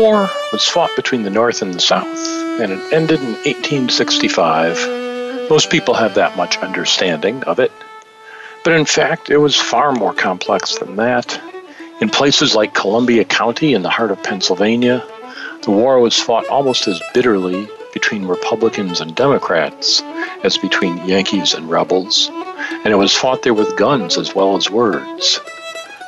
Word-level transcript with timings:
War 0.00 0.30
was 0.50 0.66
fought 0.66 0.90
between 0.96 1.24
the 1.24 1.30
North 1.30 1.62
and 1.62 1.74
the 1.74 1.80
South, 1.80 2.06
and 2.60 2.72
it 2.72 2.92
ended 2.92 3.20
in 3.20 3.34
1865. 3.44 5.50
Most 5.50 5.70
people 5.70 5.94
have 5.94 6.14
that 6.14 6.36
much 6.36 6.56
understanding 6.58 7.42
of 7.44 7.58
it, 7.58 7.72
but 8.64 8.72
in 8.72 8.86
fact, 8.86 9.28
it 9.28 9.36
was 9.36 9.56
far 9.56 9.92
more 9.92 10.14
complex 10.14 10.78
than 10.78 10.96
that. 10.96 11.40
In 12.00 12.08
places 12.08 12.54
like 12.54 12.72
Columbia 12.72 13.24
County 13.24 13.74
in 13.74 13.82
the 13.82 13.90
heart 13.90 14.10
of 14.10 14.22
Pennsylvania, 14.22 15.04
the 15.62 15.70
war 15.70 16.00
was 16.00 16.18
fought 16.18 16.48
almost 16.48 16.88
as 16.88 17.02
bitterly 17.12 17.68
between 17.92 18.26
Republicans 18.26 19.00
and 19.00 19.14
Democrats 19.14 20.02
as 20.44 20.56
between 20.56 20.96
Yankees 21.06 21.52
and 21.52 21.68
rebels 21.68 22.30
and 22.84 22.92
it 22.92 22.96
was 22.96 23.14
fought 23.14 23.42
there 23.42 23.54
with 23.54 23.76
guns 23.76 24.16
as 24.16 24.34
well 24.34 24.56
as 24.56 24.70
words. 24.70 25.40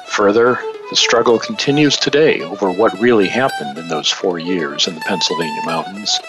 Further, 0.09 0.59
the 0.93 0.97
struggle 0.97 1.39
continues 1.39 1.97
today 1.97 2.43
over 2.43 2.71
what 2.71 3.01
really 3.01 3.27
happened 3.27 3.79
in 3.79 3.89
those 3.89 4.11
four 4.11 4.39
years 4.39 4.87
in 4.87 4.95
the 4.95 5.01
Pennsylvania 5.01 5.63
mountains. 5.65 6.21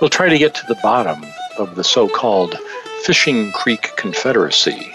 We'll 0.00 0.10
try 0.10 0.28
to 0.28 0.38
get 0.38 0.56
to 0.56 0.66
the 0.66 0.80
bottom 0.82 1.24
of 1.56 1.76
the 1.76 1.84
so 1.84 2.08
called 2.08 2.58
Fishing 3.04 3.52
Creek 3.52 3.92
Confederacy 3.96 4.92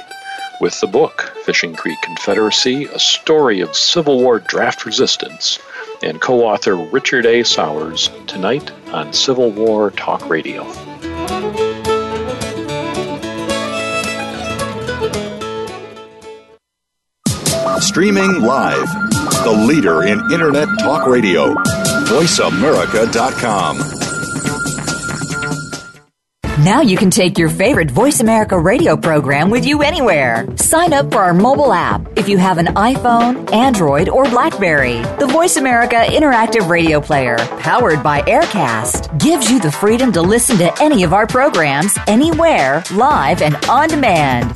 with 0.59 0.78
the 0.81 0.88
book 0.88 1.33
Fishing 1.45 1.73
Creek 1.73 1.97
Confederacy 2.02 2.83
A 2.88 3.00
Story 3.00 3.61
of 3.61 3.78
Civil 3.78 4.19
War 4.19 4.39
Draft 4.39 4.85
Resistance 4.85 5.58
and 6.03 6.19
co 6.19 6.45
author 6.45 6.75
Richard 6.75 7.25
A. 7.25 7.44
Sauers 7.44 8.09
tonight 8.28 8.73
on 8.91 9.13
Civil 9.13 9.52
War 9.52 9.91
Talk 9.91 10.30
Radio. 10.30 10.66
Streaming 17.98 18.42
live. 18.44 18.88
The 19.44 19.66
leader 19.67 20.03
in 20.03 20.20
Internet 20.31 20.67
talk 20.78 21.08
radio. 21.08 21.56
VoiceAmerica.com. 22.06 23.78
Now 26.63 26.81
you 26.81 26.96
can 26.96 27.09
take 27.09 27.40
your 27.40 27.50
favorite 27.50 27.90
Voice 27.90 28.19
America 28.19 28.59
radio 28.59 28.97
program 28.97 29.50
with 29.50 29.66
you 29.66 29.81
anywhere. 29.81 30.46
Sign 30.58 30.94
up 30.94 31.12
for 31.12 31.24
our 31.24 31.34
mobile 31.34 31.74
app 31.74 32.08
if 32.16 32.30
you 32.30 32.38
have 32.38 32.59
an 32.59 32.68
iPhone, 32.68 33.52
Android, 33.52 34.09
or 34.09 34.25
Blackberry. 34.25 35.02
The 35.18 35.28
Voice 35.31 35.58
America 35.58 35.96
Interactive 35.96 36.69
Radio 36.69 37.02
Player, 37.02 37.38
powered 37.59 38.03
by 38.03 38.22
AirKast, 38.22 39.18
gives 39.18 39.50
you 39.50 39.59
the 39.59 39.72
freedom 39.72 40.12
to 40.12 40.22
listen 40.22 40.58
to 40.58 40.72
any 40.84 41.02
of 41.02 41.14
our 41.14 41.25
programs 41.25 41.97
anywhere, 42.06 42.84
live 42.94 43.41
and 43.41 43.56
on 43.66 43.90
demand. 43.90 44.56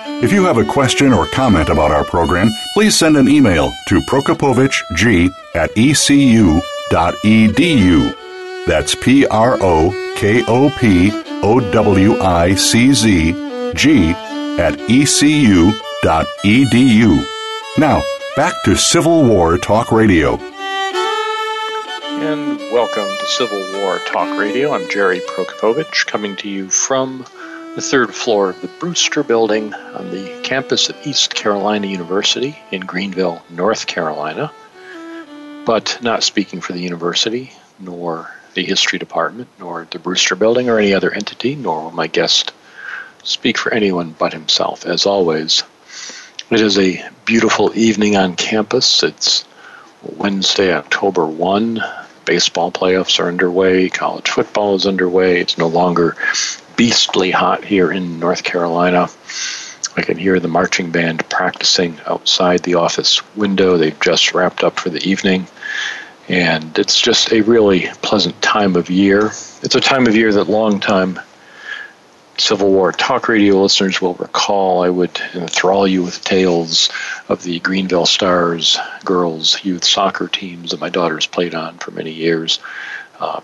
If 0.23 0.31
you 0.31 0.45
have 0.45 0.57
a 0.59 0.63
question 0.63 1.13
or 1.13 1.25
comment 1.25 1.69
about 1.69 1.89
our 1.89 2.03
program, 2.05 2.51
please 2.75 2.95
send 2.95 3.17
an 3.17 3.27
email 3.27 3.73
to 3.87 3.99
prokopowiczg 4.01 5.33
at 5.55 5.71
ecu.edu. 5.71 6.61
That's 8.67 8.93
P 8.93 9.25
R 9.25 9.57
O 9.59 10.13
K 10.15 10.43
O 10.47 10.69
P 10.77 11.09
O 11.41 11.59
W 11.71 12.21
I 12.21 12.53
C 12.53 12.93
Z 12.93 13.31
G 13.73 14.11
at 14.59 14.77
ecu.edu. 14.87 15.73
Now, 17.79 18.03
back 18.35 18.53
to 18.65 18.75
Civil 18.75 19.23
War 19.25 19.57
Talk 19.57 19.91
Radio. 19.91 20.37
And 22.21 22.59
welcome 22.71 23.07
to 23.07 23.25
Civil 23.25 23.81
War 23.81 23.97
Talk 24.05 24.37
Radio. 24.37 24.71
I'm 24.71 24.87
Jerry 24.87 25.19
Prokopowicz 25.21 26.05
coming 26.05 26.35
to 26.35 26.47
you 26.47 26.69
from 26.69 27.25
the 27.75 27.81
third 27.81 28.13
floor 28.13 28.49
of 28.49 28.61
the 28.61 28.67
Brewster 28.67 29.23
Building 29.23 29.73
on 29.73 30.11
the 30.11 30.41
campus 30.43 30.89
of 30.89 31.07
East 31.07 31.33
Carolina 31.33 31.87
University 31.87 32.59
in 32.69 32.81
Greenville, 32.81 33.41
North 33.49 33.87
Carolina. 33.87 34.51
But 35.65 35.97
not 36.01 36.23
speaking 36.23 36.59
for 36.59 36.73
the 36.73 36.81
university, 36.81 37.53
nor 37.79 38.29
the 38.55 38.65
history 38.65 38.99
department, 38.99 39.47
nor 39.57 39.87
the 39.89 39.99
Brewster 39.99 40.35
Building, 40.35 40.69
or 40.69 40.79
any 40.79 40.93
other 40.93 41.11
entity, 41.11 41.55
nor 41.55 41.83
will 41.83 41.91
my 41.91 42.07
guest 42.07 42.51
speak 43.23 43.57
for 43.57 43.73
anyone 43.73 44.15
but 44.19 44.33
himself. 44.33 44.85
As 44.85 45.05
always, 45.05 45.63
it 46.49 46.59
is 46.59 46.77
a 46.77 47.07
beautiful 47.23 47.71
evening 47.77 48.17
on 48.17 48.35
campus. 48.35 49.01
It's 49.01 49.45
Wednesday, 50.17 50.73
October 50.73 51.25
1. 51.25 51.81
Baseball 52.25 52.71
playoffs 52.71 53.19
are 53.19 53.29
underway. 53.29 53.87
College 53.87 54.29
football 54.29 54.75
is 54.75 54.85
underway. 54.85 55.39
It's 55.39 55.57
no 55.57 55.67
longer 55.67 56.17
beastly 56.75 57.31
hot 57.31 57.63
here 57.63 57.91
in 57.91 58.19
North 58.19 58.43
Carolina. 58.43 59.09
I 59.97 60.01
can 60.01 60.17
hear 60.17 60.39
the 60.39 60.47
marching 60.47 60.91
band 60.91 61.27
practicing 61.29 61.99
outside 62.05 62.63
the 62.63 62.75
office 62.75 63.21
window. 63.35 63.77
They've 63.77 63.99
just 63.99 64.33
wrapped 64.33 64.63
up 64.63 64.79
for 64.79 64.89
the 64.89 65.03
evening. 65.07 65.47
And 66.29 66.77
it's 66.79 66.99
just 67.01 67.33
a 67.33 67.41
really 67.41 67.87
pleasant 68.01 68.41
time 68.41 68.75
of 68.75 68.89
year. 68.89 69.27
It's 69.63 69.75
a 69.75 69.81
time 69.81 70.07
of 70.07 70.15
year 70.15 70.31
that 70.33 70.47
long 70.49 70.79
time 70.79 71.19
Civil 72.37 72.71
War 72.71 72.91
talk 72.91 73.27
radio 73.27 73.61
listeners 73.61 74.01
will 74.01 74.15
recall, 74.15 74.83
I 74.83 74.89
would 74.89 75.19
enthrall 75.35 75.87
you 75.87 76.03
with 76.03 76.23
tales 76.23 76.89
of 77.29 77.43
the 77.43 77.59
Greenville 77.59 78.07
Stars 78.07 78.79
girls 79.05 79.63
youth 79.63 79.83
soccer 79.83 80.27
teams 80.27 80.71
that 80.71 80.79
my 80.79 80.89
daughters 80.89 81.27
played 81.27 81.53
on 81.53 81.77
for 81.77 81.91
many 81.91 82.11
years. 82.11 82.59
Uh, 83.19 83.41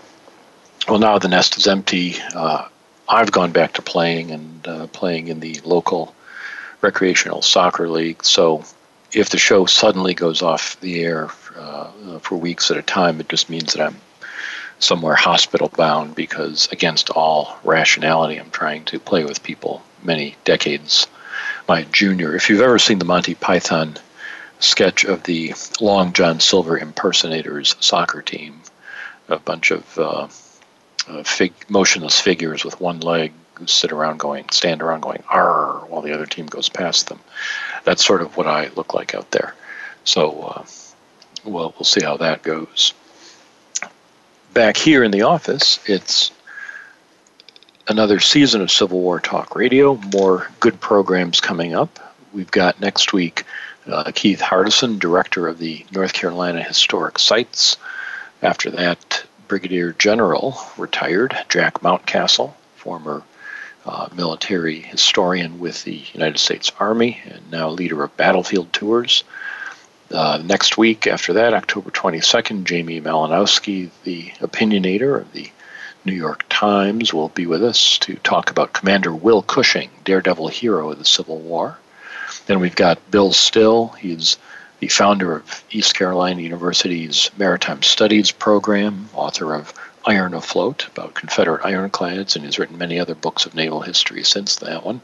well, 0.88 0.98
now 0.98 1.18
the 1.18 1.28
nest 1.28 1.56
is 1.58 1.66
empty. 1.66 2.16
Uh, 2.34 2.66
I've 3.08 3.32
gone 3.32 3.52
back 3.52 3.72
to 3.74 3.82
playing 3.82 4.30
and 4.30 4.68
uh, 4.68 4.86
playing 4.88 5.28
in 5.28 5.40
the 5.40 5.60
local 5.64 6.14
recreational 6.82 7.42
soccer 7.42 7.88
league. 7.88 8.24
So 8.24 8.64
if 9.12 9.30
the 9.30 9.38
show 9.38 9.66
suddenly 9.66 10.14
goes 10.14 10.42
off 10.42 10.78
the 10.80 11.02
air 11.02 11.30
uh, 11.56 12.18
for 12.20 12.36
weeks 12.36 12.70
at 12.70 12.76
a 12.76 12.82
time, 12.82 13.20
it 13.20 13.28
just 13.28 13.48
means 13.48 13.72
that 13.72 13.86
I'm 13.86 13.96
somewhere 14.78 15.14
hospital 15.14 15.70
bound 15.76 16.14
because, 16.14 16.68
against 16.70 17.10
all 17.10 17.58
rationality, 17.64 18.36
I'm 18.36 18.50
trying 18.50 18.84
to 18.86 19.00
play 19.00 19.24
with 19.24 19.42
people 19.42 19.82
many 20.02 20.36
decades 20.44 21.06
my 21.66 21.82
junior. 21.84 22.34
If 22.34 22.48
you've 22.48 22.62
ever 22.62 22.78
seen 22.78 22.98
the 22.98 23.04
Monty 23.04 23.34
Python 23.34 23.96
sketch 24.60 25.04
of 25.04 25.22
the 25.24 25.54
Long 25.80 26.12
John 26.12 26.40
Silver 26.40 26.78
impersonators 26.78 27.76
soccer 27.80 28.22
team, 28.22 28.60
a 29.28 29.38
bunch 29.38 29.70
of 29.70 29.98
uh, 29.98 30.28
fig- 31.24 31.68
motionless 31.68 32.20
figures 32.20 32.64
with 32.64 32.80
one 32.80 33.00
leg 33.00 33.32
sit 33.66 33.90
around 33.90 34.18
going, 34.18 34.44
stand 34.50 34.82
around 34.82 35.00
going, 35.00 35.22
"R," 35.28 35.84
while 35.88 36.00
the 36.02 36.12
other 36.12 36.26
team 36.26 36.46
goes 36.46 36.68
past 36.68 37.08
them. 37.08 37.18
That's 37.84 38.04
sort 38.04 38.22
of 38.22 38.36
what 38.36 38.46
I 38.46 38.68
look 38.76 38.94
like 38.94 39.14
out 39.14 39.30
there. 39.30 39.54
So. 40.04 40.40
Uh, 40.42 40.64
well, 41.44 41.74
we'll 41.76 41.84
see 41.84 42.02
how 42.02 42.16
that 42.18 42.42
goes. 42.42 42.92
Back 44.54 44.76
here 44.76 45.04
in 45.04 45.10
the 45.10 45.22
office, 45.22 45.78
it's 45.86 46.30
another 47.86 48.20
season 48.20 48.60
of 48.60 48.70
Civil 48.70 49.00
War 49.00 49.20
Talk 49.20 49.54
Radio. 49.54 49.96
More 50.12 50.50
good 50.60 50.80
programs 50.80 51.40
coming 51.40 51.74
up. 51.74 51.98
We've 52.32 52.50
got 52.50 52.80
next 52.80 53.12
week 53.12 53.44
uh, 53.86 54.10
Keith 54.14 54.40
Hardison, 54.40 54.98
director 54.98 55.48
of 55.48 55.58
the 55.58 55.84
North 55.92 56.12
Carolina 56.12 56.62
Historic 56.62 57.18
Sites. 57.18 57.76
After 58.42 58.70
that, 58.70 59.24
Brigadier 59.48 59.92
General 59.92 60.60
retired 60.76 61.36
Jack 61.48 61.80
Mountcastle, 61.80 62.52
former 62.76 63.22
uh, 63.86 64.08
military 64.14 64.80
historian 64.80 65.58
with 65.58 65.82
the 65.84 66.04
United 66.12 66.38
States 66.38 66.70
Army 66.78 67.20
and 67.24 67.50
now 67.50 67.70
leader 67.70 68.04
of 68.04 68.16
battlefield 68.18 68.70
tours. 68.72 69.24
Uh, 70.10 70.40
next 70.44 70.76
week, 70.76 71.06
after 71.06 71.32
that, 71.34 71.54
October 71.54 71.90
22nd, 71.90 72.64
Jamie 72.64 73.00
Malanowski, 73.00 73.90
the 74.04 74.26
opinionator 74.40 75.20
of 75.20 75.32
the 75.32 75.50
New 76.04 76.14
York 76.14 76.44
Times, 76.50 77.14
will 77.14 77.30
be 77.30 77.46
with 77.46 77.64
us 77.64 77.98
to 77.98 78.16
talk 78.16 78.50
about 78.50 78.74
Commander 78.74 79.14
Will 79.14 79.42
Cushing, 79.42 79.90
daredevil 80.04 80.48
hero 80.48 80.90
of 80.90 80.98
the 80.98 81.04
Civil 81.04 81.38
War. 81.38 81.78
Then 82.46 82.60
we've 82.60 82.76
got 82.76 83.10
Bill 83.10 83.32
Still. 83.32 83.88
He's 83.88 84.36
the 84.80 84.88
founder 84.88 85.36
of 85.36 85.64
East 85.70 85.94
Carolina 85.94 86.40
University's 86.40 87.30
Maritime 87.36 87.82
Studies 87.82 88.30
program, 88.30 89.08
author 89.12 89.54
of 89.54 89.74
Iron 90.06 90.34
Afloat 90.34 90.86
about 90.86 91.14
Confederate 91.14 91.64
ironclads, 91.64 92.36
and 92.36 92.44
has 92.44 92.58
written 92.58 92.78
many 92.78 92.98
other 92.98 93.14
books 93.14 93.44
of 93.44 93.54
naval 93.54 93.80
history 93.80 94.24
since 94.24 94.56
that 94.56 94.84
one. 94.84 95.00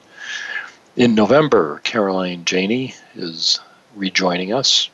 In 0.97 1.15
November, 1.15 1.81
Caroline 1.83 2.45
Janney 2.45 2.95
is 3.17 3.59
rejoining 3.97 4.53
us 4.53 4.91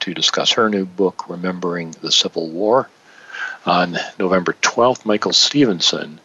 to 0.00 0.14
discuss 0.14 0.52
her 0.52 0.70
new 0.70 0.86
book, 0.86 1.28
Remembering 1.28 1.94
the 2.00 2.12
Civil 2.12 2.48
War. 2.48 2.88
On 3.66 3.96
November 4.18 4.54
12th, 4.62 5.04
Michael 5.04 5.32
Stevenson 5.32 6.18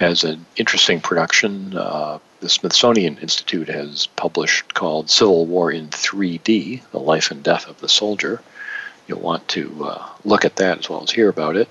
has 0.00 0.24
an 0.24 0.44
interesting 0.56 1.00
production 1.00 1.76
uh, 1.76 2.18
the 2.40 2.48
Smithsonian 2.48 3.18
Institute 3.18 3.68
has 3.68 4.06
published 4.06 4.72
called 4.72 5.10
Civil 5.10 5.44
War 5.44 5.70
in 5.70 5.88
3D 5.88 6.80
The 6.90 6.98
Life 6.98 7.30
and 7.30 7.42
Death 7.42 7.68
of 7.68 7.78
the 7.80 7.88
Soldier. 7.88 8.40
You'll 9.06 9.20
want 9.20 9.46
to 9.48 9.84
uh, 9.84 10.08
look 10.24 10.46
at 10.46 10.56
that 10.56 10.78
as 10.78 10.88
well 10.88 11.02
as 11.02 11.10
hear 11.10 11.28
about 11.28 11.56
it. 11.56 11.68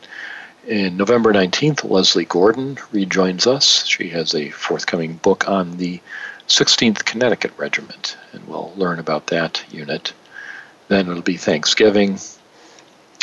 In 0.67 0.95
November 0.95 1.33
19th, 1.33 1.89
Lesley 1.89 2.25
Gordon 2.25 2.77
rejoins 2.91 3.47
us. 3.47 3.83
She 3.87 4.09
has 4.09 4.35
a 4.35 4.51
forthcoming 4.51 5.15
book 5.15 5.49
on 5.49 5.77
the 5.77 5.99
16th 6.47 7.03
Connecticut 7.05 7.53
Regiment, 7.57 8.15
and 8.33 8.47
we'll 8.47 8.71
learn 8.75 8.99
about 8.99 9.27
that 9.27 9.63
unit. 9.71 10.13
Then 10.87 11.09
it'll 11.09 11.23
be 11.23 11.37
Thanksgiving. 11.37 12.19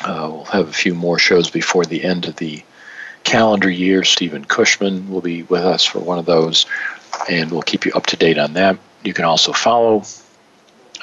Uh, 0.05 0.31
we'll 0.32 0.44
have 0.47 0.69
a 0.69 0.73
few 0.73 0.94
more 0.94 1.20
shows 1.20 1.49
before 1.49 1.85
the 1.85 2.03
end 2.03 2.26
of 2.26 2.37
the 2.37 2.64
calendar 3.26 3.69
year. 3.69 4.05
Stephen 4.05 4.44
Cushman 4.44 5.11
will 5.11 5.20
be 5.20 5.43
with 5.43 5.62
us 5.62 5.84
for 5.84 5.99
one 5.99 6.19
of 6.19 6.26
those 6.26 6.64
and 7.28 7.50
we'll 7.50 7.62
keep 7.62 7.84
you 7.84 7.90
up 7.93 8.06
to 8.06 8.17
date 8.17 8.38
on 8.38 8.52
that. 8.55 8.78
You 9.05 9.12
can 9.12 9.25
also 9.25 9.52
follow 9.52 10.05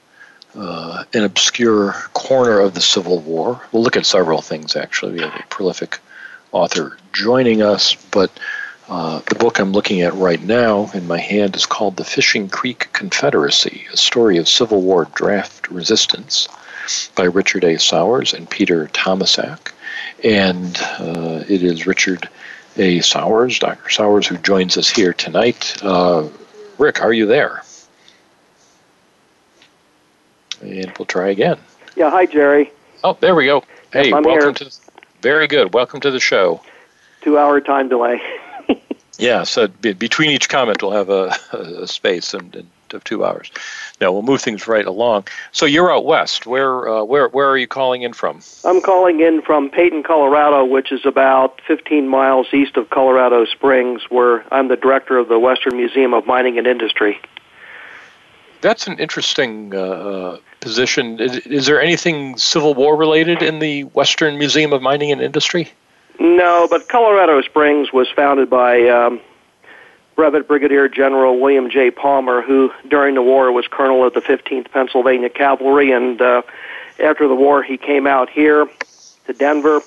uh, 0.56 1.04
an 1.14 1.24
obscure 1.24 1.94
corner 2.14 2.60
of 2.60 2.74
the 2.74 2.82
Civil 2.82 3.20
War. 3.20 3.62
We'll 3.72 3.84
look 3.84 3.98
at 3.98 4.06
several 4.06 4.42
things, 4.42 4.76
actually. 4.76 5.14
We 5.14 5.22
have 5.22 5.36
a 5.36 5.44
prolific 5.50 6.00
author 6.52 6.98
joining 7.14 7.62
us, 7.62 7.96
but 8.12 8.32
uh, 8.90 9.20
the 9.30 9.36
book 9.36 9.60
I'm 9.60 9.72
looking 9.72 10.02
at 10.02 10.14
right 10.16 10.42
now 10.42 10.90
in 10.94 11.08
my 11.08 11.20
hand 11.20 11.56
is 11.56 11.66
called 11.66 11.98
The 11.98 12.04
Fishing 12.04 12.50
Creek 12.50 12.90
Confederacy 12.94 13.86
A 13.94 13.98
Story 13.98 14.38
of 14.38 14.48
Civil 14.48 14.82
War 14.82 15.06
Draft 15.14 15.70
Resistance 15.70 16.48
by 17.16 17.26
Richard 17.26 17.64
A. 17.64 17.78
Sauers 17.78 18.34
and 18.34 18.50
Peter 18.50 18.88
Tomasak. 18.88 19.72
And 20.24 20.76
uh, 21.00 21.44
it 21.48 21.62
is 21.64 21.86
Richard 21.86 22.28
A. 22.78 23.02
Sauers, 23.02 23.60
Dr. 23.60 23.90
Sauers, 23.90 24.26
who 24.26 24.38
joins 24.38 24.76
us 24.76 24.90
here 24.90 25.14
tonight. 25.14 25.78
Uh, 25.84 26.28
Rick, 26.80 27.02
are 27.02 27.14
you 27.14 27.28
there? 27.28 27.62
And 30.62 30.92
we'll 30.98 31.06
try 31.06 31.30
again. 31.30 31.58
Yeah, 31.96 32.10
hi, 32.10 32.26
Jerry. 32.26 32.72
Oh, 33.04 33.18
there 33.20 33.36
we 33.36 33.46
go. 33.46 33.64
Hey, 33.92 34.12
welcome 34.12 34.32
here. 34.32 34.52
to. 34.52 34.72
Very 35.22 35.48
good. 35.48 35.74
Welcome 35.74 36.00
to 36.02 36.12
the 36.12 36.20
show. 36.20 36.62
Two-hour 37.22 37.62
time 37.62 37.90
delay. 37.90 38.22
Yeah, 39.20 39.44
so 39.44 39.68
be, 39.68 39.92
between 39.92 40.30
each 40.30 40.48
comment, 40.48 40.82
we'll 40.82 40.94
have 40.94 41.10
a, 41.10 41.36
a 41.52 41.88
space 41.88 42.34
and, 42.34 42.56
and 42.56 42.70
of 42.94 43.04
two 43.04 43.24
hours. 43.24 43.52
Now 44.02 44.12
we'll 44.12 44.24
move 44.24 44.42
things 44.42 44.68
right 44.68 44.86
along. 44.86 45.28
So 45.52 45.66
you're 45.68 45.94
out 45.94 46.06
west. 46.06 46.48
Where 46.48 46.88
uh, 46.88 47.04
where 47.04 47.28
where 47.28 47.48
are 47.50 47.58
you 47.58 47.68
calling 47.68 48.02
in 48.02 48.14
from? 48.14 48.42
I'm 48.66 48.82
calling 48.82 49.20
in 49.20 49.42
from 49.44 49.70
Peyton, 49.70 50.02
Colorado, 50.02 50.66
which 50.66 50.92
is 50.92 51.06
about 51.06 51.62
15 51.68 52.08
miles 52.08 52.48
east 52.54 52.78
of 52.78 52.90
Colorado 52.90 53.46
Springs, 53.46 54.02
where 54.10 54.44
I'm 54.52 54.70
the 54.70 54.76
director 54.76 55.18
of 55.18 55.28
the 55.28 55.38
Western 55.38 55.78
Museum 55.78 56.14
of 56.14 56.26
Mining 56.26 56.58
and 56.58 56.66
Industry. 56.66 57.20
That's 58.62 58.88
an 58.88 59.00
interesting 59.00 59.74
uh, 59.74 59.78
uh, 59.78 60.38
position. 60.60 61.20
Is, 61.20 61.38
is 61.38 61.66
there 61.66 61.82
anything 61.82 62.38
Civil 62.38 62.74
War 62.74 62.96
related 62.96 63.42
in 63.42 63.60
the 63.60 63.84
Western 63.84 64.38
Museum 64.38 64.74
of 64.74 64.82
Mining 64.82 65.12
and 65.12 65.22
Industry? 65.22 65.72
No, 66.20 66.68
but 66.70 66.90
Colorado 66.90 67.42
Springs 67.42 67.94
was 67.94 68.10
founded 68.14 68.50
by 68.50 68.88
um, 68.90 69.22
Brevet 70.16 70.50
Brigadier 70.50 70.90
General 70.90 71.40
William 71.40 71.70
J. 71.70 71.92
Palmer, 71.92 72.42
who 72.42 72.72
during 72.90 73.16
the 73.16 73.22
war 73.22 73.54
was 73.54 73.68
colonel 73.68 74.06
of 74.06 74.14
the 74.14 74.20
15th 74.20 74.70
Pennsylvania 74.72 75.30
Cavalry, 75.30 75.94
and 75.94 76.22
uh, 76.22 76.42
after 77.00 77.30
the 77.30 77.36
war 77.36 77.64
he 77.64 77.78
came 77.78 78.06
out 78.06 78.30
here 78.30 78.68
to 79.28 79.34
Denver, 79.34 79.82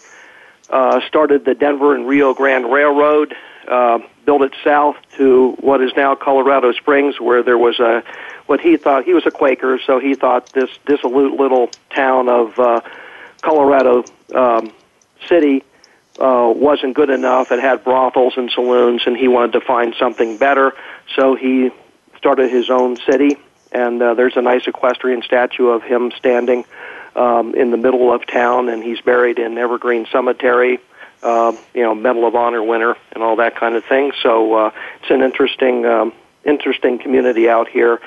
uh, 0.70 1.06
started 1.06 1.44
the 1.44 1.54
Denver 1.54 1.94
and 1.94 2.08
Rio 2.08 2.32
Grande 2.32 2.72
Railroad, 2.72 3.34
uh, 3.68 3.98
built 4.24 4.40
it 4.40 4.54
south 4.64 4.96
to 5.16 5.52
what 5.60 5.82
is 5.82 5.92
now 5.98 6.14
Colorado 6.14 6.72
Springs, 6.72 7.20
where 7.20 7.42
there 7.42 7.58
was 7.58 7.78
a 7.78 8.02
what 8.46 8.60
he 8.60 8.76
thought 8.76 9.04
he 9.04 9.14
was 9.14 9.26
a 9.26 9.30
Quaker, 9.30 9.78
so 9.86 9.98
he 9.98 10.14
thought 10.14 10.52
this 10.52 10.70
dissolute 10.86 11.38
little 11.38 11.70
town 11.90 12.28
of 12.28 12.58
uh, 12.58 12.80
Colorado 13.40 14.04
um, 14.34 14.72
City 15.28 15.64
uh, 16.18 16.52
wasn't 16.54 16.94
good 16.94 17.10
enough. 17.10 17.52
It 17.52 17.60
had 17.60 17.84
brothels 17.84 18.34
and 18.36 18.50
saloons, 18.50 19.02
and 19.06 19.16
he 19.16 19.28
wanted 19.28 19.52
to 19.52 19.60
find 19.60 19.94
something 19.98 20.36
better. 20.36 20.72
So 21.16 21.34
he 21.34 21.70
started 22.16 22.50
his 22.50 22.70
own 22.70 22.96
city, 22.96 23.36
and 23.72 24.02
uh, 24.02 24.14
there's 24.14 24.36
a 24.36 24.42
nice 24.42 24.66
equestrian 24.66 25.22
statue 25.22 25.68
of 25.68 25.82
him 25.82 26.12
standing 26.18 26.64
um, 27.16 27.54
in 27.54 27.70
the 27.70 27.76
middle 27.76 28.12
of 28.12 28.26
town, 28.26 28.68
and 28.68 28.82
he's 28.82 29.00
buried 29.00 29.38
in 29.38 29.58
Evergreen 29.58 30.06
Cemetery. 30.12 30.78
Uh, 31.22 31.56
you 31.72 31.82
know, 31.82 31.94
Medal 31.94 32.26
of 32.26 32.34
Honor 32.34 32.64
winner 32.64 32.96
and 33.12 33.22
all 33.22 33.36
that 33.36 33.54
kind 33.54 33.76
of 33.76 33.84
thing. 33.84 34.10
So 34.24 34.54
uh, 34.54 34.70
it's 35.00 35.10
an 35.10 35.22
interesting, 35.22 35.86
um, 35.86 36.12
interesting 36.44 36.98
community 36.98 37.48
out 37.48 37.68
here. 37.68 38.00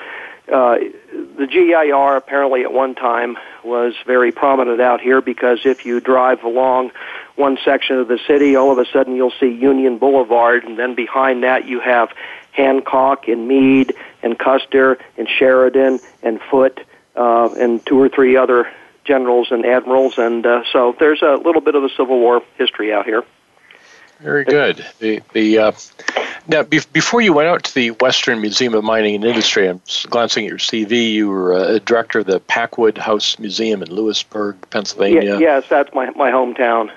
Uh, 0.52 0.76
the 1.10 1.46
GAR 1.46 2.16
apparently 2.16 2.62
at 2.62 2.72
one 2.72 2.94
time 2.94 3.36
was 3.64 3.94
very 4.06 4.30
prominent 4.30 4.80
out 4.80 5.00
here 5.00 5.20
because 5.20 5.60
if 5.64 5.84
you 5.84 6.00
drive 6.00 6.44
along 6.44 6.92
one 7.34 7.58
section 7.64 7.96
of 7.96 8.08
the 8.08 8.18
city, 8.26 8.54
all 8.56 8.70
of 8.70 8.78
a 8.78 8.86
sudden 8.92 9.16
you'll 9.16 9.32
see 9.40 9.48
Union 9.48 9.98
Boulevard, 9.98 10.64
and 10.64 10.78
then 10.78 10.94
behind 10.94 11.42
that 11.42 11.66
you 11.66 11.80
have 11.80 12.10
Hancock 12.52 13.28
and 13.28 13.48
Meade 13.48 13.94
and 14.22 14.38
Custer 14.38 14.98
and 15.18 15.28
Sheridan 15.28 15.98
and 16.22 16.40
Foote 16.50 16.80
uh, 17.16 17.50
and 17.58 17.84
two 17.84 18.00
or 18.00 18.08
three 18.08 18.36
other 18.36 18.70
generals 19.04 19.48
and 19.50 19.64
admirals, 19.64 20.14
and 20.18 20.44
uh, 20.46 20.62
so 20.72 20.94
there's 20.98 21.22
a 21.22 21.36
little 21.36 21.60
bit 21.60 21.74
of 21.74 21.84
a 21.84 21.88
Civil 21.90 22.18
War 22.18 22.42
history 22.56 22.92
out 22.92 23.04
here. 23.04 23.24
Very 24.20 24.44
good. 24.44 24.84
The 24.98 25.20
the 25.32 25.58
uh, 25.58 25.72
Now, 26.48 26.62
be- 26.62 26.80
before 26.92 27.20
you 27.20 27.32
went 27.32 27.48
out 27.48 27.64
to 27.64 27.74
the 27.74 27.90
Western 27.92 28.40
Museum 28.40 28.74
of 28.74 28.82
Mining 28.84 29.14
and 29.16 29.24
Industry, 29.24 29.68
I'm 29.68 29.80
glancing 30.08 30.46
at 30.46 30.50
your 30.50 30.58
CV. 30.58 31.12
You 31.12 31.28
were 31.28 31.52
a 31.52 31.80
director 31.80 32.20
of 32.20 32.26
the 32.26 32.40
Packwood 32.40 32.98
House 32.98 33.38
Museum 33.38 33.82
in 33.82 33.90
Lewisburg, 33.90 34.56
Pennsylvania. 34.70 35.34
Y- 35.34 35.40
yes, 35.40 35.64
that's 35.68 35.94
my 35.94 36.10
my 36.10 36.30
hometown. 36.30 36.90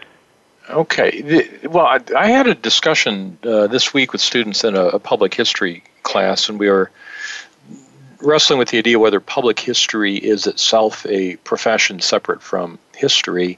Okay. 0.69 1.21
The, 1.21 1.67
well, 1.67 1.85
I, 1.85 1.99
I, 2.15 2.27
had 2.27 2.45
a 2.45 2.53
discussion 2.53 3.39
uh, 3.43 3.65
this 3.67 3.91
week 3.91 4.11
with 4.11 4.21
students 4.21 4.63
in 4.63 4.75
a, 4.75 4.85
a, 4.85 4.99
public 4.99 5.33
history 5.33 5.83
class, 6.03 6.47
and 6.47 6.59
we 6.59 6.69
were 6.69 6.91
wrestling 8.21 8.59
with 8.59 8.69
the 8.69 8.77
idea 8.77 8.99
whether 8.99 9.19
public 9.19 9.59
history 9.59 10.15
is 10.15 10.45
itself 10.45 11.07
a 11.07 11.37
profession 11.37 11.99
separate 12.01 12.43
from 12.43 12.77
history. 12.95 13.57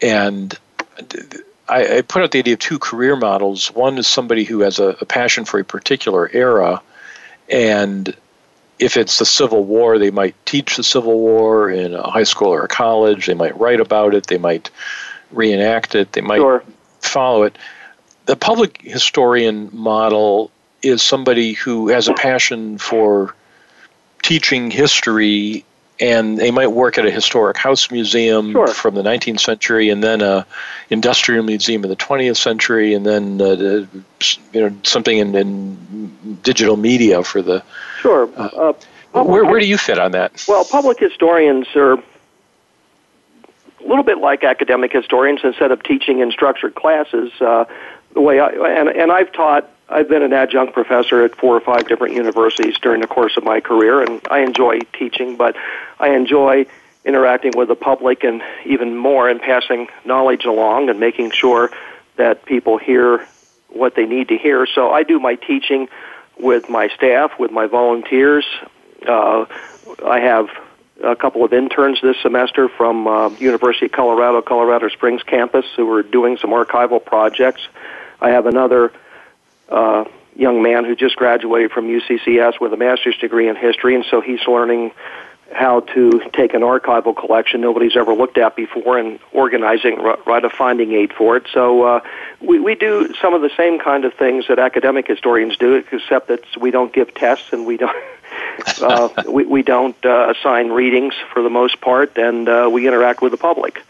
And 0.00 0.58
I, 1.70 1.98
I 1.98 2.02
put 2.02 2.22
out 2.22 2.32
the 2.32 2.40
idea 2.40 2.54
of 2.54 2.58
two 2.58 2.78
career 2.78 3.16
models. 3.16 3.68
One 3.68 3.96
is 3.96 4.06
somebody 4.06 4.44
who 4.44 4.60
has 4.60 4.78
a, 4.78 4.96
a 5.00 5.06
passion 5.06 5.44
for 5.44 5.60
a 5.60 5.64
particular 5.64 6.28
era, 6.32 6.82
and 7.48 8.14
if 8.80 8.96
it's 8.96 9.18
the 9.18 9.26
Civil 9.26 9.64
War, 9.64 9.98
they 9.98 10.10
might 10.10 10.34
teach 10.46 10.76
the 10.76 10.82
Civil 10.82 11.20
War 11.20 11.70
in 11.70 11.94
a 11.94 12.10
high 12.10 12.24
school 12.24 12.48
or 12.48 12.64
a 12.64 12.68
college. 12.68 13.26
They 13.26 13.34
might 13.34 13.56
write 13.58 13.78
about 13.78 14.14
it. 14.14 14.26
They 14.26 14.38
might 14.38 14.70
reenact 15.30 15.94
it. 15.94 16.12
They 16.12 16.22
might 16.22 16.38
sure. 16.38 16.64
follow 17.00 17.44
it. 17.44 17.56
The 18.26 18.36
public 18.36 18.80
historian 18.82 19.68
model 19.72 20.50
is 20.82 21.02
somebody 21.02 21.52
who 21.52 21.88
has 21.88 22.08
a 22.08 22.14
passion 22.14 22.78
for 22.78 23.34
teaching 24.22 24.70
history 24.70 25.64
and 26.00 26.38
they 26.38 26.50
might 26.50 26.68
work 26.68 26.98
at 26.98 27.06
a 27.06 27.10
historic 27.10 27.56
house 27.56 27.90
museum 27.90 28.52
sure. 28.52 28.68
from 28.68 28.94
the 28.94 29.02
19th 29.02 29.40
century 29.40 29.90
and 29.90 30.02
then 30.02 30.22
a 30.22 30.46
industrial 30.88 31.44
museum 31.44 31.84
of 31.84 31.90
the 31.90 31.96
20th 31.96 32.36
century 32.36 32.94
and 32.94 33.04
then 33.06 33.40
uh, 33.40 33.86
you 34.52 34.60
know 34.60 34.74
something 34.82 35.18
in, 35.18 35.34
in, 35.34 36.38
digital 36.42 36.76
media 36.76 37.22
for 37.22 37.42
the 37.42 37.62
sure. 38.00 38.28
uh, 38.36 38.72
uh, 39.12 39.24
where, 39.24 39.44
where 39.44 39.60
do 39.60 39.66
you 39.66 39.76
fit 39.76 39.98
on 39.98 40.12
that? 40.12 40.44
Well 40.48 40.64
public 40.64 40.98
historians 40.98 41.66
are 41.74 41.94
a 41.94 42.02
little 43.80 44.04
bit 44.04 44.18
like 44.18 44.44
academic 44.44 44.92
historians. 44.92 45.40
Instead 45.42 45.72
of 45.72 45.82
teaching 45.82 46.20
in 46.20 46.30
structured 46.30 46.74
classes 46.74 47.32
uh, 47.40 47.64
the 48.14 48.20
way 48.20 48.40
I 48.40 48.48
and, 48.48 48.88
and 48.88 49.12
I've 49.12 49.32
taught 49.32 49.68
I've 49.90 50.08
been 50.08 50.22
an 50.22 50.32
adjunct 50.32 50.72
professor 50.72 51.24
at 51.24 51.34
four 51.34 51.56
or 51.56 51.60
five 51.60 51.88
different 51.88 52.14
universities 52.14 52.76
during 52.80 53.00
the 53.00 53.08
course 53.08 53.36
of 53.36 53.44
my 53.44 53.60
career, 53.60 54.00
and 54.02 54.20
I 54.30 54.40
enjoy 54.40 54.80
teaching, 54.96 55.36
but 55.36 55.56
I 55.98 56.10
enjoy 56.10 56.66
interacting 57.04 57.52
with 57.56 57.68
the 57.68 57.74
public 57.74 58.22
and 58.22 58.42
even 58.64 58.96
more 58.96 59.28
in 59.28 59.40
passing 59.40 59.88
knowledge 60.04 60.44
along 60.44 60.90
and 60.90 61.00
making 61.00 61.32
sure 61.32 61.70
that 62.16 62.44
people 62.44 62.78
hear 62.78 63.26
what 63.68 63.96
they 63.96 64.06
need 64.06 64.28
to 64.28 64.38
hear. 64.38 64.66
So 64.66 64.90
I 64.90 65.02
do 65.02 65.18
my 65.18 65.34
teaching 65.34 65.88
with 66.38 66.68
my 66.68 66.88
staff, 66.88 67.38
with 67.38 67.50
my 67.50 67.66
volunteers. 67.66 68.44
Uh, 69.06 69.46
I 70.04 70.20
have 70.20 70.48
a 71.02 71.16
couple 71.16 71.44
of 71.44 71.52
interns 71.52 72.00
this 72.02 72.16
semester 72.20 72.68
from 72.68 73.06
uh, 73.06 73.30
University 73.30 73.86
of 73.86 73.92
Colorado, 73.92 74.42
Colorado 74.42 74.88
Springs 74.88 75.22
campus, 75.22 75.64
who 75.76 75.90
are 75.92 76.02
doing 76.02 76.36
some 76.36 76.50
archival 76.50 77.04
projects. 77.04 77.62
I 78.20 78.30
have 78.30 78.46
another 78.46 78.92
uh, 79.70 80.04
young 80.36 80.62
man 80.62 80.84
who 80.84 80.96
just 80.96 81.16
graduated 81.16 81.70
from 81.70 81.86
UCCS 81.86 82.60
with 82.60 82.72
a 82.72 82.76
master's 82.76 83.16
degree 83.18 83.48
in 83.48 83.56
history, 83.56 83.94
and 83.94 84.04
so 84.10 84.20
he's 84.20 84.40
learning 84.46 84.92
how 85.52 85.80
to 85.80 86.22
take 86.32 86.54
an 86.54 86.62
archival 86.62 87.16
collection 87.16 87.60
nobody's 87.60 87.96
ever 87.96 88.14
looked 88.14 88.38
at 88.38 88.54
before 88.54 88.98
and 88.98 89.18
organizing, 89.32 89.96
write 90.26 90.44
a 90.44 90.50
finding 90.50 90.92
aid 90.92 91.12
for 91.12 91.36
it. 91.36 91.46
So 91.52 91.82
uh, 91.82 92.00
we, 92.40 92.60
we 92.60 92.74
do 92.76 93.12
some 93.20 93.34
of 93.34 93.42
the 93.42 93.50
same 93.56 93.78
kind 93.80 94.04
of 94.04 94.14
things 94.14 94.46
that 94.48 94.58
academic 94.58 95.08
historians 95.08 95.56
do, 95.56 95.74
except 95.74 96.28
that 96.28 96.44
we 96.58 96.70
don't 96.70 96.92
give 96.92 97.12
tests 97.14 97.52
and 97.52 97.66
we 97.66 97.76
don't. 97.76 97.96
uh, 98.82 99.08
we, 99.28 99.44
we 99.44 99.62
don't 99.62 99.96
uh, 100.04 100.32
assign 100.32 100.68
readings 100.68 101.14
for 101.32 101.42
the 101.42 101.50
most 101.50 101.80
part, 101.80 102.16
and 102.16 102.48
uh, 102.48 102.68
we 102.72 102.86
interact 102.86 103.20
with 103.20 103.32
the 103.32 103.38
public. 103.38 103.82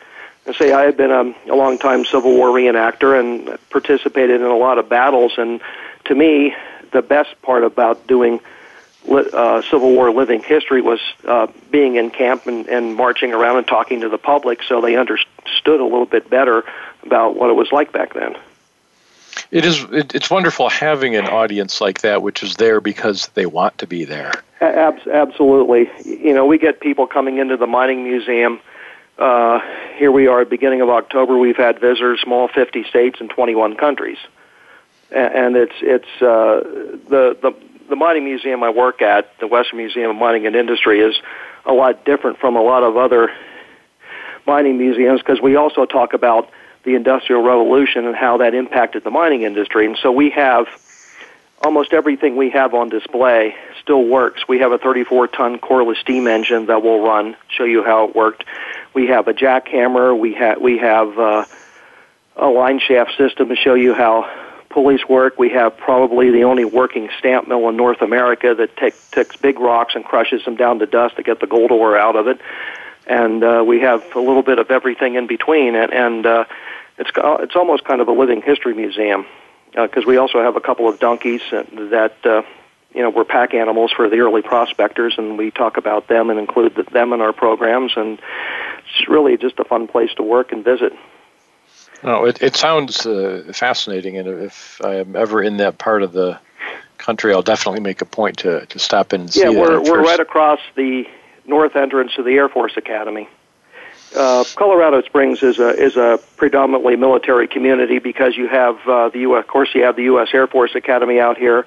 And 0.50 0.56
say 0.56 0.72
I 0.72 0.86
have 0.86 0.96
been 0.96 1.12
a, 1.12 1.52
a 1.52 1.54
long 1.54 1.78
time 1.78 2.04
Civil 2.04 2.34
War 2.34 2.48
reenactor 2.48 3.16
and 3.16 3.56
participated 3.70 4.40
in 4.40 4.48
a 4.48 4.56
lot 4.56 4.78
of 4.78 4.88
battles, 4.88 5.34
and 5.38 5.60
to 6.06 6.14
me, 6.16 6.56
the 6.90 7.02
best 7.02 7.40
part 7.40 7.62
about 7.62 8.08
doing 8.08 8.40
uh, 9.08 9.62
Civil 9.62 9.92
War 9.92 10.10
living 10.10 10.42
history 10.42 10.82
was 10.82 10.98
uh, 11.24 11.46
being 11.70 11.94
in 11.94 12.10
camp 12.10 12.48
and, 12.48 12.66
and 12.66 12.96
marching 12.96 13.32
around 13.32 13.58
and 13.58 13.68
talking 13.68 14.00
to 14.00 14.08
the 14.08 14.18
public 14.18 14.64
so 14.64 14.80
they 14.80 14.96
understood 14.96 15.78
a 15.78 15.84
little 15.84 16.04
bit 16.04 16.28
better 16.28 16.64
about 17.04 17.36
what 17.36 17.48
it 17.48 17.54
was 17.54 17.70
like 17.70 17.92
back 17.92 18.14
then. 18.14 18.36
It 19.52 19.64
is. 19.64 19.84
It, 19.92 20.16
it's 20.16 20.30
wonderful 20.30 20.68
having 20.68 21.14
an 21.14 21.26
audience 21.26 21.80
like 21.80 22.00
that, 22.00 22.22
which 22.22 22.42
is 22.42 22.56
there 22.56 22.80
because 22.80 23.28
they 23.34 23.46
want 23.46 23.78
to 23.78 23.86
be 23.86 24.04
there. 24.04 24.32
Ab- 24.60 25.06
absolutely. 25.06 25.88
You 26.04 26.34
know, 26.34 26.44
we 26.44 26.58
get 26.58 26.80
people 26.80 27.06
coming 27.06 27.38
into 27.38 27.56
the 27.56 27.68
mining 27.68 28.02
museum. 28.02 28.58
Uh, 29.20 29.60
here 29.98 30.10
we 30.10 30.28
are, 30.28 30.46
beginning 30.46 30.80
of 30.80 30.88
October. 30.88 31.36
We've 31.36 31.56
had 31.56 31.78
visitors 31.78 32.20
from 32.20 32.32
all 32.32 32.48
50 32.48 32.84
states 32.84 33.20
and 33.20 33.28
21 33.28 33.76
countries, 33.76 34.16
and, 35.10 35.56
it's 35.56 35.74
it's 35.82 36.22
uh, 36.22 36.60
the 37.10 37.36
the 37.42 37.54
the 37.90 37.96
mining 37.96 38.24
museum 38.24 38.62
I 38.62 38.70
work 38.70 39.02
at, 39.02 39.38
the 39.38 39.46
Western 39.46 39.76
Museum 39.76 40.10
of 40.10 40.16
Mining 40.16 40.46
and 40.46 40.56
Industry, 40.56 41.00
is 41.00 41.14
a 41.66 41.72
lot 41.74 42.06
different 42.06 42.38
from 42.38 42.56
a 42.56 42.62
lot 42.62 42.82
of 42.82 42.96
other 42.96 43.30
mining 44.46 44.78
museums 44.78 45.20
because 45.20 45.42
we 45.42 45.54
also 45.54 45.84
talk 45.84 46.14
about 46.14 46.50
the 46.84 46.94
Industrial 46.94 47.42
Revolution 47.42 48.06
and 48.06 48.16
how 48.16 48.38
that 48.38 48.54
impacted 48.54 49.04
the 49.04 49.10
mining 49.10 49.42
industry. 49.42 49.84
And 49.84 49.98
so 50.00 50.10
we 50.10 50.30
have 50.30 50.66
almost 51.62 51.92
everything 51.92 52.36
we 52.36 52.50
have 52.50 52.74
on 52.74 52.88
display 52.88 53.54
still 53.82 54.04
works. 54.04 54.48
We 54.48 54.60
have 54.60 54.72
a 54.72 54.78
34 54.78 55.28
ton 55.28 55.58
Corliss 55.58 55.98
steam 55.98 56.26
engine 56.26 56.66
that 56.66 56.82
will 56.82 57.02
run, 57.02 57.36
show 57.48 57.64
you 57.64 57.82
how 57.84 58.08
it 58.08 58.16
worked. 58.16 58.44
We 58.94 59.06
have 59.08 59.28
a 59.28 59.32
jackhammer. 59.32 60.18
We 60.18 60.34
have 60.34 60.60
we 60.60 60.78
have 60.78 61.18
uh, 61.18 61.44
a 62.36 62.46
line 62.46 62.80
shaft 62.80 63.16
system 63.16 63.48
to 63.48 63.56
show 63.56 63.74
you 63.74 63.94
how 63.94 64.28
pulleys 64.70 65.06
work. 65.08 65.38
We 65.38 65.50
have 65.50 65.76
probably 65.76 66.30
the 66.30 66.44
only 66.44 66.64
working 66.64 67.08
stamp 67.18 67.48
mill 67.48 67.68
in 67.68 67.76
North 67.76 68.00
America 68.00 68.54
that 68.54 68.76
take, 68.76 68.94
takes 69.10 69.36
big 69.36 69.58
rocks 69.58 69.94
and 69.94 70.04
crushes 70.04 70.44
them 70.44 70.56
down 70.56 70.78
to 70.78 70.86
dust 70.86 71.16
to 71.16 71.22
get 71.22 71.40
the 71.40 71.46
gold 71.46 71.70
ore 71.70 71.96
out 71.96 72.16
of 72.16 72.28
it. 72.28 72.40
And 73.06 73.42
uh, 73.42 73.64
we 73.66 73.80
have 73.80 74.04
a 74.14 74.20
little 74.20 74.42
bit 74.42 74.58
of 74.58 74.70
everything 74.70 75.16
in 75.16 75.26
between, 75.26 75.74
and, 75.74 75.92
and 75.92 76.26
uh, 76.26 76.44
it's 76.98 77.10
it's 77.14 77.56
almost 77.56 77.84
kind 77.84 78.00
of 78.00 78.08
a 78.08 78.12
living 78.12 78.42
history 78.42 78.74
museum 78.74 79.26
because 79.72 80.04
uh, 80.04 80.08
we 80.08 80.16
also 80.16 80.40
have 80.40 80.56
a 80.56 80.60
couple 80.60 80.88
of 80.88 80.98
donkeys 80.98 81.42
that 81.50 82.14
uh, 82.24 82.42
you 82.94 83.02
know 83.02 83.10
were 83.10 83.24
pack 83.24 83.54
animals 83.54 83.90
for 83.90 84.08
the 84.08 84.18
early 84.18 84.42
prospectors, 84.42 85.14
and 85.18 85.38
we 85.38 85.50
talk 85.50 85.76
about 85.76 86.08
them 86.08 86.30
and 86.30 86.38
include 86.38 86.74
them 86.92 87.12
in 87.12 87.20
our 87.20 87.32
programs, 87.32 87.92
and 87.96 88.20
it's 88.98 89.08
really 89.08 89.36
just 89.36 89.58
a 89.58 89.64
fun 89.64 89.86
place 89.86 90.10
to 90.16 90.22
work 90.22 90.52
and 90.52 90.64
visit. 90.64 90.92
No, 92.02 92.24
it, 92.24 92.42
it 92.42 92.56
sounds 92.56 93.04
uh, 93.04 93.50
fascinating, 93.52 94.16
and 94.16 94.26
if 94.26 94.80
I 94.82 94.96
am 94.96 95.16
ever 95.16 95.42
in 95.42 95.58
that 95.58 95.78
part 95.78 96.02
of 96.02 96.12
the 96.12 96.38
country, 96.98 97.32
I'll 97.32 97.42
definitely 97.42 97.80
make 97.80 98.00
a 98.00 98.06
point 98.06 98.38
to, 98.38 98.66
to 98.66 98.78
stop 98.78 99.12
in 99.12 99.22
and 99.22 99.36
yeah, 99.36 99.50
see 99.50 99.56
we're, 99.56 99.82
that. 99.82 99.90
we're 99.90 100.02
right 100.02 100.20
across 100.20 100.60
the 100.76 101.04
north 101.46 101.76
entrance 101.76 102.12
of 102.18 102.24
the 102.24 102.32
Air 102.32 102.48
Force 102.48 102.76
Academy. 102.76 103.28
Uh, 104.16 104.44
Colorado 104.56 105.02
Springs 105.02 105.42
is 105.42 105.58
a 105.58 105.68
is 105.68 105.96
a 105.96 106.18
predominantly 106.36 106.96
military 106.96 107.46
community 107.46 108.00
because 108.00 108.36
you 108.36 108.48
have 108.48 108.76
uh, 108.88 109.08
the 109.10 109.20
U.S. 109.20 109.44
Of 109.44 109.48
course, 109.48 109.68
you 109.74 109.84
have 109.84 109.94
the 109.94 110.04
U.S. 110.04 110.28
Air 110.32 110.46
Force 110.48 110.74
Academy 110.74 111.20
out 111.20 111.38
here. 111.38 111.64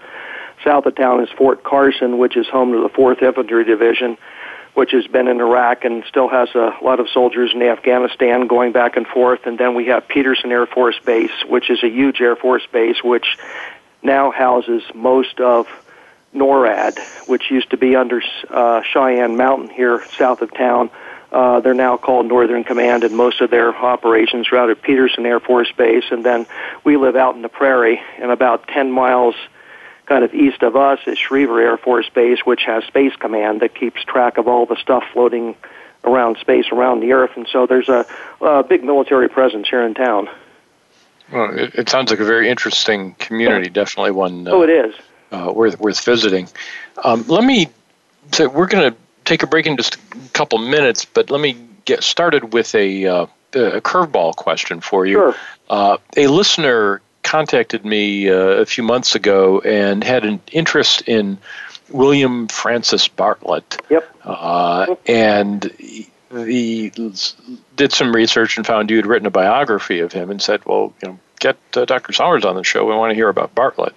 South 0.64 0.86
of 0.86 0.96
town 0.96 1.22
is 1.24 1.30
Fort 1.38 1.64
Carson, 1.64 2.18
which 2.18 2.36
is 2.36 2.48
home 2.48 2.74
to 2.74 2.82
the 2.82 2.90
Fourth 2.90 3.22
Infantry 3.22 3.64
Division 3.64 4.18
which 4.74 4.92
has 4.92 5.06
been 5.08 5.28
in 5.28 5.40
Iraq 5.40 5.86
and 5.86 6.04
still 6.08 6.28
has 6.28 6.50
a 6.56 6.74
lot 6.82 7.00
of 7.00 7.08
soldiers 7.10 7.52
in 7.54 7.62
Afghanistan 7.62 8.48
going 8.48 8.72
back 8.72 8.98
and 8.98 9.06
forth. 9.06 9.46
And 9.46 9.58
then 9.58 9.76
we 9.76 9.88
have 9.88 10.08
Peterson 10.08 10.52
Air 10.52 10.66
Force 10.66 10.98
Base, 11.06 11.32
which 11.48 11.70
is 11.70 11.84
a 11.84 11.90
huge 11.90 12.22
Air 12.22 12.36
Force 12.36 12.66
base, 12.72 13.04
which 13.04 13.38
now 14.02 14.32
houses 14.32 14.84
most 14.94 15.40
of 15.40 15.68
NORAD, 16.34 16.98
which 17.28 17.52
used 17.52 17.70
to 17.70 17.78
be 17.78 17.96
under 17.96 18.22
uh, 18.50 18.82
Cheyenne 18.82 19.38
Mountain 19.38 19.70
here 19.70 20.04
south 20.18 20.42
of 20.42 20.54
town. 20.54 20.90
Uh, 21.32 21.60
they're 21.62 21.74
now 21.74 21.98
called 21.98 22.28
Northern 22.28 22.64
Command, 22.64 23.04
and 23.04 23.16
most 23.16 23.42
of 23.42 23.50
their 23.50 23.76
operations 23.76 24.48
are 24.52 24.58
out 24.58 24.70
at 24.70 24.82
Peterson 24.82 25.26
Air 25.26 25.40
Force 25.40 25.72
Base. 25.72 26.06
And 26.12 26.24
then 26.24 26.46
we 26.84 26.98
live 26.98 27.16
out 27.16 27.36
in 27.36 27.42
the 27.42 27.50
prairie, 27.50 28.02
and 28.20 28.32
about 28.32 28.68
10 28.68 28.92
miles 28.92 29.36
kind 30.06 30.24
of 30.24 30.34
east 30.34 30.64
of 30.64 30.76
us 30.76 31.00
is 31.08 31.18
Schriever 31.18 31.62
Air 31.62 31.78
Force 31.78 32.10
Base, 32.10 32.40
which 32.46 32.64
has 32.66 32.84
Space 32.86 33.16
Command 33.16 33.62
that 33.62 33.76
keeps 33.76 34.04
track 34.04 34.38
of 34.38 34.48
all 34.48 34.66
the 34.66 34.76
stuff 34.76 35.04
floating 35.14 35.56
around 36.04 36.38
space 36.38 36.66
around 36.72 37.00
the 37.00 37.14
Earth. 37.14 37.32
And 37.36 37.48
so 37.48 37.66
there's 37.66 37.90
a, 37.90 38.06
a 38.42 38.64
big 38.64 38.84
military 38.84 39.30
presence 39.30 39.70
here 39.70 39.84
in 39.84 39.94
town. 39.94 40.30
Well, 41.32 41.58
it, 41.58 41.76
it 41.76 41.90
sounds 41.90 42.12
like 42.12 42.20
a 42.20 42.26
very 42.26 42.50
interesting 42.50 43.16
community. 43.16 43.70
Definitely 43.70 44.12
one. 44.12 44.48
Uh, 44.48 44.52
oh, 44.52 44.62
it 44.64 44.70
is. 44.70 44.96
Uh, 45.32 45.52
worth 45.54 45.80
worth 45.80 46.04
visiting. 46.04 46.48
Um, 47.04 47.26
let 47.28 47.44
me. 47.44 47.68
So 48.32 48.50
we're 48.50 48.68
going 48.68 48.92
to 48.92 48.98
take 49.26 49.44
a 49.44 49.48
break 49.48 49.66
in 49.66 49.78
just 49.78 49.96
a 49.96 50.30
couple 50.34 50.60
minutes, 50.60 51.06
but 51.06 51.32
let 51.32 51.42
me 51.42 51.58
get 51.86 52.04
started 52.04 52.54
with 52.54 52.76
a 52.76 53.06
uh, 53.06 53.26
a 53.54 53.82
curveball 53.82 54.36
question 54.36 54.82
for 54.82 55.06
you. 55.06 55.16
Sure. 55.16 55.36
Uh, 55.70 55.98
a 56.18 56.28
listener 56.28 57.02
contacted 57.24 57.86
me 57.86 58.30
uh, 58.30 58.36
a 58.36 58.66
few 58.66 58.84
months 58.84 59.16
ago 59.16 59.60
and 59.62 60.04
had 60.04 60.26
an 60.26 60.40
interest 60.52 61.04
in 61.08 61.38
William 61.90 62.48
Francis 62.48 63.08
Bartlett. 63.08 63.82
Yep. 63.90 64.16
Uh, 64.24 64.96
and 65.06 65.64
he 66.32 66.92
did 67.76 67.92
some 67.92 68.14
research 68.14 68.58
and 68.58 68.66
found 68.66 68.90
you 68.90 68.98
had 68.98 69.06
written 69.06 69.28
a 69.28 69.32
biography 69.32 70.00
of 70.00 70.12
him 70.12 70.32
and 70.32 70.42
said, 70.42 70.66
well, 70.66 70.94
you 71.02 71.10
know, 71.10 71.20
get 71.40 71.58
uh, 71.76 71.86
Dr. 71.86 72.14
Sauers 72.14 72.46
on 72.46 72.56
the 72.56 72.64
show. 72.64 72.86
We 72.86 72.96
want 72.96 73.12
to 73.12 73.16
hear 73.16 73.30
about 73.30 73.54
Bartlett. 73.54 73.94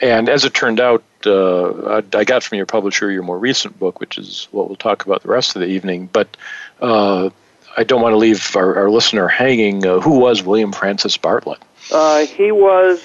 And 0.00 0.28
as 0.28 0.44
it 0.44 0.54
turned 0.54 0.80
out, 0.80 1.02
uh, 1.24 2.02
I, 2.14 2.24
got 2.24 2.42
from 2.42 2.56
your 2.56 2.66
publisher 2.66 3.10
your 3.10 3.22
more 3.22 3.38
recent 3.38 3.78
book, 3.78 3.98
which 3.98 4.18
is 4.18 4.46
what 4.52 4.68
we'll 4.68 4.76
talk 4.76 5.04
about 5.04 5.22
the 5.22 5.28
rest 5.28 5.56
of 5.56 5.60
the 5.60 5.68
evening. 5.68 6.08
But 6.12 6.36
uh, 6.80 7.30
I 7.76 7.84
don't 7.84 8.02
want 8.02 8.12
to 8.12 8.18
leave 8.18 8.54
our, 8.56 8.76
our 8.76 8.90
listener 8.90 9.26
hanging. 9.26 9.84
Uh, 9.86 10.00
who 10.00 10.18
was 10.18 10.42
William 10.42 10.72
Francis 10.72 11.16
Bartlett? 11.16 11.60
Uh, 11.90 12.26
he 12.26 12.52
was 12.52 13.00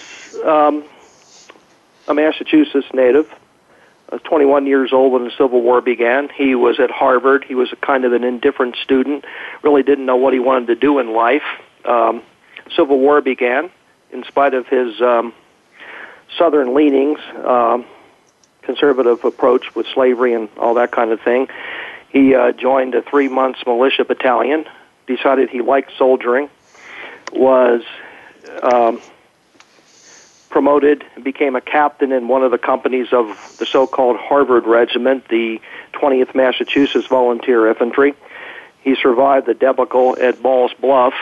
um, 0.45 0.83
a 2.07 2.13
Massachusetts 2.13 2.87
native. 2.93 3.31
Uh, 4.11 4.17
21 4.19 4.67
years 4.67 4.91
old 4.91 5.13
when 5.13 5.23
the 5.23 5.31
Civil 5.31 5.61
War 5.61 5.81
began. 5.81 6.29
He 6.29 6.53
was 6.55 6.79
at 6.79 6.91
Harvard. 6.91 7.45
He 7.45 7.55
was 7.55 7.71
a 7.71 7.77
kind 7.77 8.03
of 8.03 8.11
an 8.11 8.23
indifferent 8.23 8.75
student. 8.83 9.23
Really 9.63 9.83
didn't 9.83 10.05
know 10.05 10.17
what 10.17 10.33
he 10.33 10.39
wanted 10.39 10.67
to 10.67 10.75
do 10.75 10.99
in 10.99 11.13
life. 11.13 11.43
Um, 11.85 12.21
Civil 12.75 12.99
War 12.99 13.21
began. 13.21 13.69
In 14.11 14.25
spite 14.25 14.53
of 14.53 14.67
his 14.67 14.99
um, 14.99 15.33
Southern 16.37 16.73
leanings, 16.75 17.19
um, 17.45 17.85
conservative 18.63 19.23
approach 19.23 19.73
with 19.75 19.85
slavery 19.93 20.33
and 20.33 20.49
all 20.57 20.73
that 20.73 20.91
kind 20.91 21.11
of 21.11 21.21
thing, 21.21 21.47
he 22.09 22.35
uh, 22.35 22.51
joined 22.51 22.93
a 22.95 23.01
three 23.01 23.29
months 23.29 23.59
militia 23.65 24.03
battalion. 24.03 24.65
Decided 25.07 25.49
he 25.49 25.61
liked 25.61 25.91
soldiering. 25.97 26.49
Was 27.31 27.83
um, 28.61 29.01
promoted 30.49 31.03
became 31.23 31.55
a 31.55 31.61
captain 31.61 32.11
in 32.11 32.27
one 32.27 32.43
of 32.43 32.51
the 32.51 32.57
companies 32.57 33.07
of 33.11 33.27
the 33.57 33.65
so-called 33.65 34.17
Harvard 34.17 34.65
Regiment, 34.65 35.27
the 35.29 35.59
20th 35.93 36.35
Massachusetts 36.35 37.07
Volunteer 37.07 37.67
Infantry. 37.67 38.13
He 38.81 38.95
survived 38.95 39.47
the 39.47 39.53
debacle 39.53 40.17
at 40.19 40.41
Ball's 40.41 40.73
Bluff 40.79 41.13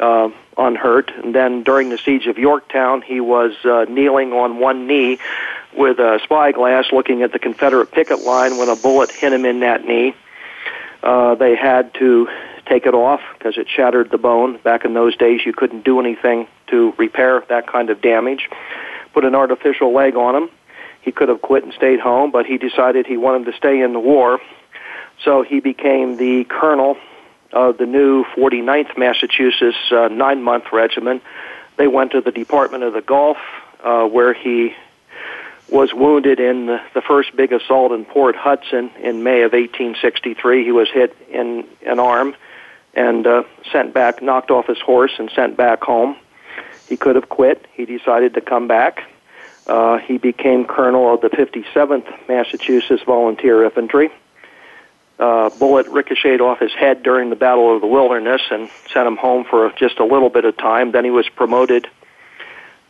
uh, 0.00 0.30
unhurt, 0.56 1.10
and 1.10 1.34
then 1.34 1.62
during 1.62 1.90
the 1.90 1.98
siege 1.98 2.26
of 2.26 2.38
Yorktown, 2.38 3.02
he 3.02 3.20
was 3.20 3.52
uh, 3.64 3.84
kneeling 3.88 4.32
on 4.32 4.58
one 4.58 4.86
knee 4.86 5.18
with 5.76 5.98
a 5.98 6.20
spyglass 6.24 6.86
looking 6.92 7.22
at 7.22 7.32
the 7.32 7.38
Confederate 7.38 7.92
picket 7.92 8.20
line 8.20 8.56
when 8.56 8.68
a 8.68 8.76
bullet 8.76 9.10
hit 9.10 9.32
him 9.32 9.44
in 9.44 9.60
that 9.60 9.84
knee. 9.84 10.14
Uh, 11.02 11.34
they 11.34 11.54
had 11.54 11.92
to 11.94 12.28
take 12.66 12.86
it 12.86 12.94
off 12.94 13.20
because 13.36 13.58
it 13.58 13.68
shattered 13.68 14.10
the 14.10 14.18
bone. 14.18 14.58
Back 14.58 14.84
in 14.84 14.94
those 14.94 15.16
days, 15.16 15.40
you 15.44 15.52
couldn't 15.52 15.84
do 15.84 16.00
anything 16.00 16.46
to 16.70 16.92
repair 16.98 17.44
that 17.48 17.66
kind 17.66 17.90
of 17.90 18.00
damage. 18.00 18.48
Put 19.12 19.24
an 19.24 19.34
artificial 19.34 19.92
leg 19.92 20.16
on 20.16 20.34
him. 20.34 20.50
He 21.02 21.12
could 21.12 21.28
have 21.28 21.40
quit 21.40 21.64
and 21.64 21.72
stayed 21.72 22.00
home, 22.00 22.30
but 22.30 22.46
he 22.46 22.58
decided 22.58 23.06
he 23.06 23.16
wanted 23.16 23.50
to 23.50 23.56
stay 23.56 23.80
in 23.80 23.92
the 23.92 24.00
war. 24.00 24.40
So 25.24 25.42
he 25.42 25.60
became 25.60 26.16
the 26.16 26.44
colonel 26.44 26.96
of 27.52 27.78
the 27.78 27.86
new 27.86 28.24
49th 28.36 28.96
Massachusetts 28.96 29.76
uh, 29.90 30.08
nine 30.08 30.42
month 30.42 30.72
regiment. 30.72 31.22
They 31.76 31.88
went 31.88 32.12
to 32.12 32.20
the 32.20 32.32
Department 32.32 32.84
of 32.84 32.92
the 32.92 33.00
Gulf, 33.00 33.38
uh, 33.82 34.04
where 34.06 34.34
he 34.34 34.74
was 35.70 35.94
wounded 35.94 36.40
in 36.40 36.66
the, 36.66 37.02
first 37.06 37.34
big 37.34 37.52
assault 37.52 37.92
in 37.92 38.04
Port 38.04 38.36
Hudson 38.36 38.90
in 39.00 39.22
May 39.22 39.42
of 39.42 39.52
1863. 39.52 40.64
He 40.64 40.72
was 40.72 40.88
hit 40.90 41.16
in 41.30 41.66
an 41.86 41.98
arm 41.98 42.34
and 42.94 43.26
uh, 43.26 43.44
sent 43.70 43.94
back, 43.94 44.20
knocked 44.20 44.50
off 44.50 44.66
his 44.66 44.80
horse, 44.80 45.12
and 45.18 45.30
sent 45.34 45.56
back 45.56 45.82
home. 45.82 46.16
He 46.90 46.98
could 46.98 47.16
have 47.16 47.30
quit. 47.30 47.66
He 47.72 47.86
decided 47.86 48.34
to 48.34 48.42
come 48.42 48.68
back. 48.68 49.10
Uh, 49.66 49.96
he 49.98 50.18
became 50.18 50.66
colonel 50.66 51.14
of 51.14 51.22
the 51.22 51.30
57th 51.30 52.28
Massachusetts 52.28 53.02
Volunteer 53.04 53.64
Infantry. 53.64 54.10
Uh, 55.18 55.48
bullet 55.58 55.86
ricocheted 55.88 56.42
off 56.42 56.58
his 56.58 56.72
head 56.72 57.02
during 57.02 57.30
the 57.30 57.36
Battle 57.36 57.74
of 57.74 57.80
the 57.80 57.86
Wilderness 57.86 58.42
and 58.50 58.68
sent 58.92 59.06
him 59.06 59.16
home 59.16 59.44
for 59.44 59.72
just 59.78 59.98
a 59.98 60.04
little 60.04 60.28
bit 60.28 60.44
of 60.44 60.56
time. 60.58 60.92
Then 60.92 61.04
he 61.04 61.10
was 61.10 61.28
promoted 61.30 61.88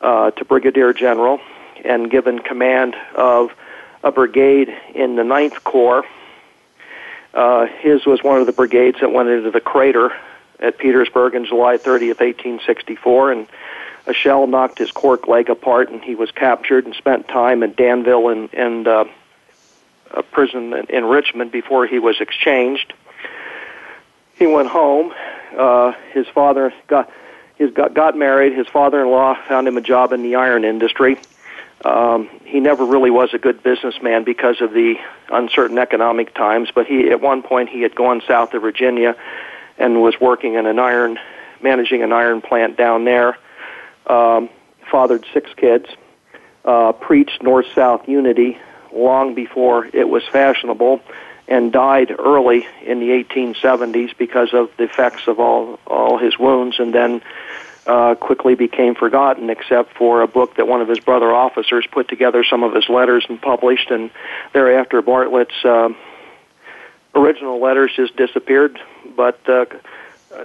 uh, 0.00 0.32
to 0.32 0.44
brigadier 0.44 0.92
general 0.92 1.40
and 1.84 2.10
given 2.10 2.40
command 2.40 2.96
of 3.14 3.52
a 4.02 4.10
brigade 4.10 4.74
in 4.96 5.14
the 5.14 5.24
Ninth 5.24 5.62
Corps 5.62 6.04
uh, 7.32 7.66
his 7.66 8.04
was 8.06 8.22
one 8.22 8.40
of 8.40 8.46
the 8.46 8.52
brigades 8.52 8.98
that 9.00 9.12
went 9.12 9.28
into 9.28 9.50
the 9.50 9.60
crater 9.60 10.12
at 10.58 10.78
Petersburg 10.78 11.34
on 11.34 11.44
July 11.44 11.76
30th, 11.76 12.20
1864, 12.20 13.32
and 13.32 13.46
a 14.10 14.14
shell 14.14 14.46
knocked 14.46 14.78
his 14.78 14.90
cork 14.90 15.28
leg 15.28 15.48
apart, 15.48 15.90
and 15.90 16.02
he 16.02 16.14
was 16.14 16.30
captured 16.32 16.84
and 16.84 16.94
spent 16.94 17.28
time 17.28 17.62
in 17.62 17.72
Danville 17.74 18.28
and, 18.28 18.52
and 18.52 18.86
uh, 18.88 19.04
a 20.10 20.22
prison 20.22 20.72
in, 20.74 20.86
in 20.86 21.04
Richmond 21.04 21.52
before 21.52 21.86
he 21.86 21.98
was 21.98 22.20
exchanged. 22.20 22.92
He 24.34 24.46
went 24.46 24.68
home. 24.68 25.12
Uh, 25.56 25.92
his 26.12 26.26
father 26.28 26.72
got 26.86 27.10
his 27.56 27.72
got, 27.72 27.94
got 27.94 28.16
married. 28.16 28.54
His 28.54 28.66
father-in-law 28.68 29.46
found 29.46 29.68
him 29.68 29.76
a 29.76 29.82
job 29.82 30.12
in 30.12 30.22
the 30.22 30.36
iron 30.36 30.64
industry. 30.64 31.18
Um, 31.84 32.28
he 32.44 32.60
never 32.60 32.84
really 32.84 33.10
was 33.10 33.30
a 33.32 33.38
good 33.38 33.62
businessman 33.62 34.24
because 34.24 34.60
of 34.60 34.72
the 34.72 34.96
uncertain 35.30 35.78
economic 35.78 36.34
times, 36.34 36.70
but 36.74 36.86
he 36.86 37.10
at 37.10 37.20
one 37.20 37.42
point 37.42 37.68
he 37.68 37.82
had 37.82 37.94
gone 37.94 38.22
south 38.26 38.54
of 38.54 38.62
Virginia 38.62 39.16
and 39.78 40.02
was 40.02 40.18
working 40.20 40.54
in 40.54 40.66
an 40.66 40.78
iron, 40.78 41.18
managing 41.62 42.02
an 42.02 42.12
iron 42.12 42.40
plant 42.40 42.76
down 42.76 43.04
there. 43.04 43.38
Um, 44.06 44.48
fathered 44.90 45.24
six 45.32 45.50
kids, 45.56 45.86
uh, 46.64 46.92
preached 46.92 47.42
North-South 47.42 48.08
unity 48.08 48.58
long 48.92 49.34
before 49.34 49.86
it 49.86 50.08
was 50.08 50.24
fashionable, 50.24 51.00
and 51.46 51.72
died 51.72 52.14
early 52.18 52.66
in 52.84 53.00
the 53.00 53.10
1870s 53.24 54.16
because 54.16 54.52
of 54.52 54.70
the 54.76 54.84
effects 54.84 55.26
of 55.26 55.38
all 55.38 55.78
all 55.86 56.18
his 56.18 56.38
wounds, 56.38 56.78
and 56.78 56.94
then 56.94 57.22
uh, 57.86 58.14
quickly 58.14 58.54
became 58.54 58.94
forgotten, 58.94 59.50
except 59.50 59.96
for 59.96 60.22
a 60.22 60.28
book 60.28 60.56
that 60.56 60.68
one 60.68 60.80
of 60.80 60.88
his 60.88 61.00
brother 61.00 61.32
officers 61.32 61.86
put 61.90 62.08
together 62.08 62.44
some 62.44 62.62
of 62.62 62.74
his 62.74 62.88
letters 62.88 63.24
and 63.28 63.40
published. 63.40 63.90
And 63.90 64.10
thereafter, 64.52 65.02
Bartlett's 65.02 65.64
uh, 65.64 65.88
original 67.14 67.60
letters 67.60 67.92
just 67.96 68.16
disappeared. 68.16 68.78
But 69.16 69.40
uh, 69.48 69.66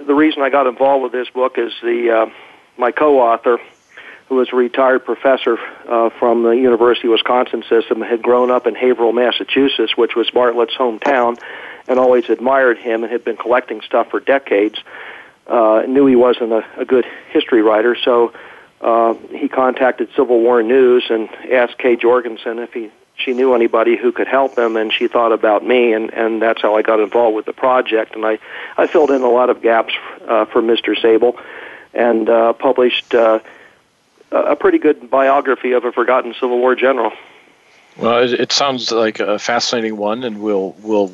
the 0.06 0.14
reason 0.14 0.42
I 0.42 0.50
got 0.50 0.66
involved 0.66 1.04
with 1.04 1.12
this 1.12 1.28
book 1.30 1.58
is 1.58 1.72
the 1.82 2.10
uh, 2.10 2.26
my 2.76 2.92
co-author, 2.92 3.58
who 4.28 4.36
was 4.36 4.48
a 4.52 4.56
retired 4.56 5.04
professor 5.04 5.58
uh, 5.88 6.10
from 6.18 6.42
the 6.42 6.50
University 6.50 7.08
of 7.08 7.12
Wisconsin 7.12 7.62
system, 7.68 8.00
had 8.00 8.22
grown 8.22 8.50
up 8.50 8.66
in 8.66 8.74
Haverhill, 8.74 9.12
Massachusetts, 9.12 9.96
which 9.96 10.16
was 10.16 10.30
Bartlett's 10.30 10.74
hometown, 10.74 11.40
and 11.88 11.98
always 11.98 12.28
admired 12.28 12.78
him 12.78 13.04
and 13.04 13.12
had 13.12 13.24
been 13.24 13.36
collecting 13.36 13.80
stuff 13.82 14.10
for 14.10 14.20
decades 14.20 14.78
uh, 15.46 15.82
knew 15.86 16.06
he 16.06 16.16
wasn't 16.16 16.52
a, 16.52 16.64
a 16.76 16.84
good 16.84 17.06
history 17.30 17.62
writer, 17.62 17.96
so 17.96 18.32
uh, 18.80 19.14
he 19.30 19.48
contacted 19.48 20.08
Civil 20.16 20.40
War 20.40 20.62
News 20.62 21.04
and 21.08 21.28
asked 21.52 21.78
Kay 21.78 21.96
Jorgensen 21.96 22.58
if 22.58 22.72
he 22.72 22.90
she 23.18 23.32
knew 23.32 23.54
anybody 23.54 23.96
who 23.96 24.12
could 24.12 24.26
help 24.26 24.58
him, 24.58 24.76
and 24.76 24.92
she 24.92 25.08
thought 25.08 25.32
about 25.32 25.64
me, 25.64 25.92
and 25.92 26.12
and 26.12 26.42
that's 26.42 26.60
how 26.60 26.74
I 26.74 26.82
got 26.82 27.00
involved 27.00 27.36
with 27.36 27.46
the 27.46 27.52
project, 27.52 28.14
and 28.14 28.26
I 28.26 28.38
I 28.76 28.86
filled 28.86 29.10
in 29.10 29.22
a 29.22 29.30
lot 29.30 29.48
of 29.48 29.62
gaps 29.62 29.94
uh, 30.28 30.44
for 30.46 30.60
Mr. 30.60 31.00
Sable, 31.00 31.38
and 31.94 32.28
uh, 32.28 32.52
published 32.52 33.14
uh, 33.14 33.40
a 34.30 34.56
pretty 34.56 34.78
good 34.78 35.10
biography 35.10 35.72
of 35.72 35.84
a 35.84 35.92
forgotten 35.92 36.34
Civil 36.34 36.58
War 36.58 36.74
general. 36.74 37.12
Well, 37.96 38.22
it, 38.22 38.32
it 38.34 38.52
sounds 38.52 38.90
like 38.90 39.20
a 39.20 39.38
fascinating 39.38 39.96
one, 39.96 40.24
and 40.24 40.42
we'll 40.42 40.76
we'll 40.82 41.12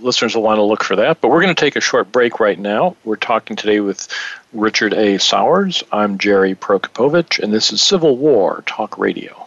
listeners 0.00 0.34
will 0.34 0.42
want 0.42 0.58
to 0.58 0.62
look 0.62 0.84
for 0.84 0.96
that. 0.96 1.20
But 1.20 1.30
we're 1.30 1.42
going 1.42 1.54
to 1.54 1.60
take 1.60 1.76
a 1.76 1.80
short 1.80 2.12
break 2.12 2.40
right 2.40 2.58
now. 2.58 2.96
We're 3.04 3.16
talking 3.16 3.56
today 3.56 3.80
with 3.80 4.08
Richard 4.52 4.92
A. 4.92 5.18
Sauers. 5.18 5.82
I'm 5.92 6.18
Jerry 6.18 6.54
Prokopowicz, 6.54 7.38
and 7.42 7.52
this 7.52 7.72
is 7.72 7.80
Civil 7.80 8.16
War 8.16 8.62
Talk 8.66 8.98
Radio. 8.98 9.46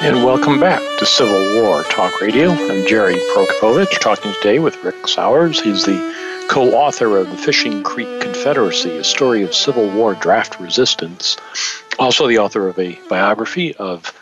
And 0.00 0.24
welcome 0.24 0.60
back 0.60 0.80
to 1.00 1.06
Civil 1.06 1.60
War 1.60 1.82
Talk 1.82 2.20
Radio. 2.20 2.50
I'm 2.50 2.86
Jerry 2.86 3.16
Prokopowicz, 3.34 3.98
talking 3.98 4.32
today 4.34 4.60
with 4.60 4.76
Rick 4.84 5.08
Sauers. 5.08 5.60
He's 5.60 5.86
the 5.86 6.46
co 6.48 6.70
author 6.70 7.16
of 7.16 7.28
The 7.28 7.36
Fishing 7.36 7.82
Creek 7.82 8.20
Confederacy, 8.20 8.96
a 8.96 9.02
story 9.02 9.42
of 9.42 9.52
Civil 9.52 9.90
War 9.90 10.14
draft 10.14 10.60
resistance. 10.60 11.36
Also, 11.98 12.28
the 12.28 12.38
author 12.38 12.68
of 12.68 12.78
a 12.78 12.96
biography 13.08 13.74
of 13.74 14.16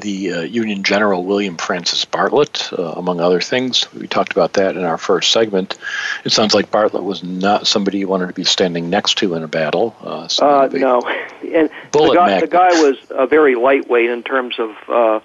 the 0.00 0.32
uh, 0.32 0.40
Union 0.42 0.84
General 0.84 1.24
William 1.24 1.56
Francis 1.56 2.04
Bartlett, 2.04 2.72
uh, 2.72 2.92
among 2.92 3.20
other 3.20 3.40
things. 3.40 3.92
We 3.92 4.06
talked 4.06 4.32
about 4.32 4.52
that 4.52 4.76
in 4.76 4.84
our 4.84 4.98
first 4.98 5.32
segment. 5.32 5.76
It 6.24 6.30
sounds 6.30 6.54
like 6.54 6.70
Bartlett 6.70 7.02
was 7.02 7.24
not 7.24 7.66
somebody 7.66 7.98
you 7.98 8.08
wanted 8.08 8.28
to 8.28 8.34
be 8.34 8.44
standing 8.44 8.88
next 8.90 9.18
to 9.18 9.34
in 9.34 9.42
a 9.42 9.48
battle. 9.48 9.96
Uh, 10.00 10.28
uh 10.40 10.68
no, 10.72 11.02
and 11.54 11.70
the 11.98 12.14
guy, 12.14 12.40
the 12.40 12.46
guy, 12.46 12.68
was 12.82 12.96
a 13.10 13.26
very 13.26 13.54
lightweight 13.54 14.10
in 14.10 14.22
terms 14.22 14.56
of 14.58 14.70
uh, 14.88 15.20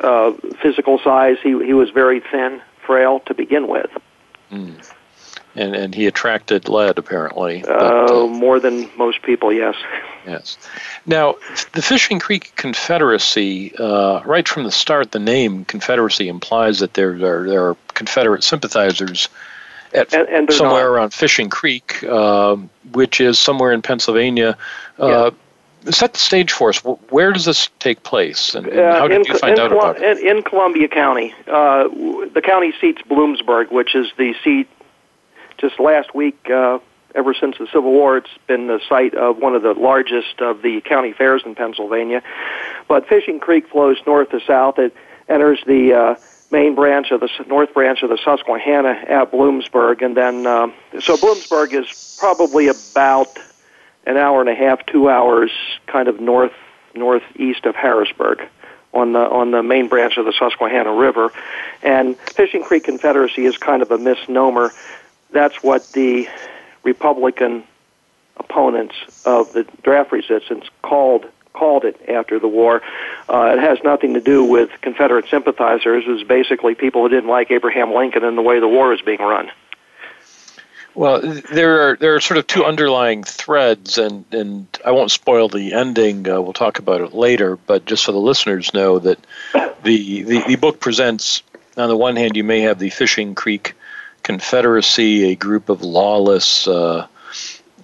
uh, 0.00 0.32
physical 0.62 0.98
size. 0.98 1.36
He 1.42 1.50
he 1.64 1.74
was 1.74 1.90
very 1.90 2.20
thin, 2.20 2.60
frail 2.84 3.20
to 3.20 3.34
begin 3.34 3.68
with. 3.68 3.90
Mm 4.50 4.82
and 5.58 5.74
and 5.74 5.94
he 5.94 6.06
attracted 6.06 6.68
lead 6.68 6.98
apparently. 6.98 7.62
But, 7.62 8.10
uh, 8.10 8.26
more 8.26 8.60
than 8.60 8.88
most 8.96 9.22
people, 9.22 9.52
yes. 9.52 9.74
Yes. 10.26 10.56
Now, 11.06 11.36
the 11.72 11.82
Fishing 11.82 12.18
Creek 12.18 12.52
Confederacy, 12.56 13.74
uh, 13.76 14.22
right 14.24 14.46
from 14.46 14.64
the 14.64 14.70
start, 14.70 15.12
the 15.12 15.18
name 15.18 15.64
Confederacy 15.64 16.28
implies 16.28 16.78
that 16.78 16.94
there 16.94 17.12
are 17.14 17.48
there 17.48 17.66
are 17.66 17.76
Confederate 17.94 18.44
sympathizers 18.44 19.28
at 19.92 20.12
and, 20.14 20.28
and 20.28 20.52
somewhere 20.52 20.84
not. 20.84 20.92
around 20.92 21.14
Fishing 21.14 21.50
Creek, 21.50 22.04
uh, 22.04 22.56
which 22.92 23.20
is 23.20 23.38
somewhere 23.38 23.72
in 23.72 23.82
Pennsylvania. 23.82 24.56
Uh, 25.00 25.06
yeah. 25.06 25.30
Set 25.90 26.12
the 26.12 26.18
stage 26.18 26.52
for 26.52 26.70
us. 26.70 26.78
Where 26.78 27.32
does 27.32 27.44
this 27.44 27.70
take 27.78 28.02
place, 28.02 28.54
and, 28.54 28.66
and 28.66 28.78
how 28.78 29.08
did 29.08 29.20
in, 29.20 29.24
you 29.24 29.38
find 29.38 29.58
out 29.58 29.72
about 29.72 30.00
it? 30.00 30.18
In, 30.18 30.38
in 30.38 30.42
Columbia 30.42 30.88
County, 30.88 31.34
uh, 31.46 31.88
the 31.88 32.42
county 32.44 32.72
seat's 32.80 33.02
Bloomsburg, 33.02 33.70
which 33.70 33.94
is 33.94 34.10
the 34.18 34.34
seat 34.44 34.68
just 35.56 35.78
last 35.80 36.14
week, 36.14 36.50
uh, 36.50 36.78
ever 37.14 37.34
since 37.34 37.58
the 37.58 37.66
Civil 37.66 37.92
War, 37.92 38.18
it's 38.18 38.30
been 38.46 38.66
the 38.66 38.80
site 38.88 39.14
of 39.14 39.38
one 39.38 39.54
of 39.54 39.62
the 39.62 39.74
largest 39.74 40.40
of 40.40 40.62
the 40.62 40.80
county 40.82 41.12
fairs 41.12 41.42
in 41.44 41.54
Pennsylvania. 41.54 42.22
But 42.86 43.08
Fishing 43.08 43.40
Creek 43.40 43.68
flows 43.68 43.98
north 44.06 44.30
to 44.30 44.40
south. 44.40 44.78
It 44.78 44.94
enters 45.28 45.60
the 45.66 45.94
uh, 45.94 46.14
main 46.50 46.74
branch 46.74 47.10
of 47.10 47.20
the 47.20 47.28
north 47.46 47.72
branch 47.74 48.02
of 48.02 48.10
the 48.10 48.18
Susquehanna 48.18 49.04
at 49.08 49.30
Bloomsburg, 49.30 50.02
and 50.02 50.16
then 50.16 50.46
uh, 50.46 50.68
so 51.00 51.16
Bloomsburg 51.16 51.72
is 51.72 52.16
probably 52.18 52.68
about 52.68 53.38
an 54.08 54.16
hour 54.16 54.40
and 54.40 54.48
a 54.48 54.54
half, 54.54 54.84
two 54.86 55.08
hours, 55.08 55.50
kind 55.86 56.08
of 56.08 56.20
north 56.20 56.52
northeast 56.94 57.64
of 57.64 57.76
Harrisburg 57.76 58.42
on 58.92 59.12
the 59.12 59.20
on 59.20 59.52
the 59.52 59.62
main 59.62 59.88
branch 59.88 60.16
of 60.16 60.24
the 60.24 60.32
Susquehanna 60.32 60.92
River, 60.92 61.30
and 61.82 62.16
Fishing 62.16 62.64
Creek 62.64 62.84
Confederacy 62.84 63.44
is 63.44 63.56
kind 63.56 63.82
of 63.82 63.90
a 63.90 63.98
misnomer 63.98 64.72
that's 65.30 65.62
what 65.62 65.86
the 65.92 66.28
Republican 66.82 67.64
opponents 68.36 68.94
of 69.24 69.52
the 69.52 69.64
draft 69.82 70.12
resistance 70.12 70.64
called 70.82 71.26
called 71.52 71.84
it 71.84 72.00
after 72.08 72.38
the 72.38 72.46
war. 72.46 72.82
Uh, 73.28 73.54
it 73.56 73.58
has 73.58 73.78
nothing 73.82 74.14
to 74.14 74.20
do 74.20 74.44
with 74.44 74.70
Confederate 74.80 75.26
sympathizers. 75.28 76.04
It 76.06 76.10
was 76.10 76.22
basically 76.22 76.76
people 76.76 77.02
who 77.02 77.08
didn't 77.08 77.28
like 77.28 77.50
Abraham 77.50 77.92
Lincoln 77.92 78.22
and 78.22 78.38
the 78.38 78.42
way 78.42 78.60
the 78.60 78.68
war 78.68 78.90
was 78.90 79.02
being 79.02 79.18
run. 79.18 79.50
Well, 80.98 81.20
there 81.20 81.90
are 81.90 81.96
there 81.96 82.16
are 82.16 82.20
sort 82.20 82.38
of 82.38 82.48
two 82.48 82.64
underlying 82.64 83.22
threads, 83.22 83.98
and, 83.98 84.24
and 84.32 84.66
I 84.84 84.90
won't 84.90 85.12
spoil 85.12 85.48
the 85.48 85.72
ending. 85.72 86.28
Uh, 86.28 86.40
we'll 86.40 86.52
talk 86.52 86.80
about 86.80 87.00
it 87.00 87.14
later, 87.14 87.56
but 87.56 87.84
just 87.84 88.02
so 88.02 88.10
the 88.10 88.18
listeners 88.18 88.74
know 88.74 88.98
that 88.98 89.24
the, 89.84 90.22
the, 90.24 90.42
the 90.48 90.56
book 90.56 90.80
presents, 90.80 91.44
on 91.76 91.88
the 91.88 91.96
one 91.96 92.16
hand, 92.16 92.36
you 92.36 92.42
may 92.42 92.62
have 92.62 92.80
the 92.80 92.90
Fishing 92.90 93.36
Creek 93.36 93.74
Confederacy, 94.24 95.30
a 95.30 95.36
group 95.36 95.68
of 95.68 95.82
lawless, 95.82 96.66
uh, 96.66 97.06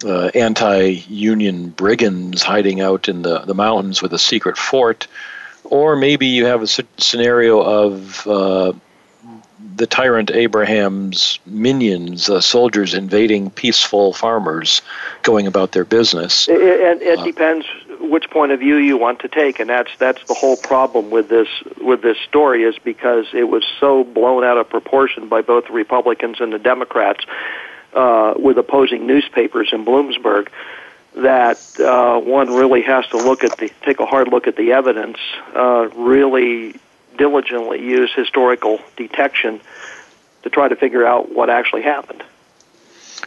uh, 0.03 0.31
anti-union 0.35 1.69
brigands 1.69 2.43
hiding 2.43 2.81
out 2.81 3.07
in 3.07 3.21
the, 3.21 3.39
the 3.39 3.55
mountains 3.55 4.01
with 4.01 4.11
a 4.11 4.19
secret 4.19 4.57
fort, 4.57 5.07
or 5.63 5.95
maybe 5.95 6.27
you 6.27 6.47
have 6.47 6.61
a 6.61 6.67
scenario 6.67 7.61
of 7.61 8.27
uh, 8.27 8.73
the 9.75 9.87
tyrant 9.87 10.31
Abraham's 10.31 11.39
minions, 11.45 12.29
uh, 12.29 12.41
soldiers 12.41 12.93
invading 12.93 13.49
peaceful 13.51 14.13
farmers, 14.13 14.81
going 15.23 15.47
about 15.47 15.73
their 15.73 15.85
business. 15.85 16.47
It, 16.47 16.61
it, 16.61 17.01
it 17.01 17.19
uh, 17.19 17.23
depends 17.23 17.65
which 17.99 18.29
point 18.29 18.51
of 18.51 18.59
view 18.59 18.77
you 18.77 18.97
want 18.97 19.19
to 19.19 19.27
take, 19.27 19.59
and 19.59 19.69
that's 19.69 19.91
that's 19.97 20.23
the 20.25 20.33
whole 20.33 20.57
problem 20.57 21.09
with 21.09 21.29
this 21.29 21.47
with 21.81 22.01
this 22.01 22.17
story 22.27 22.63
is 22.63 22.75
because 22.83 23.25
it 23.33 23.49
was 23.49 23.63
so 23.79 24.03
blown 24.03 24.43
out 24.43 24.57
of 24.57 24.69
proportion 24.69 25.27
by 25.27 25.41
both 25.41 25.67
the 25.67 25.73
Republicans 25.73 26.39
and 26.39 26.53
the 26.53 26.59
Democrats 26.59 27.25
uh, 27.93 28.33
with 28.37 28.57
opposing 28.57 29.07
newspapers 29.07 29.69
in 29.71 29.85
Bloomsburg 29.85 30.49
that 31.15 31.79
uh, 31.79 32.19
one 32.19 32.53
really 32.53 32.81
has 32.81 33.07
to 33.07 33.17
look 33.17 33.43
at 33.43 33.57
the 33.57 33.71
take 33.83 33.99
a 33.99 34.05
hard 34.05 34.27
look 34.27 34.47
at 34.47 34.55
the 34.57 34.73
evidence, 34.73 35.17
uh, 35.55 35.87
really 35.95 36.75
diligently 37.17 37.81
use 37.81 38.13
historical 38.13 38.79
detection 38.97 39.61
to 40.43 40.49
try 40.49 40.67
to 40.67 40.75
figure 40.75 41.05
out 41.05 41.31
what 41.31 41.49
actually 41.49 41.81
happened. 41.81 42.23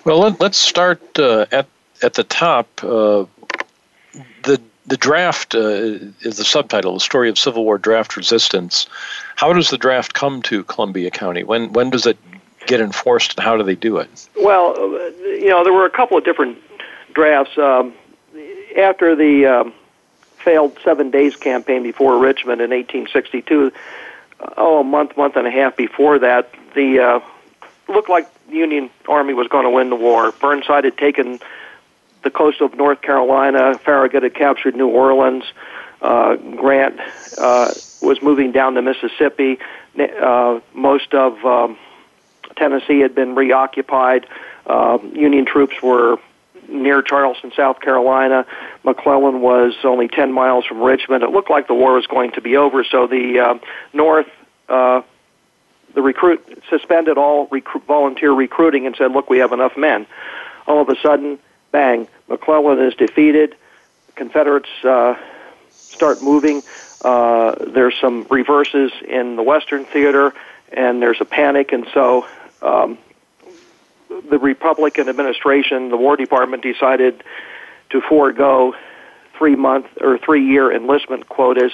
Well, 0.04 0.18
let, 0.18 0.40
us 0.40 0.56
start 0.56 1.00
uh, 1.18 1.46
at 1.50 1.66
at 2.02 2.14
the 2.14 2.24
top. 2.24 2.68
Uh, 2.82 3.26
the 4.44 4.60
the 4.86 4.96
draft 4.96 5.54
uh, 5.54 5.58
is 6.20 6.36
the 6.36 6.44
subtitle, 6.44 6.94
the 6.94 7.00
story 7.00 7.28
of 7.28 7.38
Civil 7.38 7.64
War 7.64 7.78
draft 7.78 8.16
resistance. 8.16 8.86
How 9.36 9.52
does 9.52 9.70
the 9.70 9.78
draft 9.78 10.14
come 10.14 10.42
to 10.42 10.64
Columbia 10.64 11.10
County? 11.10 11.42
When 11.42 11.72
when 11.72 11.90
does 11.90 12.06
it 12.06 12.16
get 12.66 12.80
enforced, 12.80 13.36
and 13.36 13.44
how 13.44 13.56
do 13.56 13.62
they 13.64 13.74
do 13.74 13.98
it? 13.98 14.28
Well, 14.36 14.72
uh, 14.78 15.08
you 15.26 15.48
know, 15.48 15.64
there 15.64 15.72
were 15.72 15.86
a 15.86 15.90
couple 15.90 16.16
of 16.16 16.24
different 16.24 16.58
drafts. 17.14 17.58
Um, 17.58 17.92
after 18.76 19.16
the 19.16 19.46
um, 19.46 19.74
failed 20.48 20.78
Seven 20.82 21.10
Days 21.10 21.36
campaign 21.36 21.82
before 21.82 22.18
Richmond 22.18 22.62
in 22.62 22.70
1862, 22.70 23.70
uh, 24.40 24.46
oh, 24.56 24.80
a 24.80 24.84
month, 24.84 25.14
month 25.14 25.36
and 25.36 25.46
a 25.46 25.50
half 25.50 25.76
before 25.76 26.18
that, 26.20 26.50
the 26.74 27.00
uh, 27.00 27.20
looked 27.86 28.08
like 28.08 28.26
the 28.46 28.56
Union 28.56 28.88
Army 29.06 29.34
was 29.34 29.46
going 29.48 29.64
to 29.64 29.70
win 29.70 29.90
the 29.90 29.96
war. 29.96 30.32
Burnside 30.32 30.84
had 30.84 30.96
taken 30.96 31.38
the 32.22 32.30
coast 32.30 32.62
of 32.62 32.74
North 32.76 33.02
Carolina. 33.02 33.78
Farragut 33.84 34.22
had 34.22 34.34
captured 34.34 34.74
New 34.74 34.88
Orleans. 34.88 35.44
Uh, 36.00 36.36
Grant 36.36 36.98
uh, 37.36 37.70
was 38.00 38.22
moving 38.22 38.50
down 38.50 38.72
the 38.72 38.80
Mississippi. 38.80 39.58
Uh, 39.98 40.60
most 40.72 41.12
of 41.12 41.44
um, 41.44 41.76
Tennessee 42.56 43.00
had 43.00 43.14
been 43.14 43.34
reoccupied. 43.34 44.26
Uh, 44.64 44.98
Union 45.12 45.44
troops 45.44 45.82
were 45.82 46.18
near 46.68 47.02
Charleston, 47.02 47.52
South 47.56 47.80
Carolina. 47.80 48.46
McClellan 48.84 49.40
was 49.40 49.74
only 49.84 50.08
10 50.08 50.32
miles 50.32 50.64
from 50.64 50.80
Richmond. 50.80 51.22
It 51.22 51.30
looked 51.30 51.50
like 51.50 51.66
the 51.66 51.74
war 51.74 51.94
was 51.94 52.06
going 52.06 52.32
to 52.32 52.40
be 52.40 52.56
over, 52.56 52.84
so 52.84 53.06
the 53.06 53.38
uh, 53.40 53.58
North, 53.92 54.28
uh, 54.68 55.02
the 55.94 56.02
recruit 56.02 56.62
suspended 56.68 57.18
all 57.18 57.46
recruit, 57.50 57.84
volunteer 57.84 58.32
recruiting 58.32 58.86
and 58.86 58.94
said, 58.96 59.12
"Look, 59.12 59.30
we 59.30 59.38
have 59.38 59.52
enough 59.52 59.76
men." 59.76 60.06
All 60.66 60.80
of 60.80 60.88
a 60.88 60.96
sudden, 61.00 61.38
bang! 61.72 62.06
McClellan 62.28 62.78
is 62.78 62.94
defeated. 62.94 63.56
Confederates 64.14 64.68
uh, 64.84 65.14
start 65.70 66.22
moving. 66.22 66.62
Uh, 67.02 67.54
there's 67.66 67.96
some 67.98 68.26
reverses 68.30 68.92
in 69.06 69.36
the 69.36 69.42
Western 69.42 69.84
theater, 69.86 70.34
and 70.72 71.00
there's 71.00 71.20
a 71.20 71.24
panic, 71.24 71.72
and 71.72 71.86
so 71.94 72.26
um, 72.60 72.98
the 74.08 74.38
Republican 74.38 75.08
administration, 75.08 75.90
the 75.90 75.96
War 75.96 76.16
Department, 76.16 76.62
decided 76.62 77.22
to 77.90 78.00
forego 78.00 78.74
three 79.36 79.56
month 79.56 79.86
or 80.00 80.18
three 80.18 80.44
year 80.44 80.72
enlistment 80.72 81.28
quotas, 81.28 81.72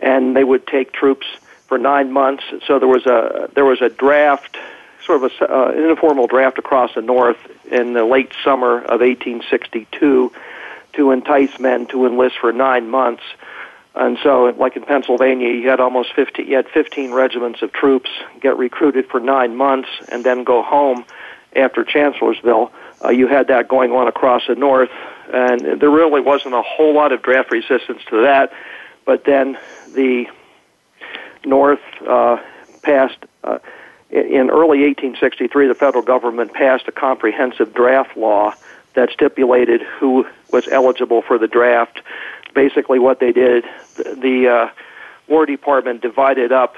and 0.00 0.36
they 0.36 0.44
would 0.44 0.66
take 0.66 0.92
troops 0.92 1.26
for 1.66 1.78
nine 1.78 2.12
months. 2.12 2.44
So 2.66 2.78
there 2.78 2.88
was 2.88 3.06
a 3.06 3.50
there 3.54 3.64
was 3.64 3.80
a 3.80 3.88
draft, 3.88 4.56
sort 5.04 5.22
of 5.22 5.32
a, 5.40 5.52
uh, 5.52 5.70
an 5.70 5.90
informal 5.90 6.26
draft 6.26 6.58
across 6.58 6.94
the 6.94 7.02
North 7.02 7.38
in 7.70 7.92
the 7.92 8.04
late 8.04 8.32
summer 8.44 8.78
of 8.78 9.00
1862 9.00 10.32
to 10.94 11.10
entice 11.10 11.58
men 11.58 11.86
to 11.86 12.06
enlist 12.06 12.36
for 12.38 12.52
nine 12.52 12.88
months. 12.88 13.22
And 13.94 14.16
so, 14.22 14.54
like 14.58 14.76
in 14.76 14.84
Pennsylvania, 14.84 15.48
you 15.48 15.68
had 15.68 15.80
almost 15.80 16.12
50, 16.14 16.44
you 16.44 16.56
had 16.56 16.68
15 16.68 17.12
regiments 17.12 17.62
of 17.62 17.72
troops 17.72 18.10
get 18.40 18.56
recruited 18.56 19.08
for 19.08 19.18
nine 19.18 19.56
months 19.56 19.88
and 20.08 20.22
then 20.24 20.44
go 20.44 20.62
home 20.62 21.04
after 21.54 21.84
Chancellorsville. 21.84 22.72
Uh, 23.04 23.10
you 23.10 23.26
had 23.26 23.48
that 23.48 23.68
going 23.68 23.92
on 23.92 24.08
across 24.08 24.46
the 24.46 24.54
north, 24.54 24.90
and 25.32 25.80
there 25.80 25.90
really 25.90 26.20
wasn't 26.20 26.54
a 26.54 26.62
whole 26.62 26.94
lot 26.94 27.12
of 27.12 27.22
draft 27.22 27.50
resistance 27.50 28.02
to 28.10 28.22
that. 28.22 28.52
But 29.04 29.24
then 29.24 29.58
the 29.94 30.26
North 31.44 31.80
uh, 32.06 32.38
passed. 32.82 33.18
Uh, 33.44 33.58
in 34.10 34.48
early 34.48 34.80
1863, 34.86 35.68
the 35.68 35.74
federal 35.74 36.02
government 36.02 36.54
passed 36.54 36.88
a 36.88 36.92
comprehensive 36.92 37.74
draft 37.74 38.16
law 38.16 38.54
that 38.94 39.10
stipulated 39.10 39.82
who 39.82 40.26
was 40.50 40.66
eligible 40.68 41.20
for 41.20 41.36
the 41.36 41.46
draft 41.46 42.00
basically 42.54 42.98
what 42.98 43.20
they 43.20 43.32
did. 43.32 43.64
The, 43.96 44.18
the 44.20 44.48
uh, 44.48 44.68
War 45.28 45.46
Department 45.46 46.02
divided 46.02 46.52
up 46.52 46.76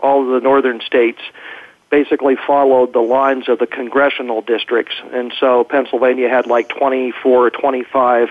all 0.00 0.22
of 0.22 0.28
the 0.28 0.40
northern 0.40 0.80
states, 0.80 1.20
basically 1.92 2.36
followed 2.46 2.94
the 2.94 3.02
lines 3.02 3.50
of 3.50 3.58
the 3.58 3.66
congressional 3.66 4.40
districts, 4.40 4.94
and 5.12 5.30
so 5.38 5.62
Pennsylvania 5.62 6.26
had 6.26 6.46
like 6.46 6.70
24 6.70 7.46
or 7.46 7.50
25 7.50 8.30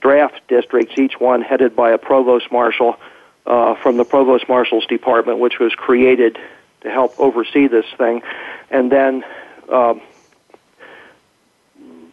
draft 0.00 0.40
districts, 0.48 0.98
each 0.98 1.18
one 1.20 1.40
headed 1.40 1.76
by 1.76 1.92
a 1.92 1.98
provost 1.98 2.50
marshal 2.50 2.98
uh, 3.46 3.76
from 3.76 3.96
the 3.96 4.04
provost 4.04 4.48
marshal's 4.48 4.84
department, 4.86 5.38
which 5.38 5.60
was 5.60 5.72
created 5.72 6.36
to 6.80 6.90
help 6.90 7.18
oversee 7.18 7.68
this 7.68 7.86
thing, 7.96 8.22
and 8.70 8.92
then. 8.92 9.24
Um, 9.70 10.02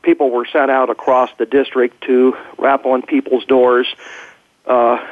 people 0.04 0.30
were 0.30 0.46
sent 0.46 0.72
out 0.72 0.90
across 0.90 1.30
the 1.38 1.46
district 1.46 2.02
to 2.02 2.38
rap 2.58 2.86
on 2.86 3.02
people's 3.02 3.44
doors, 3.44 3.94
uh, 4.66 5.06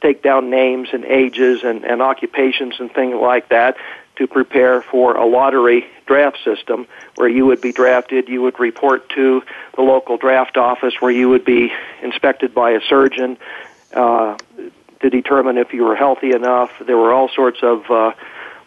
take 0.00 0.22
down 0.22 0.48
names 0.48 0.90
and 0.92 1.04
ages 1.04 1.64
and, 1.64 1.84
and 1.84 2.00
occupations 2.00 2.74
and 2.78 2.92
things 2.92 3.16
like 3.16 3.48
that 3.48 3.76
to 4.16 4.26
prepare 4.26 4.82
for 4.82 5.16
a 5.16 5.26
lottery 5.26 5.86
draft 6.06 6.38
system 6.44 6.86
where 7.16 7.28
you 7.28 7.46
would 7.46 7.60
be 7.60 7.72
drafted, 7.72 8.28
you 8.28 8.42
would 8.42 8.58
report 8.60 9.08
to 9.10 9.42
the 9.74 9.82
local 9.82 10.16
draft 10.16 10.56
office 10.56 10.94
where 11.00 11.10
you 11.10 11.28
would 11.28 11.44
be 11.44 11.72
inspected 12.02 12.54
by 12.54 12.72
a 12.72 12.80
surgeon 12.80 13.38
uh, 13.94 14.36
to 15.00 15.10
determine 15.10 15.58
if 15.58 15.72
you 15.72 15.84
were 15.84 15.96
healthy 15.96 16.30
enough. 16.30 16.70
There 16.84 16.96
were 16.96 17.12
all 17.12 17.28
sorts 17.28 17.58
of 17.62 17.90
uh, 17.90 18.12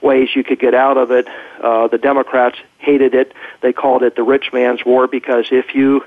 ways 0.02 0.30
you 0.36 0.44
could 0.44 0.60
get 0.60 0.74
out 0.74 0.98
of 0.98 1.12
it. 1.12 1.28
Uh, 1.62 1.88
the 1.88 1.98
Democrats 1.98 2.58
hated 2.78 3.14
it. 3.14 3.34
They 3.62 3.74
called 3.74 4.04
it 4.04 4.16
the 4.16 4.24
rich 4.24 4.52
man's 4.54 4.86
war 4.86 5.08
because 5.08 5.48
if 5.52 5.74
you 5.76 6.04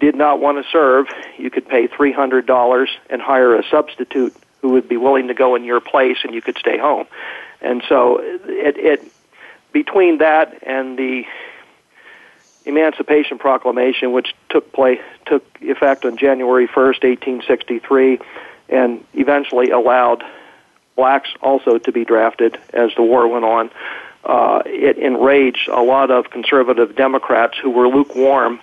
did 0.00 0.14
not 0.16 0.40
want 0.40 0.62
to 0.62 0.70
serve, 0.70 1.06
you 1.38 1.50
could 1.50 1.68
pay 1.68 1.86
$300 1.86 2.88
and 3.08 3.22
hire 3.22 3.54
a 3.54 3.62
substitute 3.70 4.34
who 4.60 4.70
would 4.70 4.88
be 4.88 4.96
willing 4.96 5.28
to 5.28 5.34
go 5.34 5.54
in 5.54 5.64
your 5.64 5.80
place 5.80 6.18
and 6.24 6.34
you 6.34 6.42
could 6.42 6.56
stay 6.58 6.78
home. 6.78 7.06
And 7.62 7.82
so 7.88 8.18
it, 8.20 8.76
it 8.76 9.12
between 9.72 10.18
that 10.18 10.62
and 10.62 10.98
the 10.98 11.24
Emancipation 12.64 13.38
Proclamation, 13.38 14.12
which 14.12 14.34
took 14.48 14.72
place 14.72 15.00
took 15.26 15.44
effect 15.60 16.04
on 16.04 16.16
January 16.16 16.68
1st, 16.68 17.02
1863, 17.02 18.20
and 18.68 19.04
eventually 19.14 19.70
allowed 19.70 20.22
blacks 20.94 21.30
also 21.40 21.78
to 21.78 21.92
be 21.92 22.04
drafted 22.04 22.58
as 22.72 22.90
the 22.96 23.02
war 23.02 23.26
went 23.26 23.44
on. 23.44 23.70
Uh, 24.24 24.62
it 24.66 24.98
enraged 24.98 25.68
a 25.68 25.82
lot 25.82 26.10
of 26.10 26.30
conservative 26.30 26.94
Democrats 26.94 27.58
who 27.58 27.70
were 27.70 27.88
lukewarm 27.88 28.60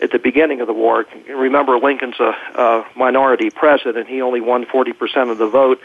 at 0.00 0.12
the 0.12 0.18
beginning 0.18 0.60
of 0.60 0.66
the 0.66 0.72
war. 0.72 1.04
Remember, 1.28 1.78
Lincoln's 1.78 2.20
a, 2.20 2.36
a 2.54 2.86
minority 2.96 3.50
president; 3.50 4.08
he 4.08 4.22
only 4.22 4.40
won 4.40 4.64
40 4.66 4.92
percent 4.92 5.30
of 5.30 5.38
the 5.38 5.48
vote. 5.48 5.80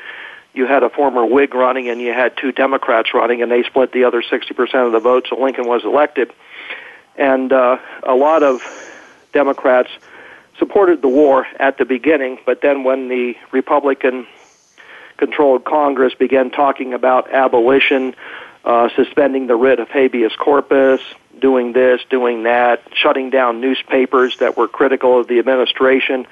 You 0.55 0.65
had 0.65 0.83
a 0.83 0.89
former 0.89 1.25
Whig 1.25 1.53
running, 1.53 1.89
and 1.89 2.01
you 2.01 2.13
had 2.13 2.37
two 2.37 2.51
Democrats 2.51 3.13
running, 3.13 3.41
and 3.41 3.51
they 3.51 3.63
split 3.63 3.91
the 3.91 4.05
other 4.05 4.23
60 4.23 4.53
percent 4.53 4.85
of 4.85 4.91
the 4.93 4.99
vote. 4.99 5.27
So 5.29 5.39
Lincoln 5.39 5.67
was 5.67 5.83
elected, 5.83 6.31
and 7.17 7.51
uh, 7.51 7.77
a 8.03 8.15
lot 8.15 8.41
of 8.41 8.61
Democrats 9.33 9.89
supported 10.57 11.01
the 11.01 11.09
war 11.09 11.45
at 11.59 11.77
the 11.77 11.85
beginning. 11.85 12.39
But 12.45 12.61
then, 12.61 12.83
when 12.83 13.09
the 13.09 13.35
Republican 13.51 14.27
controlled 15.17 15.65
Congress 15.65 16.13
began 16.13 16.51
talking 16.51 16.93
about 16.93 17.31
abolition, 17.31 18.15
uh, 18.63 18.89
suspending 18.95 19.47
the 19.47 19.55
writ 19.55 19.79
of 19.79 19.89
habeas 19.89 20.35
corpus, 20.37 21.01
doing 21.39 21.73
this, 21.73 22.01
doing 22.09 22.43
that, 22.43 22.81
shutting 22.93 23.29
down 23.29 23.61
newspapers 23.61 24.37
that 24.37 24.57
were 24.57 24.67
critical 24.67 25.19
of 25.19 25.27
the 25.27 25.39
administration. 25.39 26.25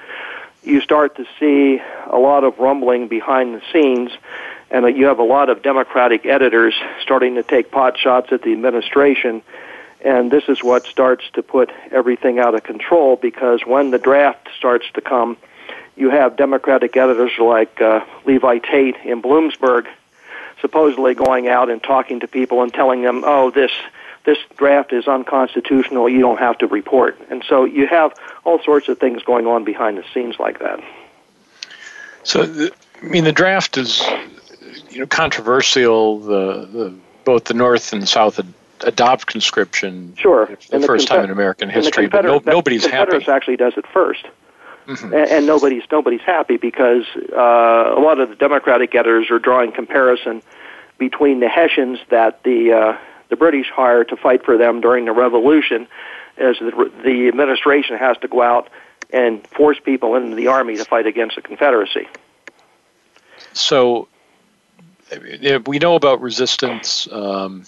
You 0.64 0.80
start 0.80 1.16
to 1.16 1.26
see 1.38 1.80
a 2.06 2.18
lot 2.18 2.42
of 2.42 2.58
rumbling 2.58 3.08
behind 3.08 3.54
the 3.54 3.62
scenes, 3.72 4.10
and 4.70 4.84
that 4.84 4.96
you 4.96 5.06
have 5.06 5.18
a 5.18 5.24
lot 5.24 5.50
of 5.50 5.62
Democratic 5.62 6.24
editors 6.24 6.74
starting 7.02 7.34
to 7.34 7.42
take 7.42 7.70
pot 7.70 7.98
shots 7.98 8.32
at 8.32 8.42
the 8.42 8.52
administration. 8.52 9.42
And 10.00 10.30
this 10.30 10.44
is 10.48 10.62
what 10.62 10.84
starts 10.86 11.24
to 11.34 11.42
put 11.42 11.70
everything 11.90 12.38
out 12.38 12.54
of 12.54 12.62
control 12.62 13.16
because 13.16 13.60
when 13.64 13.90
the 13.90 13.98
draft 13.98 14.48
starts 14.56 14.86
to 14.94 15.00
come, 15.00 15.36
you 15.96 16.10
have 16.10 16.36
Democratic 16.36 16.96
editors 16.96 17.32
like 17.38 17.80
uh, 17.80 18.04
Levi 18.24 18.58
Tate 18.58 18.96
in 19.04 19.22
Bloomsburg 19.22 19.86
supposedly 20.60 21.14
going 21.14 21.46
out 21.46 21.68
and 21.68 21.82
talking 21.82 22.20
to 22.20 22.26
people 22.26 22.62
and 22.62 22.72
telling 22.72 23.02
them, 23.02 23.22
"Oh, 23.24 23.50
this 23.50 23.70
this 24.24 24.38
draft 24.56 24.92
is 24.92 25.06
unconstitutional. 25.06 26.08
You 26.08 26.20
don't 26.20 26.38
have 26.38 26.58
to 26.58 26.66
report." 26.66 27.18
And 27.30 27.44
so 27.48 27.64
you 27.64 27.86
have 27.86 28.14
all 28.44 28.62
sorts 28.62 28.88
of 28.88 28.98
things 28.98 29.22
going 29.22 29.46
on 29.46 29.64
behind 29.64 29.98
the 29.98 30.04
scenes 30.12 30.38
like 30.38 30.58
that. 30.60 30.82
So, 32.22 32.44
the, 32.44 32.72
I 33.02 33.06
mean, 33.06 33.24
the 33.24 33.32
draft 33.32 33.76
is 33.76 34.02
you 34.90 35.00
know 35.00 35.06
controversial. 35.06 36.20
The, 36.20 36.66
the 36.66 36.94
both 37.24 37.44
the 37.44 37.54
North 37.54 37.92
and 37.92 38.02
the 38.02 38.06
South 38.06 38.40
adopt 38.80 39.26
conscription. 39.26 40.14
Sure, 40.16 40.46
for 40.46 40.56
the, 40.70 40.78
the 40.78 40.86
first 40.86 41.08
time 41.08 41.24
in 41.24 41.30
American 41.30 41.68
history, 41.68 42.06
but 42.06 42.24
no, 42.24 42.42
nobody's 42.44 42.86
happy. 42.86 43.24
actually 43.28 43.56
does 43.56 43.74
it 43.76 43.84
1st 43.86 44.26
Mm-hmm. 44.86 45.14
And, 45.14 45.30
and 45.30 45.46
nobody's 45.46 45.82
nobody's 45.90 46.20
happy 46.20 46.56
because 46.56 47.04
uh, 47.32 47.94
a 47.96 48.00
lot 48.00 48.20
of 48.20 48.28
the 48.28 48.36
Democratic 48.36 48.94
editors 48.94 49.30
are 49.30 49.38
drawing 49.38 49.72
comparison 49.72 50.42
between 50.98 51.40
the 51.40 51.48
Hessians 51.48 51.98
that 52.10 52.42
the 52.42 52.72
uh, 52.72 52.96
the 53.28 53.36
British 53.36 53.66
hired 53.70 54.08
to 54.08 54.16
fight 54.16 54.44
for 54.44 54.56
them 54.56 54.80
during 54.80 55.04
the 55.04 55.12
Revolution, 55.12 55.86
as 56.36 56.56
the, 56.58 56.90
the 57.04 57.28
administration 57.28 57.96
has 57.96 58.16
to 58.18 58.28
go 58.28 58.42
out 58.42 58.68
and 59.12 59.46
force 59.48 59.78
people 59.82 60.16
into 60.16 60.34
the 60.34 60.48
army 60.48 60.76
to 60.76 60.84
fight 60.84 61.06
against 61.06 61.36
the 61.36 61.42
Confederacy. 61.42 62.08
So 63.52 64.08
we 65.66 65.78
know 65.78 65.94
about 65.94 66.20
resistance 66.20 67.08
um, 67.12 67.64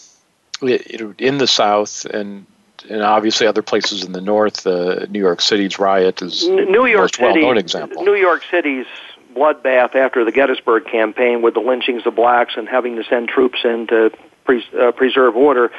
in 0.60 1.38
the 1.38 1.46
South 1.46 2.04
and 2.06 2.46
and 2.90 3.02
obviously 3.02 3.46
other 3.46 3.62
places 3.62 4.04
in 4.04 4.12
the 4.12 4.20
North. 4.20 4.66
Uh, 4.66 5.06
New 5.08 5.18
York 5.18 5.40
City's 5.40 5.78
riot 5.78 6.22
is 6.22 6.46
New 6.46 6.86
York 6.86 7.02
most 7.02 7.16
City, 7.16 7.40
well-known 7.40 7.58
example. 7.58 8.04
New 8.04 8.14
York 8.14 8.42
City's 8.50 8.86
bloodbath 9.34 9.94
after 9.94 10.24
the 10.24 10.32
Gettysburg 10.32 10.86
campaign 10.86 11.42
with 11.42 11.54
the 11.54 11.60
lynchings 11.60 12.06
of 12.06 12.14
blacks 12.14 12.54
and 12.56 12.68
having 12.68 12.96
to 12.96 13.04
send 13.04 13.28
troops 13.28 13.60
in 13.64 13.86
to 13.88 14.10
pre- 14.46 14.64
uh, 14.78 14.92
preserve 14.92 15.36
order 15.36 15.70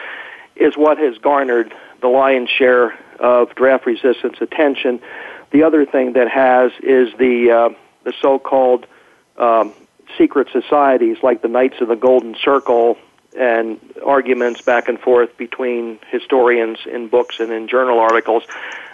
is 0.56 0.75
what 0.75 0.97
has 0.97 1.17
garnered 1.17 1.73
the 2.01 2.08
lion's 2.08 2.49
share 2.49 2.97
of 3.19 3.56
draft 3.56 3.86
resistance 3.86 4.38
attention. 4.41 4.99
The 5.51 5.63
other 5.63 5.86
thing 5.86 6.13
that 6.13 6.30
has 6.30 6.71
is 6.84 7.10
the 7.17 7.51
uh, 7.51 7.69
the 8.03 8.13
so-called 8.21 8.86
um, 9.38 9.73
secret 10.17 10.47
societies 10.51 11.17
like 11.23 11.41
the 11.41 11.47
Knights 11.47 11.82
of 11.82 11.88
the 11.88 11.95
Golden 11.95 12.36
Circle 12.41 12.97
and 13.38 13.80
arguments 14.06 14.62
back 14.62 14.88
and 14.88 14.99
forth 14.99 15.38
between 15.38 15.99
historians 16.10 16.80
in 16.86 17.08
books 17.08 17.39
and 17.39 17.51
in 17.51 17.67
journal 17.67 17.99
articles 17.99 18.43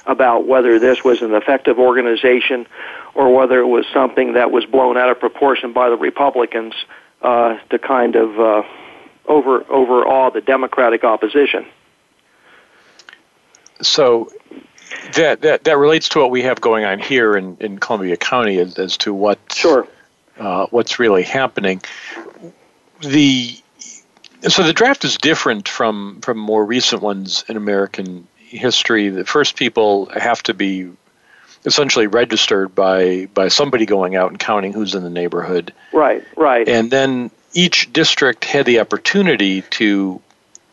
about 0.06 0.46
whether 0.46 0.80
this 0.80 1.04
was 1.04 1.22
an 1.22 1.34
effective 1.34 1.80
organization 1.80 2.66
or 3.14 3.34
whether 3.34 3.60
it 3.60 3.68
was 3.68 3.86
something 3.94 4.34
that 4.34 4.52
was 4.52 4.66
blown 4.66 4.98
out 4.98 5.10
of 5.10 5.20
proportion 5.20 5.72
by 5.72 5.90
the 5.90 5.96
Republicans 5.96 6.74
uh, 7.22 7.58
to 7.70 7.80
kind 7.80 8.16
of 8.16 8.40
uh, 8.40 8.64
over 9.28 9.64
overawe 9.72 10.30
the 10.32 10.42
Democratic 10.42 11.04
opposition. 11.04 11.66
So 13.82 14.32
that, 15.16 15.42
that 15.42 15.64
that 15.64 15.78
relates 15.78 16.10
to 16.10 16.20
what 16.20 16.32
we 16.32 16.42
have 16.44 16.62
going 16.62 16.86
on 16.86 17.00
here 17.00 17.36
in, 17.36 17.58
in 17.60 17.80
Columbia 17.80 18.18
County 18.18 18.58
as, 18.60 18.78
as 18.78 18.98
to 18.98 19.14
what 19.14 19.40
sure. 19.54 19.88
uh, 20.40 20.68
what's 20.68 21.00
really 21.00 21.24
happening. 21.24 21.82
The 23.02 23.58
so 24.48 24.64
the 24.64 24.74
draft 24.74 25.04
is 25.06 25.18
different 25.18 25.68
from 25.68 26.22
from 26.22 26.38
more 26.38 26.66
recent 26.66 27.02
ones 27.02 27.44
in 27.48 27.58
American 27.58 28.28
history. 28.38 29.10
The 29.10 29.26
first 29.26 29.56
people 29.56 30.08
have 30.18 30.44
to 30.44 30.54
be 30.54 30.92
essentially 31.66 32.08
registered 32.08 32.76
by 32.76 33.28
by 33.34 33.48
somebody 33.48 33.86
going 33.86 34.16
out 34.16 34.30
and 34.30 34.40
counting 34.40 34.74
who's 34.74 34.96
in 34.96 35.04
the 35.04 35.10
neighborhood. 35.10 35.74
Right, 35.92 36.24
right. 36.36 36.68
And 36.68 36.92
then 36.92 37.32
each 37.54 37.92
district 37.94 38.46
had 38.46 38.66
the 38.66 38.80
opportunity 38.80 39.62
to 39.62 40.22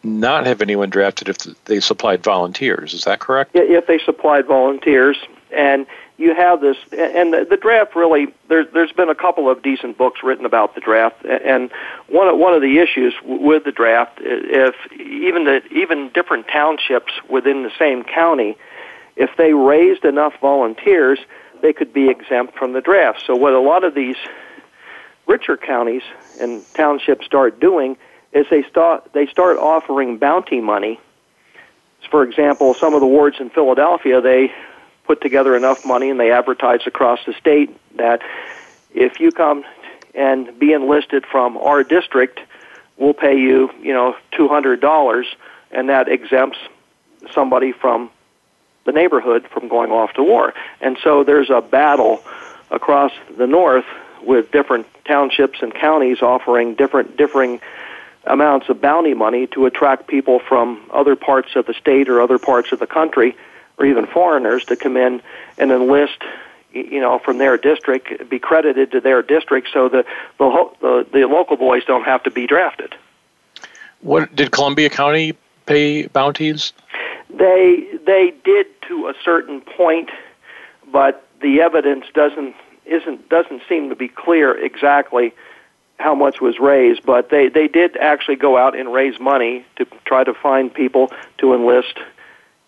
not 0.02 0.46
have 0.46 0.62
anyone 0.62 0.90
drafted 0.90 1.28
if 1.28 1.38
they 1.64 1.80
supplied 1.80 2.22
volunteers. 2.22 2.94
Is 2.94 3.04
that 3.04 3.20
correct? 3.20 3.50
If 3.54 3.86
they 3.86 3.98
supplied 3.98 4.46
volunteers, 4.46 5.18
and 5.52 5.86
you 6.16 6.34
have 6.34 6.60
this, 6.60 6.76
and 6.92 7.32
the, 7.32 7.46
the 7.48 7.56
draft 7.56 7.94
really 7.94 8.32
there's 8.48 8.66
there's 8.72 8.92
been 8.92 9.08
a 9.08 9.14
couple 9.14 9.50
of 9.50 9.62
decent 9.62 9.98
books 9.98 10.22
written 10.22 10.46
about 10.46 10.74
the 10.74 10.80
draft, 10.80 11.24
and 11.24 11.70
one 12.08 12.28
of, 12.28 12.38
one 12.38 12.54
of 12.54 12.62
the 12.62 12.78
issues 12.78 13.14
with 13.24 13.64
the 13.64 13.72
draft, 13.72 14.18
if 14.22 14.74
even 14.92 15.44
the 15.44 15.62
even 15.72 16.10
different 16.10 16.48
townships 16.48 17.12
within 17.28 17.62
the 17.62 17.72
same 17.78 18.04
county, 18.04 18.56
if 19.16 19.30
they 19.36 19.52
raised 19.52 20.04
enough 20.04 20.34
volunteers, 20.40 21.18
they 21.62 21.72
could 21.72 21.92
be 21.92 22.08
exempt 22.08 22.56
from 22.56 22.72
the 22.72 22.80
draft. 22.80 23.22
So 23.26 23.34
what 23.34 23.52
a 23.52 23.60
lot 23.60 23.84
of 23.84 23.94
these 23.94 24.16
richer 25.30 25.56
counties 25.56 26.02
and 26.40 26.62
townships 26.74 27.24
start 27.24 27.60
doing 27.60 27.96
is 28.32 28.46
they 28.50 28.64
start 28.64 29.12
they 29.12 29.26
start 29.26 29.56
offering 29.56 30.18
bounty 30.18 30.60
money. 30.60 30.98
For 32.10 32.24
example, 32.24 32.74
some 32.74 32.94
of 32.94 33.00
the 33.00 33.06
wards 33.06 33.36
in 33.38 33.48
Philadelphia 33.50 34.20
they 34.20 34.52
put 35.04 35.20
together 35.20 35.54
enough 35.56 35.86
money 35.86 36.10
and 36.10 36.18
they 36.18 36.32
advertise 36.32 36.80
across 36.86 37.20
the 37.26 37.32
state 37.34 37.70
that 37.96 38.22
if 38.92 39.20
you 39.20 39.30
come 39.30 39.64
and 40.14 40.58
be 40.58 40.72
enlisted 40.72 41.24
from 41.24 41.56
our 41.56 41.84
district, 41.84 42.40
we'll 42.96 43.14
pay 43.14 43.38
you, 43.38 43.70
you 43.80 43.92
know, 43.92 44.16
two 44.32 44.48
hundred 44.48 44.80
dollars, 44.80 45.26
and 45.70 45.88
that 45.88 46.08
exempts 46.08 46.58
somebody 47.32 47.70
from 47.70 48.10
the 48.84 48.92
neighborhood 48.92 49.46
from 49.52 49.68
going 49.68 49.92
off 49.92 50.12
to 50.14 50.24
war. 50.24 50.54
And 50.80 50.98
so 51.04 51.22
there's 51.22 51.50
a 51.50 51.60
battle 51.60 52.20
across 52.72 53.12
the 53.38 53.46
north 53.46 53.84
with 54.22 54.50
different 54.50 54.86
townships 55.04 55.58
and 55.62 55.74
counties 55.74 56.22
offering 56.22 56.74
different 56.74 57.16
differing 57.16 57.60
amounts 58.24 58.68
of 58.68 58.80
bounty 58.80 59.14
money 59.14 59.46
to 59.48 59.66
attract 59.66 60.06
people 60.06 60.40
from 60.40 60.80
other 60.92 61.16
parts 61.16 61.56
of 61.56 61.66
the 61.66 61.74
state 61.74 62.08
or 62.08 62.20
other 62.20 62.38
parts 62.38 62.70
of 62.72 62.78
the 62.78 62.86
country 62.86 63.36
or 63.78 63.86
even 63.86 64.06
foreigners 64.06 64.64
to 64.66 64.76
come 64.76 64.96
in 64.96 65.22
and 65.58 65.72
enlist 65.72 66.22
you 66.72 67.00
know 67.00 67.18
from 67.18 67.38
their 67.38 67.56
district 67.56 68.28
be 68.28 68.38
credited 68.38 68.92
to 68.92 69.00
their 69.00 69.22
district 69.22 69.68
so 69.72 69.88
the 69.88 70.04
the 70.38 70.70
the, 70.80 71.06
the 71.12 71.18
local 71.26 71.56
boys 71.56 71.84
don't 71.84 72.04
have 72.04 72.22
to 72.22 72.30
be 72.30 72.46
drafted. 72.46 72.94
What 74.00 74.34
did 74.34 74.50
Columbia 74.50 74.88
County 74.88 75.34
pay 75.66 76.06
bounties? 76.06 76.72
They 77.28 77.86
they 78.06 78.34
did 78.44 78.66
to 78.88 79.08
a 79.08 79.14
certain 79.24 79.60
point 79.60 80.10
but 80.92 81.24
the 81.40 81.60
evidence 81.60 82.04
doesn't 82.14 82.54
isn't 82.86 83.28
doesn't 83.28 83.62
seem 83.68 83.90
to 83.90 83.96
be 83.96 84.08
clear 84.08 84.52
exactly 84.56 85.32
how 85.98 86.14
much 86.14 86.40
was 86.40 86.58
raised, 86.58 87.04
but 87.04 87.28
they 87.30 87.48
they 87.48 87.68
did 87.68 87.96
actually 87.96 88.36
go 88.36 88.56
out 88.56 88.76
and 88.76 88.92
raise 88.92 89.20
money 89.20 89.64
to 89.76 89.86
try 90.04 90.24
to 90.24 90.34
find 90.34 90.72
people 90.72 91.12
to 91.38 91.54
enlist 91.54 91.98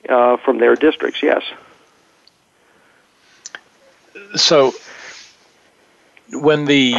uh, 0.09 0.37
from 0.37 0.59
their 0.59 0.77
districts. 0.77 1.23
Yes. 1.23 1.43
So 4.37 4.73
when 6.33 6.67
the 6.67 6.95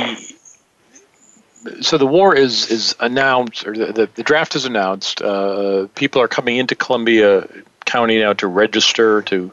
so 1.81 1.97
the 1.97 2.05
war 2.05 2.35
is 2.35 2.69
is 2.69 2.95
announced 2.99 3.65
or 3.65 3.75
the, 3.75 3.93
the, 3.93 4.09
the 4.15 4.23
draft 4.23 4.55
is 4.55 4.65
announced 4.65 5.21
uh, 5.21 5.87
people 5.95 6.21
are 6.21 6.27
coming 6.27 6.57
into 6.57 6.75
columbia 6.75 7.47
county 7.85 8.19
now 8.19 8.33
to 8.33 8.47
register 8.47 9.21
to 9.23 9.51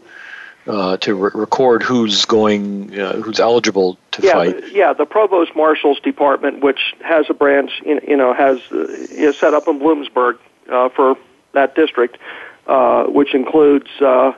uh, 0.70 0.96
to 0.98 1.14
re- 1.14 1.30
record 1.34 1.82
who's 1.82 2.24
going, 2.24 2.98
uh, 2.98 3.14
who's 3.14 3.40
eligible 3.40 3.98
to 4.12 4.22
yeah, 4.22 4.32
fight. 4.32 4.72
Yeah, 4.72 4.92
the 4.92 5.06
provost 5.06 5.54
marshal's 5.56 5.98
department, 6.00 6.62
which 6.62 6.94
has 7.02 7.26
a 7.28 7.34
branch, 7.34 7.82
in, 7.84 8.00
you 8.06 8.16
know, 8.16 8.32
has 8.32 8.60
uh, 8.70 8.86
is 8.88 9.36
set 9.36 9.52
up 9.52 9.66
in 9.66 9.80
Bloomsburg 9.80 10.38
uh, 10.68 10.88
for 10.90 11.16
that 11.52 11.74
district, 11.74 12.18
uh, 12.66 13.04
which 13.04 13.34
includes 13.34 13.88
uh, 14.00 14.32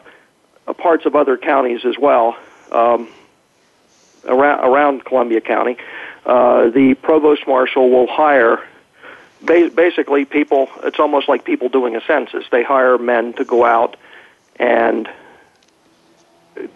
parts 0.78 1.04
of 1.04 1.14
other 1.14 1.36
counties 1.36 1.84
as 1.84 1.98
well 1.98 2.36
um, 2.70 3.08
around 4.24 4.60
around 4.60 5.04
Columbia 5.04 5.40
County. 5.40 5.76
Uh, 6.24 6.70
the 6.70 6.94
provost 6.94 7.46
marshal 7.46 7.90
will 7.90 8.06
hire 8.06 8.66
basically 9.44 10.24
people. 10.24 10.68
It's 10.84 11.00
almost 11.00 11.28
like 11.28 11.44
people 11.44 11.68
doing 11.68 11.96
a 11.96 12.00
census. 12.00 12.44
They 12.50 12.62
hire 12.62 12.96
men 12.96 13.34
to 13.34 13.44
go 13.44 13.64
out 13.64 13.96
and 14.56 15.08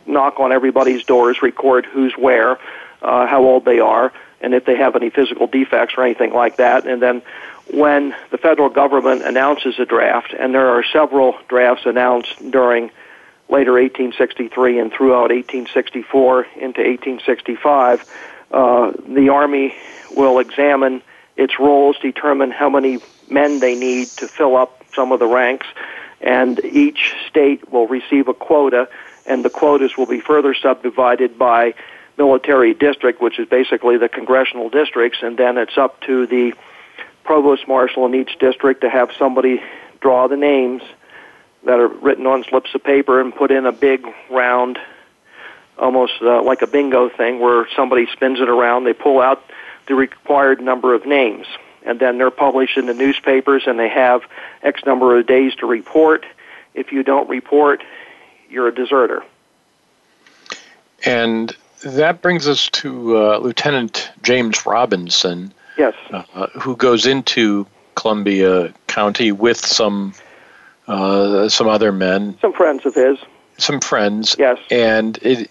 knock 0.06 0.38
on 0.40 0.52
everybody's 0.52 1.04
doors, 1.04 1.42
record 1.42 1.86
who's 1.86 2.14
where, 2.14 2.58
uh, 3.02 3.26
how 3.26 3.42
old 3.42 3.64
they 3.64 3.80
are, 3.80 4.12
and 4.40 4.54
if 4.54 4.64
they 4.64 4.76
have 4.76 4.96
any 4.96 5.10
physical 5.10 5.46
defects 5.46 5.94
or 5.96 6.04
anything 6.04 6.32
like 6.32 6.56
that. 6.56 6.86
And 6.86 7.00
then 7.00 7.22
when 7.72 8.14
the 8.30 8.38
federal 8.38 8.68
government 8.68 9.22
announces 9.22 9.78
a 9.78 9.84
draft, 9.84 10.34
and 10.38 10.54
there 10.54 10.68
are 10.68 10.84
several 10.84 11.36
drafts 11.48 11.86
announced 11.86 12.50
during 12.50 12.90
later 13.48 13.72
1863 13.72 14.78
and 14.78 14.92
throughout 14.92 15.30
1864 15.30 16.44
into 16.54 16.80
1865, 16.80 18.04
uh, 18.52 18.92
the 19.08 19.28
Army 19.28 19.74
will 20.16 20.38
examine 20.38 21.02
its 21.36 21.58
rolls, 21.58 21.96
determine 22.00 22.50
how 22.50 22.70
many 22.70 22.98
men 23.28 23.60
they 23.60 23.74
need 23.74 24.08
to 24.08 24.28
fill 24.28 24.56
up 24.56 24.82
some 24.94 25.12
of 25.12 25.18
the 25.18 25.26
ranks, 25.26 25.66
and 26.20 26.64
each 26.64 27.14
state 27.28 27.70
will 27.72 27.86
receive 27.86 28.28
a 28.28 28.34
quota 28.34 28.88
and 29.26 29.44
the 29.44 29.50
quotas 29.50 29.96
will 29.96 30.06
be 30.06 30.20
further 30.20 30.54
subdivided 30.54 31.38
by 31.38 31.74
military 32.16 32.74
district, 32.74 33.20
which 33.20 33.38
is 33.38 33.48
basically 33.48 33.98
the 33.98 34.08
congressional 34.08 34.70
districts, 34.70 35.18
and 35.22 35.36
then 35.36 35.58
it's 35.58 35.76
up 35.76 36.00
to 36.02 36.26
the 36.26 36.54
provost 37.24 37.68
marshal 37.68 38.06
in 38.06 38.14
each 38.14 38.38
district 38.38 38.82
to 38.82 38.88
have 38.88 39.10
somebody 39.18 39.60
draw 40.00 40.28
the 40.28 40.36
names 40.36 40.82
that 41.64 41.80
are 41.80 41.88
written 41.88 42.26
on 42.26 42.44
slips 42.44 42.74
of 42.74 42.82
paper 42.82 43.20
and 43.20 43.34
put 43.34 43.50
in 43.50 43.66
a 43.66 43.72
big 43.72 44.06
round, 44.30 44.78
almost 45.76 46.14
uh, 46.22 46.42
like 46.42 46.62
a 46.62 46.66
bingo 46.66 47.08
thing, 47.08 47.40
where 47.40 47.66
somebody 47.74 48.06
spins 48.12 48.40
it 48.40 48.48
around. 48.48 48.84
They 48.84 48.92
pull 48.92 49.20
out 49.20 49.42
the 49.88 49.94
required 49.94 50.60
number 50.60 50.94
of 50.94 51.04
names, 51.04 51.46
and 51.84 51.98
then 51.98 52.18
they're 52.18 52.30
published 52.30 52.76
in 52.76 52.86
the 52.86 52.94
newspapers, 52.94 53.64
and 53.66 53.78
they 53.78 53.88
have 53.88 54.22
X 54.62 54.82
number 54.86 55.18
of 55.18 55.26
days 55.26 55.54
to 55.56 55.66
report. 55.66 56.24
If 56.74 56.92
you 56.92 57.02
don't 57.02 57.28
report, 57.28 57.82
you're 58.48 58.68
a 58.68 58.74
deserter. 58.74 59.22
And 61.04 61.54
that 61.84 62.22
brings 62.22 62.48
us 62.48 62.68
to 62.70 63.16
uh, 63.18 63.38
Lieutenant 63.38 64.10
James 64.22 64.64
Robinson. 64.66 65.52
Yes. 65.76 65.94
Uh, 66.10 66.46
who 66.58 66.74
goes 66.76 67.06
into 67.06 67.66
Columbia 67.96 68.72
County 68.86 69.30
with 69.30 69.58
some 69.58 70.14
uh, 70.88 71.48
some 71.48 71.66
other 71.68 71.92
men. 71.92 72.38
Some 72.40 72.52
friends 72.52 72.86
of 72.86 72.94
his. 72.94 73.18
some 73.58 73.80
friends. 73.80 74.36
Yes. 74.38 74.58
And 74.70 75.18
it, 75.18 75.50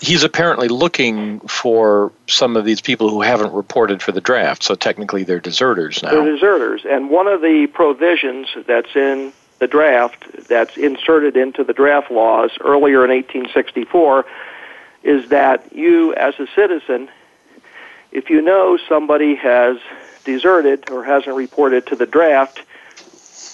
he's 0.00 0.22
apparently 0.22 0.68
looking 0.68 1.40
for 1.40 2.12
some 2.26 2.56
of 2.56 2.64
these 2.64 2.80
people 2.80 3.08
who 3.08 3.22
haven't 3.22 3.52
reported 3.52 4.02
for 4.02 4.12
the 4.12 4.20
draft. 4.20 4.62
So 4.62 4.74
technically, 4.74 5.24
they're 5.24 5.40
deserters 5.40 6.02
now. 6.02 6.10
They're 6.10 6.32
deserters, 6.32 6.82
and 6.88 7.10
one 7.10 7.26
of 7.26 7.40
the 7.40 7.66
provisions 7.72 8.48
that's 8.66 8.94
in 8.94 9.32
the 9.58 9.66
draft 9.66 10.24
that's 10.48 10.76
inserted 10.76 11.36
into 11.36 11.64
the 11.64 11.72
draft 11.72 12.10
laws 12.10 12.50
earlier 12.60 13.04
in 13.04 13.10
1864 13.10 14.26
is 15.02 15.28
that 15.30 15.74
you, 15.74 16.14
as 16.14 16.34
a 16.38 16.46
citizen, 16.54 17.08
if 18.12 18.28
you 18.28 18.42
know 18.42 18.78
somebody 18.88 19.34
has 19.36 19.78
deserted 20.24 20.90
or 20.90 21.04
hasn't 21.04 21.36
reported 21.36 21.86
to 21.86 21.96
the 21.96 22.06
draft, 22.06 22.62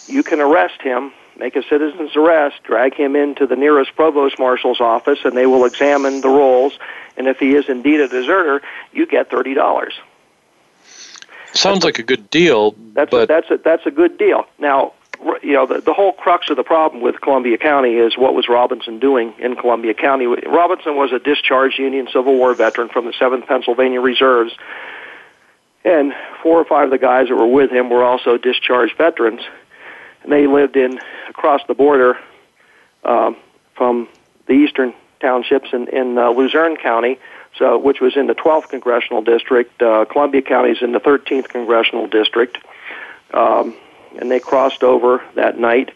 you 0.06 0.22
can 0.22 0.40
arrest 0.40 0.80
him, 0.82 1.12
make 1.38 1.54
a 1.56 1.62
citizen's 1.62 2.16
arrest, 2.16 2.62
drag 2.64 2.94
him 2.94 3.14
into 3.14 3.46
the 3.46 3.56
nearest 3.56 3.94
provost 3.94 4.38
marshal's 4.38 4.80
office, 4.80 5.20
and 5.24 5.36
they 5.36 5.46
will 5.46 5.64
examine 5.64 6.20
the 6.20 6.28
rolls. 6.28 6.78
And 7.16 7.26
if 7.26 7.38
he 7.38 7.54
is 7.54 7.68
indeed 7.68 8.00
a 8.00 8.08
deserter, 8.08 8.62
you 8.92 9.06
get 9.06 9.30
thirty 9.30 9.54
dollars. 9.54 9.94
Sounds 11.52 11.84
like 11.84 11.98
a 11.98 12.02
good 12.02 12.30
deal, 12.30 12.74
That's 12.94 13.10
but 13.10 13.24
a, 13.24 13.26
that's 13.26 13.50
a, 13.50 13.56
that's 13.58 13.86
a 13.86 13.90
good 13.90 14.16
deal. 14.16 14.46
Now, 14.58 14.94
you 15.42 15.52
know, 15.52 15.66
the, 15.66 15.80
the 15.80 15.92
whole 15.92 16.12
crux 16.12 16.50
of 16.50 16.56
the 16.56 16.62
problem 16.62 17.02
with 17.02 17.20
Columbia 17.20 17.58
County 17.58 17.94
is 17.94 18.16
what 18.16 18.34
was 18.34 18.48
Robinson 18.48 18.98
doing 18.98 19.34
in 19.38 19.56
Columbia 19.56 19.94
County. 19.94 20.26
Robinson 20.26 20.96
was 20.96 21.12
a 21.12 21.18
discharged 21.18 21.78
Union 21.78 22.08
Civil 22.12 22.36
War 22.36 22.54
veteran 22.54 22.88
from 22.88 23.06
the 23.06 23.12
7th 23.12 23.46
Pennsylvania 23.46 24.00
Reserves, 24.00 24.52
and 25.84 26.12
four 26.42 26.58
or 26.58 26.64
five 26.64 26.84
of 26.84 26.90
the 26.90 26.98
guys 26.98 27.28
that 27.28 27.36
were 27.36 27.46
with 27.46 27.70
him 27.70 27.90
were 27.90 28.04
also 28.04 28.36
discharged 28.36 28.96
veterans, 28.96 29.40
and 30.22 30.32
they 30.32 30.46
lived 30.46 30.76
in 30.76 30.98
across 31.28 31.60
the 31.66 31.74
border 31.74 32.18
um, 33.04 33.36
from 33.74 34.08
the 34.46 34.52
eastern 34.52 34.94
townships 35.20 35.68
in, 35.72 35.88
in 35.88 36.18
uh, 36.18 36.30
Luzerne 36.30 36.76
County, 36.76 37.18
so 37.58 37.78
which 37.78 38.00
was 38.00 38.16
in 38.16 38.26
the 38.26 38.34
12th 38.34 38.68
congressional 38.68 39.22
district. 39.22 39.80
Uh, 39.82 40.04
Columbia 40.04 40.42
County 40.42 40.70
is 40.70 40.82
in 40.82 40.92
the 40.92 41.00
13th 41.00 41.48
congressional 41.48 42.06
district, 42.06 42.58
um, 43.32 43.74
and 44.18 44.30
they 44.30 44.40
crossed 44.40 44.82
over 44.82 45.22
that 45.34 45.58
night, 45.58 45.92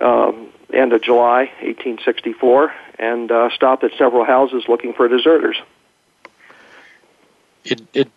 um, 0.00 0.48
end 0.72 0.92
of 0.92 1.02
July 1.02 1.50
1864, 1.62 2.72
and 2.98 3.30
uh, 3.30 3.50
stopped 3.50 3.84
at 3.84 3.92
several 3.98 4.24
houses 4.24 4.64
looking 4.68 4.92
for 4.92 5.08
deserters. 5.08 5.56
it, 7.64 7.82
it 7.92 8.10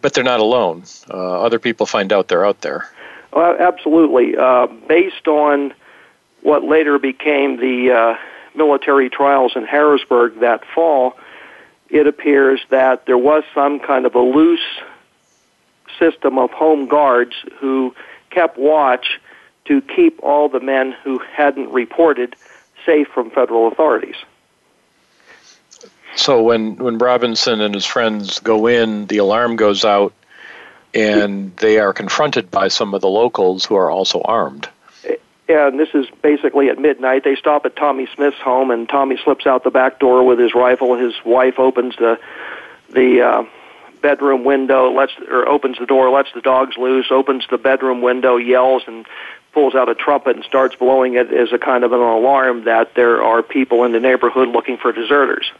but 0.00 0.12
they're 0.12 0.22
not 0.24 0.40
alone. 0.40 0.84
Uh, 1.08 1.40
other 1.40 1.58
people 1.58 1.86
find 1.86 2.12
out 2.12 2.28
they're 2.28 2.44
out 2.44 2.60
there. 2.60 2.86
Well, 3.32 3.56
absolutely. 3.58 4.36
Uh, 4.36 4.66
based 4.66 5.26
on 5.26 5.72
what 6.42 6.62
later 6.62 6.98
became 6.98 7.56
the 7.56 7.90
uh, 7.90 8.18
military 8.54 9.08
trials 9.08 9.52
in 9.56 9.64
Harrisburg 9.64 10.40
that 10.40 10.62
fall, 10.74 11.16
it 11.88 12.06
appears 12.06 12.60
that 12.68 13.06
there 13.06 13.16
was 13.16 13.44
some 13.54 13.80
kind 13.80 14.04
of 14.04 14.14
a 14.14 14.20
loose 14.20 14.60
system 15.98 16.38
of 16.38 16.50
home 16.50 16.86
guards 16.86 17.34
who 17.58 17.94
kept 18.34 18.58
watch 18.58 19.20
to 19.66 19.80
keep 19.80 20.20
all 20.22 20.48
the 20.48 20.60
men 20.60 20.94
who 21.04 21.18
hadn't 21.18 21.70
reported 21.70 22.36
safe 22.84 23.08
from 23.08 23.30
federal 23.30 23.68
authorities. 23.68 24.16
So 26.16 26.42
when 26.42 26.76
when 26.76 26.98
Robinson 26.98 27.60
and 27.60 27.74
his 27.74 27.86
friends 27.86 28.38
go 28.40 28.66
in, 28.66 29.06
the 29.06 29.18
alarm 29.18 29.56
goes 29.56 29.84
out, 29.84 30.12
and 30.92 31.56
they 31.56 31.78
are 31.78 31.92
confronted 31.92 32.50
by 32.50 32.68
some 32.68 32.94
of 32.94 33.00
the 33.00 33.08
locals 33.08 33.64
who 33.64 33.74
are 33.74 33.90
also 33.90 34.20
armed. 34.22 34.68
and 35.48 35.78
this 35.78 35.88
is 35.92 36.06
basically 36.22 36.68
at 36.68 36.78
midnight. 36.78 37.24
They 37.24 37.34
stop 37.34 37.66
at 37.66 37.74
Tommy 37.74 38.06
Smith's 38.14 38.38
home, 38.38 38.70
and 38.70 38.88
Tommy 38.88 39.18
slips 39.24 39.46
out 39.46 39.64
the 39.64 39.70
back 39.70 39.98
door 39.98 40.24
with 40.24 40.38
his 40.38 40.54
rifle. 40.54 40.94
His 40.94 41.14
wife 41.24 41.58
opens 41.58 41.96
the 41.96 42.18
the 42.90 43.22
uh, 43.22 43.44
bedroom 44.04 44.44
window, 44.44 44.92
lets 44.92 45.12
or 45.30 45.48
opens 45.48 45.78
the 45.78 45.86
door, 45.86 46.10
lets 46.10 46.28
the 46.34 46.42
dogs 46.42 46.76
loose, 46.76 47.06
opens 47.10 47.46
the 47.50 47.56
bedroom 47.56 48.02
window, 48.02 48.36
yells, 48.36 48.82
and 48.86 49.06
pulls 49.52 49.74
out 49.74 49.88
a 49.88 49.94
trumpet 49.94 50.36
and 50.36 50.44
starts 50.44 50.74
blowing 50.74 51.14
it 51.14 51.32
as 51.32 51.54
a 51.54 51.58
kind 51.58 51.84
of 51.84 51.92
an 51.92 52.00
alarm 52.00 52.64
that 52.64 52.94
there 52.96 53.22
are 53.22 53.42
people 53.42 53.82
in 53.84 53.92
the 53.92 54.00
neighborhood 54.00 54.48
looking 54.48 54.76
for 54.76 54.92
deserters. 54.92 55.50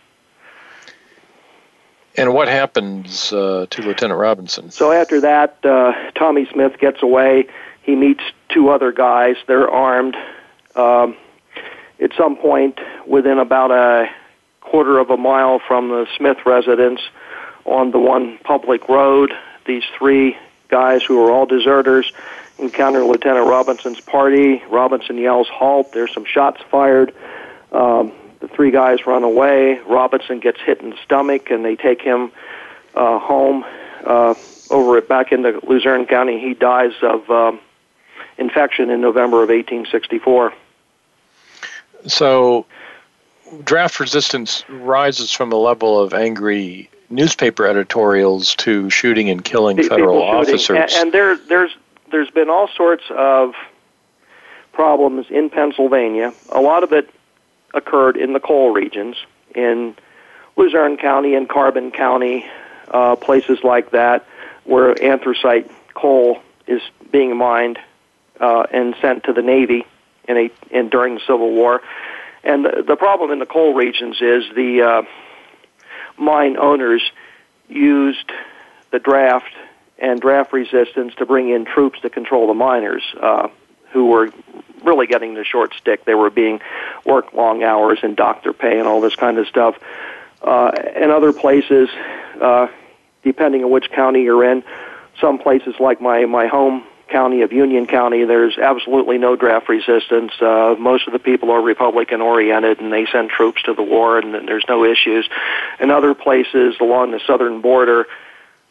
And 2.16 2.34
what 2.34 2.48
happens 2.48 3.32
uh, 3.32 3.66
to 3.70 3.82
Lieutenant 3.82 4.20
Robinson? 4.20 4.70
So 4.70 4.92
after 4.92 5.22
that, 5.22 5.64
uh, 5.64 5.94
Tommy 6.14 6.46
Smith 6.52 6.78
gets 6.78 7.02
away. 7.02 7.46
He 7.82 7.96
meets 7.96 8.22
two 8.50 8.68
other 8.68 8.92
guys. 8.92 9.36
They're 9.46 9.70
armed. 9.70 10.16
Um, 10.76 11.16
at 11.98 12.10
some 12.14 12.36
point, 12.36 12.78
within 13.06 13.38
about 13.38 13.70
a 13.70 14.10
quarter 14.60 14.98
of 14.98 15.08
a 15.08 15.16
mile 15.16 15.60
from 15.66 15.88
the 15.88 16.06
Smith 16.16 16.38
residence, 16.44 17.00
on 17.64 17.90
the 17.90 17.98
one 17.98 18.38
public 18.38 18.88
road, 18.88 19.32
these 19.66 19.84
three 19.96 20.36
guys 20.68 21.02
who 21.02 21.24
are 21.24 21.30
all 21.30 21.46
deserters 21.46 22.12
encounter 22.58 23.04
Lieutenant 23.04 23.46
Robinson's 23.46 24.00
party. 24.00 24.62
Robinson 24.68 25.18
yells, 25.18 25.48
"Halt!" 25.48 25.92
There's 25.92 26.12
some 26.12 26.24
shots 26.24 26.60
fired. 26.70 27.12
Um, 27.72 28.12
the 28.40 28.48
three 28.48 28.70
guys 28.70 29.06
run 29.06 29.24
away. 29.24 29.80
Robinson 29.86 30.38
gets 30.40 30.60
hit 30.60 30.80
in 30.80 30.90
the 30.90 30.96
stomach, 31.04 31.50
and 31.50 31.64
they 31.64 31.76
take 31.76 32.02
him 32.02 32.30
uh, 32.94 33.18
home. 33.18 33.64
Uh, 34.04 34.34
over 34.70 34.98
it 34.98 35.08
back 35.08 35.32
into 35.32 35.60
Luzerne 35.66 36.06
County, 36.06 36.38
he 36.38 36.54
dies 36.54 36.92
of 37.02 37.28
um, 37.30 37.60
infection 38.38 38.90
in 38.90 39.00
November 39.00 39.42
of 39.42 39.48
1864. 39.48 40.52
So, 42.06 42.66
draft 43.62 44.00
resistance 44.00 44.64
rises 44.68 45.32
from 45.32 45.50
the 45.50 45.56
level 45.56 46.00
of 46.00 46.12
angry 46.12 46.90
newspaper 47.14 47.66
editorials 47.66 48.54
to 48.56 48.90
shooting 48.90 49.30
and 49.30 49.44
killing 49.44 49.76
Pe- 49.76 49.84
federal 49.84 50.20
shooting. 50.20 50.54
officers. 50.54 50.94
And, 50.94 51.06
and 51.06 51.12
there, 51.12 51.36
there's 51.36 51.74
there's 52.10 52.30
been 52.30 52.50
all 52.50 52.68
sorts 52.68 53.04
of 53.10 53.54
problems 54.72 55.26
in 55.30 55.50
Pennsylvania. 55.50 56.32
A 56.50 56.60
lot 56.60 56.82
of 56.82 56.92
it 56.92 57.08
occurred 57.72 58.16
in 58.16 58.32
the 58.32 58.40
coal 58.40 58.70
regions 58.70 59.16
in 59.54 59.96
Luzerne 60.56 60.96
County 60.96 61.34
and 61.34 61.48
Carbon 61.48 61.90
County, 61.90 62.46
uh, 62.88 63.16
places 63.16 63.58
like 63.64 63.90
that, 63.90 64.26
where 64.64 65.00
anthracite 65.02 65.70
coal 65.94 66.40
is 66.66 66.82
being 67.10 67.36
mined 67.36 67.78
uh, 68.40 68.66
and 68.72 68.94
sent 69.00 69.24
to 69.24 69.32
the 69.32 69.42
Navy 69.42 69.86
in 70.28 70.36
a 70.36 70.50
in 70.70 70.88
during 70.88 71.14
the 71.14 71.20
Civil 71.20 71.52
War. 71.52 71.82
And 72.42 72.64
the, 72.64 72.84
the 72.86 72.96
problem 72.96 73.30
in 73.30 73.38
the 73.38 73.46
coal 73.46 73.74
regions 73.74 74.16
is 74.20 74.44
the 74.54 74.82
uh, 74.82 75.02
mine 76.18 76.56
owners 76.56 77.02
used 77.68 78.30
the 78.90 78.98
draft 78.98 79.52
and 79.98 80.20
draft 80.20 80.52
resistance 80.52 81.14
to 81.16 81.26
bring 81.26 81.48
in 81.50 81.64
troops 81.64 82.00
to 82.00 82.10
control 82.10 82.46
the 82.46 82.54
miners, 82.54 83.02
uh, 83.20 83.48
who 83.92 84.06
were 84.06 84.32
really 84.82 85.06
getting 85.06 85.34
the 85.34 85.44
short 85.44 85.72
stick. 85.74 86.04
They 86.04 86.14
were 86.14 86.30
being 86.30 86.60
worked 87.04 87.34
long 87.34 87.62
hours 87.62 88.00
and 88.02 88.16
doctor 88.16 88.52
pay 88.52 88.78
and 88.78 88.86
all 88.86 89.00
this 89.00 89.14
kind 89.16 89.38
of 89.38 89.46
stuff. 89.46 89.78
Uh, 90.42 90.72
and 90.94 91.10
other 91.10 91.32
places, 91.32 91.88
uh, 92.40 92.66
depending 93.22 93.64
on 93.64 93.70
which 93.70 93.90
county 93.90 94.22
you're 94.22 94.44
in, 94.44 94.62
some 95.20 95.38
places 95.38 95.74
like 95.80 96.00
my 96.00 96.26
my 96.26 96.48
home 96.48 96.84
county 97.08 97.42
of 97.42 97.52
Union 97.52 97.86
County, 97.86 98.24
there's 98.24 98.58
absolutely 98.58 99.18
no 99.18 99.36
draft 99.36 99.68
resistance. 99.68 100.32
Uh, 100.40 100.74
most 100.78 101.06
of 101.06 101.12
the 101.12 101.18
people 101.18 101.50
are 101.50 101.60
Republican 101.60 102.20
oriented, 102.20 102.80
and 102.80 102.92
they 102.92 103.06
send 103.06 103.30
troops 103.30 103.62
to 103.62 103.74
the 103.74 103.82
war, 103.82 104.18
and 104.18 104.48
there's 104.48 104.64
no 104.68 104.84
issues. 104.84 105.28
In 105.80 105.90
other 105.90 106.14
places 106.14 106.76
along 106.80 107.10
the 107.10 107.20
southern 107.26 107.60
border, 107.60 108.06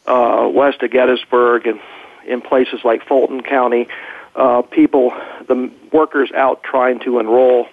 uh, 0.05 0.49
west 0.51 0.81
of 0.81 0.91
Gettysburg, 0.91 1.67
and 1.67 1.79
in 2.25 2.41
places 2.41 2.81
like 2.83 3.05
Fulton 3.05 3.41
County, 3.41 3.87
uh, 4.35 4.61
people, 4.63 5.13
the 5.47 5.71
workers 5.91 6.31
out 6.31 6.63
trying 6.63 6.99
to 7.01 7.19
enroll 7.19 7.67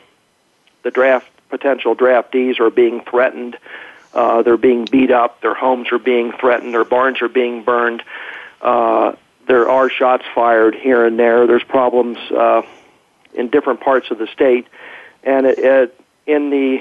the 0.83 0.91
draft 0.91 1.29
potential 1.49 1.95
draftees 1.97 2.61
are 2.61 2.71
being 2.71 3.01
threatened. 3.03 3.57
Uh, 4.15 4.43
they're 4.43 4.57
being 4.57 4.85
beat 4.85 5.11
up. 5.11 5.41
Their 5.41 5.55
homes 5.55 5.89
are 5.93 5.99
being 5.99 6.33
threatened. 6.33 6.75
Their 6.75 6.85
barns 6.85 7.23
are 7.23 7.29
being 7.29 7.63
burned. 7.63 8.03
Uh, 8.61 9.13
there 9.51 9.69
are 9.69 9.91
shots 9.91 10.23
fired 10.33 10.77
here 10.77 11.05
and 11.05 11.19
there. 11.19 11.45
There's 11.49 11.65
problems 11.65 12.19
uh, 12.31 12.63
in 13.35 13.51
different 13.51 13.81
parts 13.81 14.13
of 14.13 14.19
the 14.19 14.29
state, 14.29 14.69
and 15.25 15.45
it, 15.45 15.59
it, 15.59 16.01
in 16.25 16.51
the 16.51 16.79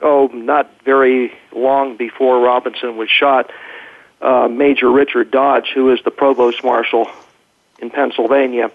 oh, 0.00 0.28
not 0.28 0.70
very 0.86 1.34
long 1.54 1.98
before 1.98 2.40
Robinson 2.40 2.96
was 2.96 3.10
shot, 3.10 3.52
uh, 4.22 4.48
Major 4.48 4.90
Richard 4.90 5.30
Dodge, 5.30 5.72
who 5.74 5.92
is 5.92 6.00
the 6.02 6.10
provost 6.10 6.64
marshal 6.64 7.10
in 7.78 7.90
Pennsylvania, 7.90 8.70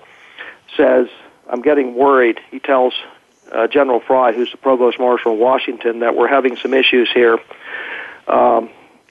says, 0.76 1.07
"I'm 1.49 1.63
getting 1.63 1.95
worried." 1.95 2.39
He 2.51 2.59
tells 2.59 2.93
uh, 3.51 3.65
General 3.65 3.99
Fry, 3.99 4.32
who's 4.32 4.51
the 4.51 4.57
provost 4.57 4.99
marshal 4.99 5.34
in 5.34 5.39
Washington, 5.39 6.01
that 6.01 6.15
we're 6.15 6.28
having 6.28 6.55
some 6.55 6.76
issues 6.76 7.11
here. 7.11 7.39
Um, 8.28 8.70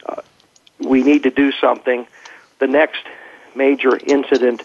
uh, 0.09 0.23
we 0.79 1.03
need 1.03 1.25
to 1.25 1.31
do 1.31 1.51
something. 1.51 2.07
The 2.61 2.69
next 2.69 3.03
major 3.57 3.97
incident, 3.97 4.63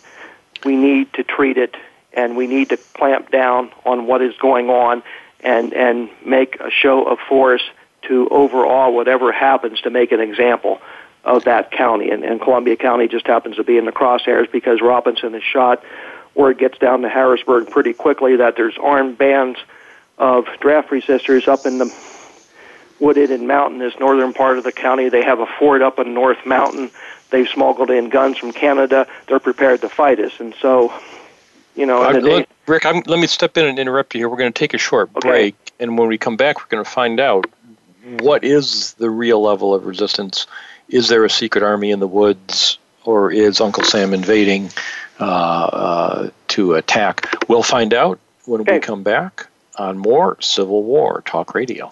we 0.66 0.76
need 0.76 1.14
to 1.14 1.24
treat 1.24 1.58
it, 1.58 1.76
and 2.14 2.36
we 2.36 2.48
need 2.48 2.70
to 2.70 2.78
clamp 2.78 3.32
down 3.32 3.72
on 3.86 4.08
what 4.08 4.22
is 4.22 4.36
going 4.38 4.70
on 4.70 5.04
and 5.40 5.74
and 5.74 6.10
make 6.26 6.60
a 6.60 6.70
show 6.70 7.04
of 7.04 7.18
force 7.28 7.64
to 8.04 8.28
overawe 8.30 8.90
whatever 8.90 9.32
happens 9.32 9.82
to 9.82 9.90
make 9.90 10.12
an 10.12 10.20
example 10.20 10.82
of 11.24 11.44
that 11.44 11.72
county. 11.72 12.10
And, 12.10 12.24
and 12.24 12.42
Columbia 12.42 12.76
County 12.76 13.08
just 13.08 13.28
happens 13.28 13.58
to 13.58 13.64
be 13.64 13.78
in 13.78 13.86
the 13.86 13.92
crosshairs 13.92 14.52
because 14.52 14.82
Robinson 14.82 15.36
is 15.36 15.44
shot. 15.44 15.84
Word 16.34 16.58
gets 16.58 16.78
down 16.78 17.02
to 17.02 17.10
Harrisburg 17.10 17.70
pretty 17.70 17.94
quickly 17.94 18.38
that 18.38 18.56
there's 18.56 18.78
armed 18.82 19.18
bands 19.18 19.60
of 20.18 20.46
draft 20.60 20.92
resisters 20.92 21.48
up 21.48 21.66
in 21.66 21.78
the 21.78 21.86
wooded 23.02 23.32
and 23.32 23.48
mountainous 23.48 23.94
northern 24.00 24.32
part 24.32 24.58
of 24.58 24.64
the 24.64 24.72
county. 24.72 25.10
They 25.10 25.24
have 25.24 25.40
a 25.40 25.48
fort 25.60 25.82
up 25.82 26.00
in 26.00 26.14
North 26.14 26.46
Mountain. 26.46 26.92
They've 27.32 27.48
smuggled 27.48 27.90
in 27.90 28.10
guns 28.10 28.38
from 28.38 28.54
Canada. 28.54 29.08
They're 29.28 29.40
prepared 29.40 29.82
to 29.82 29.90
fight 29.90 30.20
us. 30.20 30.40
And 30.40 30.54
so, 30.62 30.94
you 31.76 31.86
know, 31.86 32.04
uh, 32.04 32.12
look, 32.12 32.48
Rick, 32.68 32.86
I'm, 32.86 33.02
let 33.08 33.20
me 33.20 33.28
step 33.28 33.58
in 33.58 33.66
and 33.66 33.80
interrupt 33.80 34.14
you 34.14 34.20
here. 34.20 34.30
We're 34.30 34.38
going 34.38 34.54
to 34.54 34.58
take 34.58 34.74
a 34.74 34.78
short 34.78 35.10
okay. 35.18 35.28
break, 35.28 35.56
and 35.80 35.98
when 35.98 36.08
we 36.08 36.18
come 36.18 36.38
back, 36.38 36.60
we're 36.60 36.70
going 36.70 36.84
to 36.84 36.90
find 36.90 37.20
out 37.20 37.46
what 38.20 38.44
is 38.44 38.94
the 38.94 39.10
real 39.10 39.42
level 39.42 39.74
of 39.74 39.86
resistance. 39.86 40.48
Is 40.90 41.08
there 41.08 41.24
a 41.26 41.30
secret 41.30 41.64
army 41.64 41.92
in 41.92 42.00
the 42.00 42.08
woods, 42.08 42.78
or 43.06 43.32
is 43.32 43.62
Uncle 43.62 43.84
Sam 43.84 44.14
invading 44.14 44.70
uh, 45.20 45.24
uh, 45.24 46.30
to 46.50 46.74
attack? 46.74 47.34
We'll 47.48 47.64
find 47.64 47.94
out 47.94 48.20
when 48.46 48.62
okay. 48.62 48.74
we 48.74 48.80
come 48.80 49.04
back 49.04 49.48
on 49.78 49.98
more 49.98 50.40
Civil 50.42 50.84
War 50.84 51.24
Talk 51.26 51.56
Radio. 51.56 51.92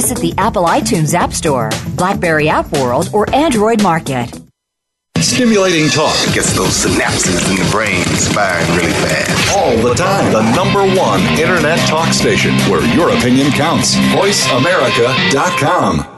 Visit 0.00 0.16
the 0.16 0.32
Apple 0.38 0.64
iTunes 0.64 1.12
App 1.12 1.30
Store, 1.30 1.68
Blackberry 1.94 2.48
App 2.48 2.72
World, 2.72 3.10
or 3.12 3.28
Android 3.34 3.82
Market. 3.82 4.30
Stimulating 5.18 5.90
talk 5.90 6.16
gets 6.32 6.56
those 6.56 6.70
synapses 6.70 7.46
in 7.50 7.56
the 7.56 7.68
brain 7.70 8.02
firing 8.32 8.66
really 8.78 8.92
fast. 8.92 9.54
All 9.54 9.76
the 9.76 9.92
time. 9.92 10.32
The 10.32 10.40
number 10.56 10.86
one 10.98 11.20
internet 11.38 11.78
talk 11.86 12.14
station 12.14 12.54
where 12.70 12.82
your 12.94 13.10
opinion 13.10 13.52
counts. 13.52 13.94
VoiceAmerica.com. 13.94 16.16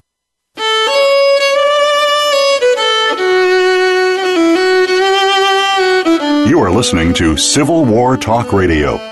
You 6.49 6.61
are 6.61 6.71
listening 6.71 7.15
to 7.15 7.37
Civil 7.37 7.85
War 7.85 8.17
Talk 8.17 8.53
Radio. 8.53 9.12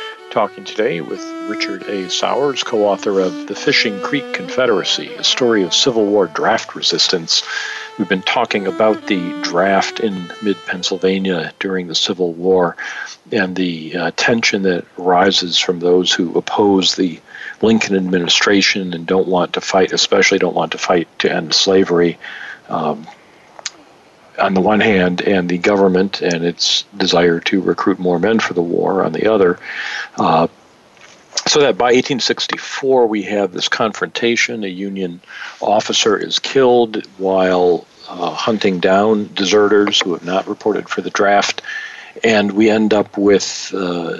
talking 0.31 0.63
today 0.63 1.01
with 1.01 1.21
Richard 1.49 1.83
A. 1.89 2.09
Sauers, 2.09 2.63
co 2.63 2.85
author 2.85 3.19
of 3.19 3.47
The 3.47 3.55
Fishing 3.55 3.99
Creek 3.99 4.33
Confederacy, 4.33 5.13
a 5.15 5.25
story 5.25 5.63
of 5.63 5.73
Civil 5.73 6.05
War 6.05 6.27
draft 6.27 6.73
resistance. 6.73 7.43
We've 7.97 8.07
been 8.07 8.21
talking 8.21 8.65
about 8.65 9.07
the 9.07 9.33
draft 9.41 9.99
in 9.99 10.31
mid 10.41 10.55
Pennsylvania 10.65 11.53
during 11.59 11.87
the 11.87 11.95
Civil 11.95 12.31
War 12.31 12.77
and 13.33 13.57
the 13.57 13.95
uh, 13.97 14.11
tension 14.15 14.61
that 14.61 14.85
arises 14.97 15.57
from 15.59 15.81
those 15.81 16.13
who 16.13 16.33
oppose 16.37 16.95
the 16.95 17.19
Lincoln 17.61 17.97
administration 17.97 18.93
and 18.93 19.05
don't 19.05 19.27
want 19.27 19.53
to 19.53 19.61
fight, 19.61 19.91
especially 19.91 20.39
don't 20.39 20.55
want 20.55 20.71
to 20.71 20.77
fight 20.77 21.09
to 21.19 21.31
end 21.31 21.53
slavery. 21.53 22.17
Um, 22.69 23.05
on 24.37 24.53
the 24.53 24.61
one 24.61 24.79
hand, 24.79 25.21
and 25.21 25.49
the 25.49 25.57
government 25.57 26.21
and 26.21 26.43
its 26.43 26.83
desire 26.95 27.39
to 27.41 27.61
recruit 27.61 27.99
more 27.99 28.19
men 28.19 28.39
for 28.39 28.53
the 28.53 28.61
war 28.61 29.03
on 29.03 29.13
the 29.13 29.31
other. 29.31 29.59
Uh, 30.17 30.47
so 31.47 31.61
that 31.61 31.77
by 31.77 31.85
1864, 31.85 33.07
we 33.07 33.23
have 33.23 33.51
this 33.51 33.67
confrontation. 33.67 34.63
A 34.63 34.67
Union 34.67 35.21
officer 35.59 36.17
is 36.17 36.39
killed 36.39 37.05
while 37.17 37.85
uh, 38.07 38.31
hunting 38.31 38.79
down 38.79 39.29
deserters 39.33 40.01
who 40.01 40.13
have 40.13 40.25
not 40.25 40.47
reported 40.47 40.89
for 40.89 41.01
the 41.01 41.09
draft. 41.09 41.61
And 42.23 42.51
we 42.51 42.69
end 42.69 42.93
up 42.93 43.17
with 43.17 43.73
uh, 43.75 44.17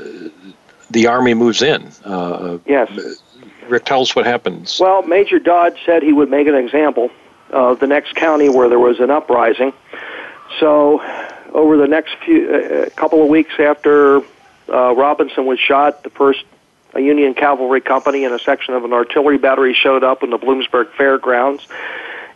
the 0.89 1.07
Army 1.07 1.33
moves 1.33 1.61
in. 1.61 1.91
Uh, 2.03 2.57
yes. 2.65 2.89
Rick, 3.67 3.85
tell 3.85 4.01
us 4.01 4.15
what 4.15 4.25
happens. 4.25 4.79
Well, 4.79 5.03
Major 5.03 5.39
Dodge 5.39 5.77
said 5.85 6.03
he 6.03 6.13
would 6.13 6.29
make 6.29 6.47
an 6.47 6.55
example 6.55 7.11
of 7.51 7.79
the 7.79 7.87
next 7.87 8.15
county 8.15 8.49
where 8.49 8.69
there 8.69 8.79
was 8.79 8.99
an 8.99 9.09
uprising. 9.09 9.73
So, 10.59 11.01
over 11.53 11.77
the 11.77 11.87
next 11.87 12.15
few 12.25 12.49
uh, 12.49 12.89
couple 12.95 13.21
of 13.21 13.29
weeks 13.29 13.53
after 13.59 14.21
uh, 14.69 14.95
Robinson 14.95 15.45
was 15.45 15.59
shot, 15.59 16.03
the 16.03 16.09
first 16.09 16.43
a 16.93 16.99
Union 16.99 17.33
cavalry 17.33 17.81
company 17.81 18.25
and 18.25 18.33
a 18.33 18.39
section 18.39 18.73
of 18.73 18.83
an 18.83 18.93
artillery 18.93 19.37
battery 19.37 19.73
showed 19.73 20.03
up 20.03 20.23
in 20.23 20.29
the 20.29 20.37
Bloomsburg 20.37 20.91
Fairgrounds, 20.91 21.67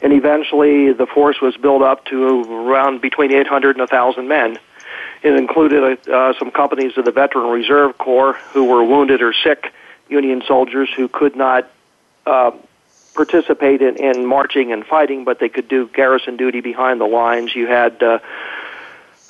and 0.01 0.13
eventually 0.13 0.93
the 0.93 1.05
force 1.05 1.41
was 1.41 1.57
built 1.57 1.82
up 1.82 2.05
to 2.05 2.43
around 2.70 3.01
between 3.01 3.32
800 3.32 3.72
and 3.72 3.80
1,000 3.80 4.28
men. 4.28 4.57
It 5.24 5.34
included 5.34 6.07
uh, 6.07 6.34
some 6.38 6.51
companies 6.51 6.97
of 6.97 7.05
the 7.05 7.11
Veteran 7.11 7.49
Reserve 7.49 7.97
Corps 7.97 8.34
who 8.53 8.66
were 8.66 8.84
wounded 8.84 9.22
or 9.22 9.34
sick 9.34 9.74
Union 10.07 10.43
soldiers 10.47 10.89
who 10.95 11.07
could 11.07 11.36
not 11.36 11.70
uh, 12.26 12.51
participate 13.16 13.82
in, 13.82 13.95
in 13.97 14.26
marching 14.26 14.72
and 14.72 14.86
fighting, 14.86 15.24
but 15.24 15.39
they 15.39 15.49
could 15.49 15.68
do 15.68 15.88
garrison 15.88 16.38
duty 16.38 16.61
behind 16.61 17.01
the 17.01 17.05
lines. 17.05 17.55
You 17.55 17.68
had 17.68 18.01
uh, 18.03 18.20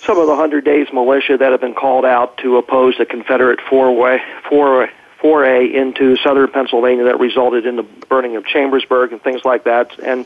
some 0.01 0.17
of 0.17 0.27
the 0.27 0.35
Hundred 0.35 0.65
Days 0.65 0.87
militia 0.91 1.37
that 1.37 1.51
have 1.51 1.61
been 1.61 1.75
called 1.75 2.05
out 2.05 2.37
to 2.39 2.57
oppose 2.57 2.95
the 2.97 3.05
Confederate 3.05 3.59
four-way 3.61 4.21
four 4.49 4.89
foray 5.21 5.73
into 5.73 6.15
southern 6.17 6.51
Pennsylvania 6.51 7.05
that 7.05 7.19
resulted 7.19 7.65
in 7.65 7.77
the 7.77 7.83
burning 7.83 8.35
of 8.35 8.45
Chambersburg 8.45 9.11
and 9.11 9.21
things 9.21 9.41
like 9.43 9.63
that. 9.63 9.97
And 9.99 10.25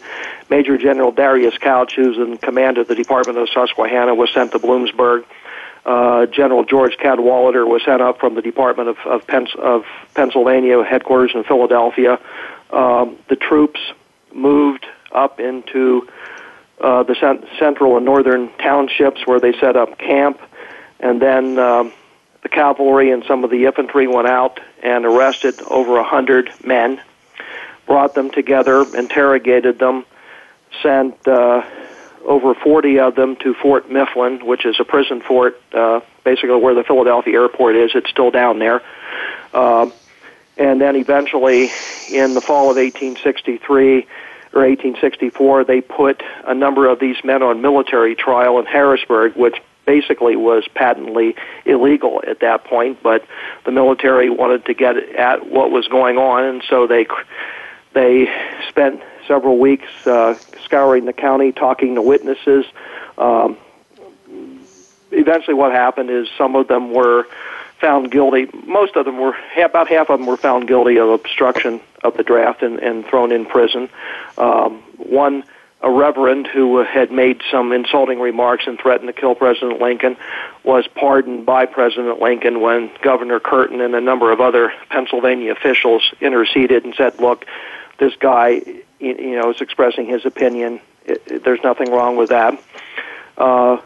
Major 0.49 0.78
General 0.78 1.12
Darius 1.12 1.57
Couch, 1.57 1.93
who's 1.95 2.18
in 2.18 2.38
command 2.38 2.78
of 2.78 2.88
the 2.88 2.95
Department 2.95 3.38
of 3.38 3.47
Susquehanna, 3.49 4.14
was 4.16 4.30
sent 4.32 4.51
to 4.51 4.60
Bloomsburg. 4.60 5.24
Uh, 5.86 6.26
General 6.26 6.66
George 6.66 6.97
Cadwalader 6.97 7.66
was 7.66 7.82
sent 7.86 8.01
up 8.01 8.20
from 8.20 8.36
the 8.36 8.41
Department 8.41 8.89
of, 8.89 8.97
of, 9.05 9.26
Pens- 9.26 9.55
of 9.57 9.86
Pennsylvania 10.16 10.84
headquarters 10.84 11.32
in 11.34 11.43
Philadelphia 11.45 12.20
um, 12.72 13.17
the 13.30 13.36
troops 13.36 13.80
moved 14.34 14.86
up 15.11 15.39
into 15.39 16.07
uh, 16.80 17.03
the 17.03 17.15
cent- 17.15 17.45
central 17.57 17.97
and 17.97 18.05
northern 18.05 18.49
townships 18.57 19.26
where 19.26 19.39
they 19.39 19.53
set 19.59 19.76
up 19.76 19.97
camp, 19.97 20.39
and 20.99 21.22
then 21.22 21.57
um, 21.59 21.91
the 22.41 22.49
cavalry 22.49 23.11
and 23.11 23.24
some 23.28 23.43
of 23.43 23.49
the 23.49 23.65
infantry 23.65 24.07
went 24.07 24.28
out 24.28 24.59
and 24.82 25.05
arrested 25.05 25.59
over 25.67 25.97
a 25.97 26.03
hundred 26.03 26.49
men, 26.63 27.01
brought 27.86 28.13
them 28.13 28.32
together, 28.32 28.86
interrogated 28.95 29.80
them, 29.80 30.05
sent 30.82 31.28
uh, 31.28 31.63
over 32.26 32.53
40 32.53 32.99
of 32.99 33.15
them 33.15 33.36
to 33.38 33.53
Fort 33.55 33.89
Mifflin, 33.91 34.45
which 34.45 34.65
is 34.65 34.80
a 34.80 34.86
prison 34.86 35.22
fort, 35.22 35.61
uh, 35.74 36.01
basically 36.24 36.55
where 36.55 36.76
the 36.76 36.84
Philadelphia 36.84 37.41
airport 37.41 37.76
is. 37.76 37.91
It's 37.95 38.09
still 38.09 38.32
down 38.32 38.59
there. 38.59 38.82
Uh, 39.53 39.89
and 40.57 40.80
then 40.80 40.95
eventually, 40.95 41.72
in 42.10 42.34
the 42.34 42.41
fall 42.41 42.70
of 42.72 42.78
1863 42.78 44.07
or 44.53 44.62
1864, 44.62 45.64
they 45.64 45.82
put 45.82 46.24
a 46.45 46.53
number 46.53 46.88
of 46.88 46.99
these 46.99 47.18
men 47.24 47.43
on 47.43 47.62
military 47.62 48.16
trial 48.16 48.60
in 48.60 48.66
Harrisburg, 48.66 49.36
which 49.36 49.57
basically 49.86 50.36
was 50.36 50.68
patently 50.76 51.36
illegal 51.66 52.22
at 52.28 52.39
that 52.41 52.64
point. 52.64 53.01
But 53.01 53.26
the 53.66 53.72
military 53.72 54.30
wanted 54.30 54.66
to 54.66 54.74
get 54.74 54.97
at 54.97 55.47
what 55.47 55.72
was 55.72 55.88
going 55.88 56.18
on, 56.18 56.43
and 56.43 56.64
so 56.70 56.88
they 56.88 57.07
they 57.93 58.28
spent 58.68 59.01
several 59.28 59.57
weeks 59.57 59.88
uh, 60.05 60.36
scouring 60.64 61.05
the 61.05 61.14
county, 61.14 61.51
talking 61.51 61.95
to 61.95 62.01
witnesses. 62.01 62.66
Um, 63.18 63.57
eventually, 65.12 65.55
what 65.55 65.72
happened 65.72 66.10
is 66.10 66.28
some 66.38 66.55
of 66.55 66.68
them 66.68 66.91
were 66.91 67.28
found 67.80 68.12
guilty. 68.12 68.48
Most 68.66 68.96
of 68.96 69.06
them 69.06 69.18
were 69.18 69.36
about 69.64 69.88
half 69.88 70.10
of 70.10 70.20
them 70.20 70.28
were 70.28 70.38
found 70.38 70.68
guilty 70.68 70.98
of 70.98 71.10
obstruction 71.10 71.82
of 72.04 72.18
the 72.18 72.24
draft 72.24 72.62
and, 72.62 72.80
and 72.80 73.06
thrown 73.06 73.32
in 73.32 73.46
prison. 73.46 73.90
Um, 74.38 74.80
one, 74.98 75.44
a 75.82 75.90
reverend 75.90 76.48
who 76.48 76.84
had 76.84 77.12
made 77.12 77.42
some 77.50 77.72
insulting 77.72 78.20
remarks 78.20 78.66
and 78.68 78.78
threatened 78.80 79.08
to 79.08 79.14
kill 79.14 79.34
President 79.36 79.82
Lincoln, 79.82 80.18
was 80.64 80.88
pardoned 80.88 81.46
by 81.46 81.66
President 81.66 82.22
Lincoln 82.22 82.60
when 82.60 82.92
Governor 83.02 83.40
Curtin 83.40 83.80
and 83.80 83.96
a 83.96 84.02
number 84.02 84.32
of 84.32 84.42
other 84.42 84.74
Pennsylvania 84.90 85.52
officials 85.52 86.14
interceded 86.20 86.84
and 86.84 86.94
said, 86.96 87.20
"Look, 87.20 87.46
this 87.98 88.14
guy, 88.18 88.62
you 89.00 89.36
know, 89.40 89.52
is 89.52 89.62
expressing 89.62 90.06
his 90.06 90.26
opinion. 90.26 90.82
It, 91.06 91.24
it, 91.28 91.44
there's 91.44 91.64
nothing 91.64 91.92
wrong 91.92 92.18
with 92.18 92.30
that." 92.30 92.62
Uh, 93.38 93.78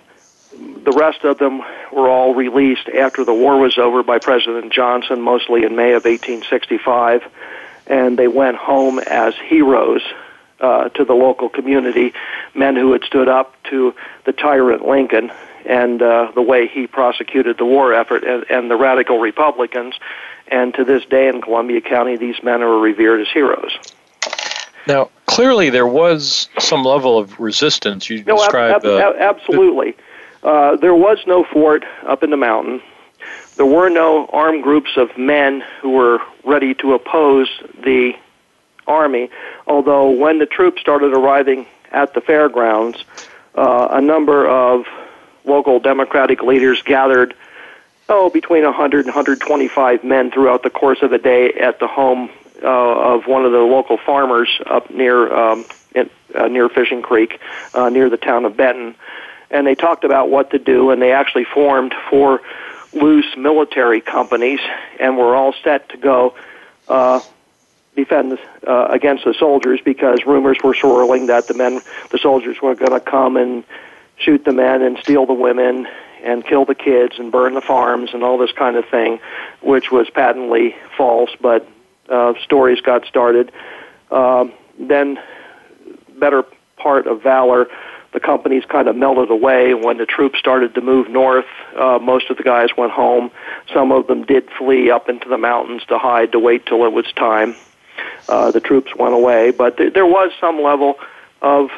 the 0.84 0.91
rest 0.91 1.24
of 1.24 1.38
them 1.38 1.62
were 1.91 2.10
all 2.10 2.34
released 2.34 2.88
after 2.89 3.24
the 3.24 3.34
war 3.34 3.60
was 3.60 3.78
over 3.78 4.04
by 4.04 4.20
President 4.20 4.72
Johnson, 4.72 5.22
mostly 5.22 5.64
in 5.64 5.76
May 5.76 5.93
of 5.93 6.06
1865, 6.06 7.24
and 7.88 8.18
they 8.18 8.28
went 8.28 8.58
home 8.58 8.99
as 8.99 9.34
heroes 9.36 10.01
uh, 10.60 10.89
to 10.89 11.06
the 11.06 11.14
local 11.14 11.49
community, 11.49 12.14
men 12.54 12.76
who 12.76 12.93
had 12.93 13.04
stood 13.04 13.28
up 13.28 13.56
to 13.70 13.93
the 14.26 14.32
tyrant 14.32 14.88
Lincoln 14.88 15.32
and 15.66 16.01
uh, 16.01 16.32
the 16.36 16.41
way 16.41 16.68
he 16.68 16.88
prosecuted 16.88 17.58
the 17.58 17.66
war 17.66 17.93
effort, 17.93 18.24
and, 18.24 18.45
and 18.49 18.70
the 18.70 18.76
radical 18.76 19.20
Republicans. 19.20 19.95
And 20.47 20.74
to 20.74 20.84
this 20.84 21.06
day 21.06 21.28
in 21.28 21.41
Columbia 21.41 21.82
County, 21.82 22.18
these 22.18 22.41
men 22.43 22.62
are 22.62 22.78
revered 22.78 23.22
as 23.22 23.28
heroes. 23.30 23.72
Now, 24.88 25.10
clearly, 25.26 25.70
there 25.70 25.88
was 25.88 26.49
some 26.60 26.84
level 26.84 27.18
of 27.18 27.39
resistance. 27.39 28.10
You 28.10 28.24
no, 28.26 28.38
described. 28.38 28.86
Ab- 28.86 29.16
ab- 29.16 29.16
absolutely. 29.38 29.95
Uh, 30.44 30.76
there 30.76 30.94
was 30.96 31.20
no 31.26 31.44
fort 31.44 31.86
up 32.06 32.22
in 32.22 32.30
the 32.30 32.38
mountain. 32.38 32.82
There 33.56 33.66
were 33.66 33.89
no 33.89 34.28
armed 34.28 34.64
groups 34.64 34.98
of 34.98 35.18
men 35.18 35.64
who 35.82 35.91
were 35.91 36.20
ready 36.44 36.74
to 36.76 36.94
oppose 36.94 37.48
the 37.84 38.14
army, 38.88 39.30
although 39.68 40.10
when 40.10 40.39
the 40.39 40.46
troops 40.46 40.82
started 40.82 41.14
arriving 41.14 41.66
at 41.91 42.14
the 42.14 42.22
fairgrounds, 42.22 43.06
uh, 43.56 43.88
a 43.91 44.02
number 44.02 44.48
of 44.48 44.86
local 45.46 45.80
Democratic 45.80 46.41
leaders 46.41 46.82
gathered, 46.82 47.34
oh, 48.10 48.30
between 48.30 48.64
100 48.64 49.06
and 49.06 49.08
125 49.08 50.04
men 50.04 50.32
throughout 50.32 50.64
the 50.64 50.70
course 50.70 51.02
of 51.02 51.14
a 51.14 51.18
day 51.18 51.54
at 51.54 51.80
the 51.80 51.88
home 51.88 52.30
uh, 52.62 52.68
of 52.68 53.28
one 53.28 53.46
of 53.46 53.52
the 53.52 53.60
local 53.60 53.98
farmers 53.98 54.50
up 54.66 54.89
near 54.89 55.34
um, 55.34 55.66
in, 55.96 56.10
uh, 56.36 56.48
near 56.48 56.68
Fishing 56.68 57.02
Creek, 57.02 57.39
uh, 57.74 57.89
near 57.89 58.10
the 58.10 58.18
town 58.18 58.46
of 58.46 58.58
Benton 58.58 58.96
and 59.54 59.66
they 59.68 59.76
talked 59.76 60.04
about 60.04 60.30
what 60.30 60.49
to 60.49 60.60
do, 60.60 60.89
and 60.89 61.01
they 61.01 61.14
actually 61.14 61.45
formed 61.45 61.93
four 62.10 62.41
loose 62.91 63.38
military 63.38 64.01
companies, 64.01 64.60
and 64.99 65.18
were 65.18 65.36
all 65.36 65.54
set 65.64 65.88
to 65.89 65.97
go 65.97 66.36
uh, 66.89 67.22
defend 67.95 68.38
uh, 68.68 68.88
against 68.89 69.24
the 69.24 69.34
soldiers 69.34 69.80
because 69.86 70.26
rumors 70.26 70.58
were 70.64 70.74
swirling 70.74 71.28
that 71.28 71.47
the 71.47 71.54
men, 71.54 71.80
the 72.10 72.18
soldiers, 72.18 72.62
were 72.62 72.76
going 72.76 72.91
to 72.91 72.99
come 72.99 73.38
and 73.38 73.64
shoot 74.18 74.43
the 74.43 74.51
men 74.51 74.82
and 74.82 74.97
steal 74.99 75.26
the 75.26 75.34
women 75.34 75.88
and 76.24 76.45
kill 76.45 76.66
the 76.66 76.76
kids 76.76 77.20
and 77.20 77.32
burn 77.32 77.54
the 77.54 77.62
farms 77.62 78.12
and 78.14 78.24
all 78.24 78.38
this 78.38 78.51
kind 78.51 78.76
of 78.76 78.86
thing, 78.88 79.20
which 79.62 79.91
was 79.91 80.10
patently 80.10 80.76
false. 80.97 81.30
But 81.39 81.68
uh, 82.10 82.34
stories 82.43 82.82
got 82.82 83.06
started. 83.06 83.51
Um, 84.10 84.54
then, 84.80 85.20
better 86.18 86.43
part 86.78 87.08
of 87.08 87.22
valor 87.22 87.68
the 88.14 88.20
companies 88.20 88.64
kind 88.66 88.88
of 88.88 88.95
melted 88.95 89.32
away 89.32 89.74
when 89.74 89.97
the 89.97 90.05
troops 90.05 90.39
started 90.39 90.76
to 90.76 90.82
move 90.82 91.09
north. 91.09 91.45
Uh, 91.76 91.99
most 92.01 92.30
of 92.30 92.38
the 92.38 92.43
guys 92.43 92.70
went 92.78 92.91
home. 92.91 93.32
Some 93.74 93.91
of 93.91 94.07
them 94.07 94.24
did 94.24 94.47
flee 94.57 94.91
up 94.91 95.09
into 95.09 95.28
the 95.28 95.38
mountains 95.38 95.84
to 95.88 95.97
hide 95.97 96.32
to 96.32 96.39
wait 96.39 96.66
till 96.66 96.86
it 96.86 96.93
was 96.93 97.11
time. 97.14 97.55
Uh, 98.30 98.51
the 98.51 98.61
troops 98.61 98.95
went 98.95 99.14
away, 99.14 99.51
but 99.51 99.78
th- 99.78 99.93
there 99.93 100.05
was 100.05 100.32
some 100.39 100.61
level 100.61 100.95
of 101.41 101.70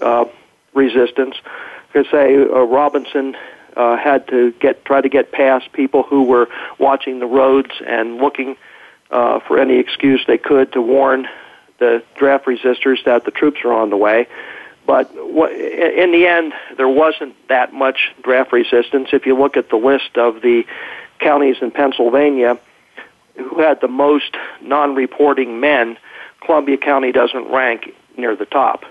uh, 0.00 0.24
resistance. 0.72 1.36
I 1.44 1.92
could 1.92 2.06
say 2.10 2.36
uh, 2.36 2.62
Robinson 2.62 3.36
uh, 3.76 3.96
had 3.96 4.28
to 4.28 4.52
get 4.60 4.84
try 4.84 5.00
to 5.00 5.08
get 5.08 5.32
past 5.32 5.72
people 5.72 6.02
who 6.02 6.22
were 6.22 6.48
watching 6.78 7.18
the 7.18 7.26
roads 7.26 7.70
and 7.86 8.18
looking 8.18 8.56
uh, 9.10 9.40
for 9.40 9.58
any 9.58 9.78
excuse 9.78 10.24
they 10.26 10.38
could 10.38 10.72
to 10.72 10.80
warn 10.80 11.28
the 11.78 12.02
draft 12.16 12.46
resisters 12.46 13.02
that 13.04 13.24
the 13.24 13.30
troops 13.30 13.62
were 13.64 13.72
on 13.72 13.90
the 13.90 13.96
way. 13.96 14.26
But 14.86 15.10
in 15.12 16.12
the 16.12 16.26
end, 16.26 16.52
there 16.76 16.88
wasn't 16.88 17.34
that 17.48 17.72
much 17.72 18.12
draft 18.22 18.52
resistance. 18.52 19.10
If 19.12 19.24
you 19.24 19.36
look 19.36 19.56
at 19.56 19.70
the 19.70 19.76
list 19.76 20.16
of 20.16 20.42
the 20.42 20.64
counties 21.20 21.56
in 21.62 21.70
Pennsylvania 21.70 22.58
who 23.36 23.60
had 23.60 23.80
the 23.80 23.88
most 23.88 24.36
non-reporting 24.60 25.58
men, 25.58 25.96
Columbia 26.44 26.76
County 26.76 27.12
doesn't 27.12 27.50
rank 27.50 27.94
near 28.16 28.36
the 28.36 28.46
top. 28.46 28.84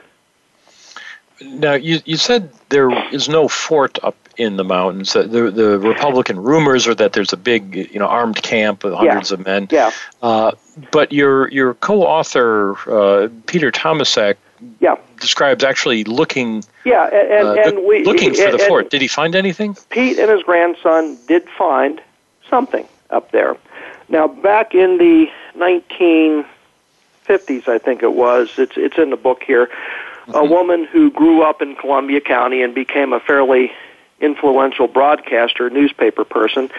Now, 1.42 1.74
you, 1.74 2.00
you 2.06 2.18
said 2.18 2.52
there 2.70 2.92
is 3.14 3.30
no 3.30 3.48
fort 3.48 4.00
up 4.04 4.16
in 4.38 4.56
the 4.58 4.64
mountains. 4.64 5.14
The, 5.14 5.28
the 5.28 5.80
Republican 5.80 6.40
rumors 6.40 6.88
are 6.88 6.96
that 6.96 7.14
there's 7.14 7.34
a 7.34 7.38
big, 7.38 7.76
you 7.94 8.00
know, 8.00 8.08
armed 8.08 8.42
camp 8.42 8.84
with 8.84 8.94
hundreds 8.94 9.32
yeah. 9.32 9.34
of 9.38 9.46
men. 9.46 9.68
Yeah. 9.72 9.92
Uh, 10.22 10.52
but 10.92 11.12
your 11.12 11.50
your 11.50 11.76
co-author 11.76 12.76
uh, 12.90 13.30
Peter 13.46 13.72
Tomasak 13.72 14.36
yeah. 14.80 14.96
describes 15.20 15.64
actually 15.64 16.04
looking. 16.04 16.64
Yeah, 16.86 17.06
and, 17.06 17.32
and, 17.32 17.48
uh, 17.48 17.62
and 17.62 17.88
we 17.88 18.04
looking 18.04 18.34
for 18.34 18.52
the 18.52 18.60
fort. 18.60 18.90
Did 18.90 19.02
he 19.02 19.08
find 19.08 19.36
anything? 19.36 19.76
Pete 19.90 20.20
and 20.20 20.30
his 20.30 20.44
grandson 20.44 21.18
did 21.28 21.48
find 21.58 22.02
something 22.50 22.88
up 23.10 23.32
there. 23.32 23.58
Now, 24.10 24.28
back 24.28 24.76
in 24.76 24.98
the 24.98 25.28
1950s, 25.56 27.68
I 27.68 27.78
think 27.78 28.04
it 28.04 28.14
was. 28.14 28.50
It's 28.58 28.74
it's 28.76 28.98
in 28.98 29.10
the 29.10 29.18
book 29.18 29.44
here. 29.44 29.68
Mm-hmm. 29.68 30.36
A 30.36 30.46
woman 30.46 30.86
who 30.86 31.12
grew 31.12 31.44
up 31.44 31.62
in 31.62 31.76
Columbia 31.76 32.22
County 32.22 32.62
and 32.62 32.74
became 32.74 33.14
a 33.14 33.20
fairly 33.20 33.72
influential 34.22 34.88
broadcaster, 34.88 35.70
newspaper 35.70 36.24
person. 36.24 36.70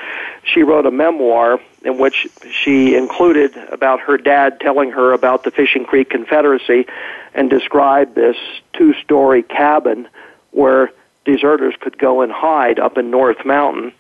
She 0.44 0.62
wrote 0.62 0.86
a 0.86 0.90
memoir 0.90 1.60
in 1.82 1.98
which 1.98 2.28
she 2.50 2.94
included 2.94 3.56
about 3.56 4.00
her 4.00 4.16
dad 4.16 4.60
telling 4.60 4.90
her 4.90 5.12
about 5.12 5.44
the 5.44 5.50
Fishing 5.50 5.84
Creek 5.84 6.10
Confederacy 6.10 6.86
and 7.34 7.50
described 7.50 8.14
this 8.14 8.36
two 8.72 8.94
story 8.94 9.42
cabin 9.42 10.08
where 10.50 10.92
deserters 11.24 11.74
could 11.80 11.98
go 11.98 12.20
and 12.20 12.30
hide 12.30 12.78
up 12.78 12.98
in 12.98 13.10
North 13.10 13.44
Mountain. 13.44 13.92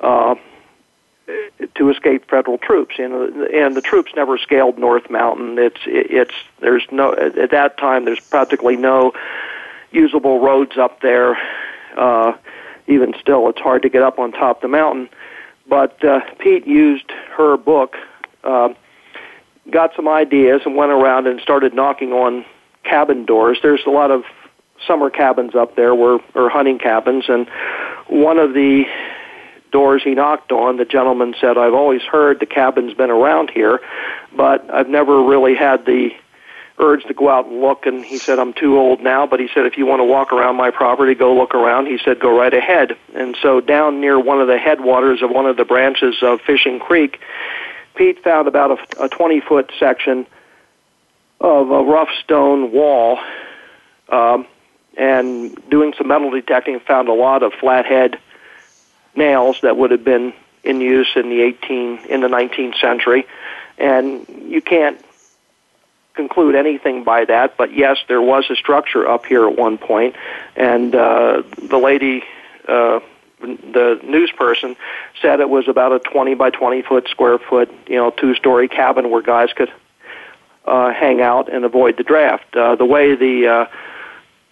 Uh, 0.00 0.36
to 1.74 1.90
escape 1.90 2.28
federal 2.30 2.56
troops, 2.58 2.98
know, 2.98 3.24
and 3.52 3.76
the 3.76 3.82
troops 3.82 4.12
never 4.16 4.38
scaled 4.38 4.78
North 4.78 5.10
Mountain. 5.10 5.58
It's 5.58 5.80
it's 5.84 6.34
there's 6.60 6.86
no 6.90 7.12
at 7.12 7.50
that 7.50 7.76
time 7.76 8.04
there's 8.04 8.20
practically 8.20 8.76
no 8.76 9.12
usable 9.90 10.40
roads 10.40 10.78
up 10.78 11.00
there. 11.00 11.36
Uh, 11.96 12.32
even 12.86 13.14
still, 13.20 13.48
it's 13.50 13.60
hard 13.60 13.82
to 13.82 13.90
get 13.90 14.02
up 14.02 14.18
on 14.18 14.32
top 14.32 14.58
of 14.58 14.62
the 14.62 14.68
mountain. 14.68 15.10
But 15.68 16.02
uh, 16.04 16.20
Pete 16.38 16.66
used 16.66 17.10
her 17.36 17.56
book, 17.56 17.96
uh, 18.44 18.70
got 19.70 19.90
some 19.94 20.08
ideas, 20.08 20.62
and 20.64 20.76
went 20.76 20.92
around 20.92 21.26
and 21.26 21.40
started 21.40 21.74
knocking 21.74 22.12
on 22.12 22.44
cabin 22.84 23.26
doors. 23.26 23.58
There's 23.62 23.82
a 23.86 23.90
lot 23.90 24.10
of 24.10 24.22
summer 24.86 25.10
cabins 25.10 25.54
up 25.54 25.76
there, 25.76 25.94
where, 25.94 26.18
or 26.34 26.48
hunting 26.48 26.78
cabins, 26.78 27.24
and 27.28 27.48
one 28.08 28.38
of 28.38 28.54
the 28.54 28.84
doors 29.70 30.02
he 30.02 30.14
knocked 30.14 30.52
on, 30.52 30.78
the 30.78 30.84
gentleman 30.84 31.34
said, 31.40 31.58
I've 31.58 31.74
always 31.74 32.02
heard 32.02 32.40
the 32.40 32.46
cabin's 32.46 32.94
been 32.94 33.10
around 33.10 33.50
here, 33.50 33.80
but 34.34 34.68
I've 34.72 34.88
never 34.88 35.22
really 35.22 35.54
had 35.54 35.84
the 35.84 36.10
urged 36.78 37.08
to 37.08 37.14
go 37.14 37.28
out 37.28 37.46
and 37.46 37.60
look, 37.60 37.86
and 37.86 38.04
he 38.04 38.18
said, 38.18 38.38
I'm 38.38 38.52
too 38.52 38.78
old 38.78 39.00
now, 39.00 39.26
but 39.26 39.40
he 39.40 39.48
said, 39.52 39.66
if 39.66 39.76
you 39.76 39.86
want 39.86 40.00
to 40.00 40.04
walk 40.04 40.32
around 40.32 40.56
my 40.56 40.70
property, 40.70 41.14
go 41.14 41.34
look 41.34 41.54
around. 41.54 41.86
He 41.86 41.98
said, 42.04 42.20
go 42.20 42.36
right 42.36 42.52
ahead. 42.52 42.96
And 43.14 43.36
so 43.42 43.60
down 43.60 44.00
near 44.00 44.18
one 44.18 44.40
of 44.40 44.46
the 44.46 44.58
headwaters 44.58 45.22
of 45.22 45.30
one 45.30 45.46
of 45.46 45.56
the 45.56 45.64
branches 45.64 46.16
of 46.22 46.40
Fishing 46.40 46.78
Creek, 46.78 47.20
Pete 47.94 48.22
found 48.22 48.48
about 48.48 48.78
a, 48.78 49.04
a 49.04 49.08
20 49.08 49.40
foot 49.40 49.72
section 49.78 50.26
of 51.40 51.70
a 51.70 51.82
rough 51.82 52.10
stone 52.22 52.72
wall, 52.72 53.18
um, 54.08 54.46
and 54.96 55.56
doing 55.70 55.94
some 55.96 56.08
metal 56.08 56.30
detecting, 56.30 56.80
found 56.80 57.08
a 57.08 57.12
lot 57.12 57.42
of 57.42 57.52
flathead 57.54 58.18
nails 59.14 59.60
that 59.62 59.76
would 59.76 59.90
have 59.90 60.04
been 60.04 60.32
in 60.64 60.80
use 60.80 61.08
in 61.16 61.28
the 61.28 61.40
18 61.42 61.98
in 62.08 62.20
the 62.20 62.28
19th 62.28 62.80
century, 62.80 63.26
and 63.78 64.26
you 64.28 64.60
can't 64.60 65.00
conclude 66.18 66.56
anything 66.56 67.04
by 67.04 67.24
that. 67.26 67.56
But 67.56 67.72
yes, 67.72 67.96
there 68.08 68.20
was 68.20 68.44
a 68.50 68.56
structure 68.56 69.08
up 69.08 69.24
here 69.24 69.48
at 69.48 69.56
one 69.56 69.78
point, 69.78 70.16
and 70.56 70.94
uh, 70.94 71.42
the 71.56 71.78
lady. 71.78 72.24
Uh, 72.66 73.00
the 73.40 74.00
news 74.02 74.32
person 74.36 74.74
said 75.22 75.38
it 75.38 75.48
was 75.48 75.68
about 75.68 75.92
a 75.92 76.00
20 76.00 76.34
by 76.34 76.50
20 76.50 76.82
foot 76.82 77.06
square 77.08 77.38
foot, 77.38 77.70
you 77.86 77.94
know, 77.94 78.10
two 78.10 78.34
story 78.34 78.66
cabin 78.66 79.12
where 79.12 79.22
guys 79.22 79.50
could 79.54 79.72
uh, 80.64 80.92
hang 80.92 81.20
out 81.20 81.48
and 81.48 81.64
avoid 81.64 81.96
the 81.96 82.02
draft. 82.02 82.56
Uh, 82.56 82.74
the 82.74 82.84
way 82.84 83.14
the 83.14 83.46
uh, 83.46 83.66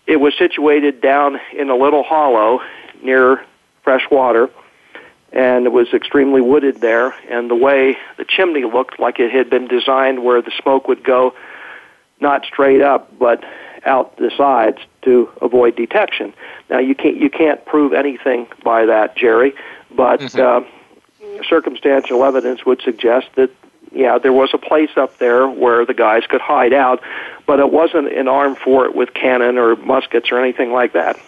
it 0.06 0.18
was 0.18 0.34
situated 0.38 1.00
down 1.00 1.40
in 1.52 1.68
a 1.68 1.74
little 1.74 2.04
hollow 2.04 2.60
near 3.02 3.44
fresh 3.82 4.08
water, 4.08 4.48
and 5.36 5.66
it 5.66 5.72
was 5.72 5.92
extremely 5.92 6.40
wooded 6.40 6.80
there. 6.80 7.14
And 7.30 7.50
the 7.50 7.54
way 7.54 7.98
the 8.16 8.24
chimney 8.24 8.64
looked 8.64 8.98
like 8.98 9.20
it 9.20 9.30
had 9.30 9.50
been 9.50 9.68
designed 9.68 10.24
where 10.24 10.40
the 10.40 10.50
smoke 10.62 10.88
would 10.88 11.04
go 11.04 11.34
not 12.20 12.46
straight 12.46 12.80
up, 12.80 13.16
but 13.18 13.44
out 13.84 14.16
the 14.16 14.32
sides 14.36 14.78
to 15.02 15.30
avoid 15.42 15.76
detection. 15.76 16.32
Now 16.70 16.78
you 16.78 16.94
can't 16.94 17.18
you 17.18 17.28
can't 17.28 17.64
prove 17.66 17.92
anything 17.92 18.48
by 18.64 18.86
that, 18.86 19.14
Jerry, 19.14 19.52
but 19.94 20.20
mm-hmm. 20.20 21.38
uh, 21.38 21.42
circumstantial 21.48 22.24
evidence 22.24 22.64
would 22.64 22.80
suggest 22.80 23.28
that 23.36 23.50
yeah, 23.92 24.18
there 24.18 24.32
was 24.32 24.50
a 24.54 24.58
place 24.58 24.90
up 24.96 25.18
there 25.18 25.48
where 25.48 25.84
the 25.84 25.94
guys 25.94 26.22
could 26.26 26.40
hide 26.40 26.72
out, 26.72 27.02
but 27.46 27.60
it 27.60 27.70
wasn't 27.70 28.12
an 28.12 28.26
armed 28.26 28.58
fort 28.58 28.94
with 28.94 29.12
cannon 29.14 29.58
or 29.58 29.76
muskets 29.76 30.32
or 30.32 30.40
anything 30.40 30.72
like 30.72 30.94
that. 30.94 31.18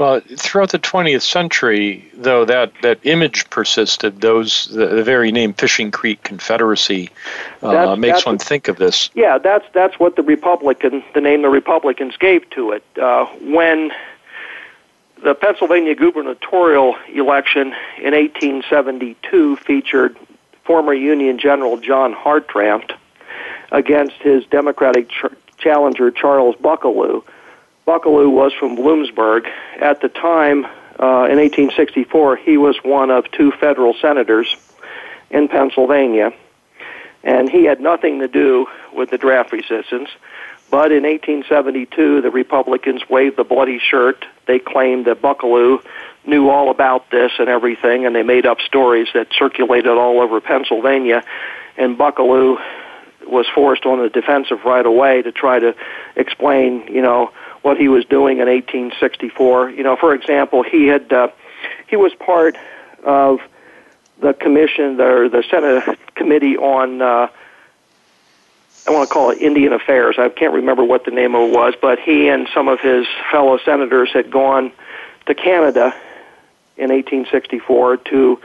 Well, 0.00 0.20
throughout 0.20 0.70
the 0.70 0.78
20th 0.78 1.20
century, 1.20 2.10
though, 2.14 2.46
that, 2.46 2.72
that 2.80 3.00
image 3.02 3.50
persisted. 3.50 4.22
Those 4.22 4.68
the, 4.68 4.86
the 4.86 5.04
very 5.04 5.30
name 5.30 5.52
Fishing 5.52 5.90
Creek 5.90 6.22
Confederacy 6.22 7.10
uh, 7.62 7.72
that's, 7.72 8.00
makes 8.00 8.12
that's 8.14 8.26
one 8.26 8.38
think 8.38 8.68
of 8.68 8.78
this. 8.78 9.10
Yeah, 9.12 9.36
that's 9.36 9.66
that's 9.74 10.00
what 10.00 10.16
the 10.16 10.22
Republican, 10.22 11.04
the 11.12 11.20
name 11.20 11.42
the 11.42 11.50
Republicans 11.50 12.16
gave 12.16 12.48
to 12.48 12.72
it. 12.72 12.82
Uh, 12.98 13.26
when 13.42 13.92
the 15.22 15.34
Pennsylvania 15.34 15.94
gubernatorial 15.94 16.96
election 17.12 17.74
in 17.98 18.14
1872 18.14 19.56
featured 19.56 20.16
former 20.64 20.94
Union 20.94 21.38
General 21.38 21.76
John 21.76 22.14
Hartranft 22.14 22.92
against 23.70 24.14
his 24.22 24.46
Democratic 24.46 25.10
ch- 25.10 25.26
challenger 25.58 26.10
Charles 26.10 26.56
Buckalew. 26.56 27.22
Buckalew 27.90 28.30
was 28.30 28.52
from 28.52 28.76
Bloomsburg. 28.76 29.48
At 29.80 30.00
the 30.00 30.08
time, 30.08 30.64
uh, 30.64 31.26
in 31.26 31.38
1864, 31.38 32.36
he 32.36 32.56
was 32.56 32.76
one 32.84 33.10
of 33.10 33.28
two 33.32 33.50
federal 33.50 33.94
senators 33.94 34.56
in 35.28 35.48
Pennsylvania, 35.48 36.32
and 37.24 37.50
he 37.50 37.64
had 37.64 37.80
nothing 37.80 38.20
to 38.20 38.28
do 38.28 38.68
with 38.92 39.10
the 39.10 39.18
draft 39.18 39.50
resistance. 39.50 40.08
But 40.70 40.92
in 40.92 41.02
1872, 41.02 42.20
the 42.20 42.30
Republicans 42.30 43.02
waved 43.10 43.36
the 43.36 43.42
bloody 43.42 43.80
shirt. 43.80 44.24
They 44.46 44.60
claimed 44.60 45.06
that 45.06 45.20
Buckalew 45.20 45.82
knew 46.24 46.48
all 46.48 46.70
about 46.70 47.10
this 47.10 47.32
and 47.40 47.48
everything, 47.48 48.06
and 48.06 48.14
they 48.14 48.22
made 48.22 48.46
up 48.46 48.60
stories 48.60 49.08
that 49.14 49.32
circulated 49.36 49.90
all 49.90 50.20
over 50.20 50.40
Pennsylvania. 50.40 51.24
And 51.76 51.98
Buckalew 51.98 52.62
was 53.26 53.46
forced 53.52 53.84
on 53.84 54.00
the 54.00 54.08
defensive 54.08 54.64
right 54.64 54.86
away 54.86 55.22
to 55.22 55.32
try 55.32 55.58
to 55.58 55.74
explain, 56.14 56.86
you 56.86 57.02
know, 57.02 57.32
what 57.62 57.76
he 57.76 57.88
was 57.88 58.04
doing 58.04 58.38
in 58.38 58.48
1864. 58.48 59.70
You 59.70 59.82
know, 59.82 59.96
for 59.96 60.14
example, 60.14 60.62
he 60.62 60.86
had 60.86 61.12
uh, 61.12 61.28
he 61.86 61.96
was 61.96 62.12
part 62.14 62.56
of 63.04 63.40
the 64.20 64.32
commission 64.34 65.00
or 65.00 65.28
the 65.28 65.44
Senate 65.50 65.98
committee 66.14 66.56
on. 66.56 67.02
Uh, 67.02 67.28
I 68.86 68.92
want 68.92 69.08
to 69.08 69.12
call 69.12 69.30
it 69.30 69.38
Indian 69.38 69.74
Affairs. 69.74 70.16
I 70.18 70.30
can't 70.30 70.54
remember 70.54 70.82
what 70.82 71.04
the 71.04 71.10
name 71.10 71.34
of 71.34 71.50
it 71.50 71.54
was, 71.54 71.74
but 71.80 71.98
he 71.98 72.28
and 72.28 72.48
some 72.54 72.66
of 72.66 72.80
his 72.80 73.06
fellow 73.30 73.58
senators 73.58 74.10
had 74.12 74.30
gone 74.30 74.72
to 75.26 75.34
Canada 75.34 75.94
in 76.78 76.88
1864 76.88 77.98
to 77.98 78.40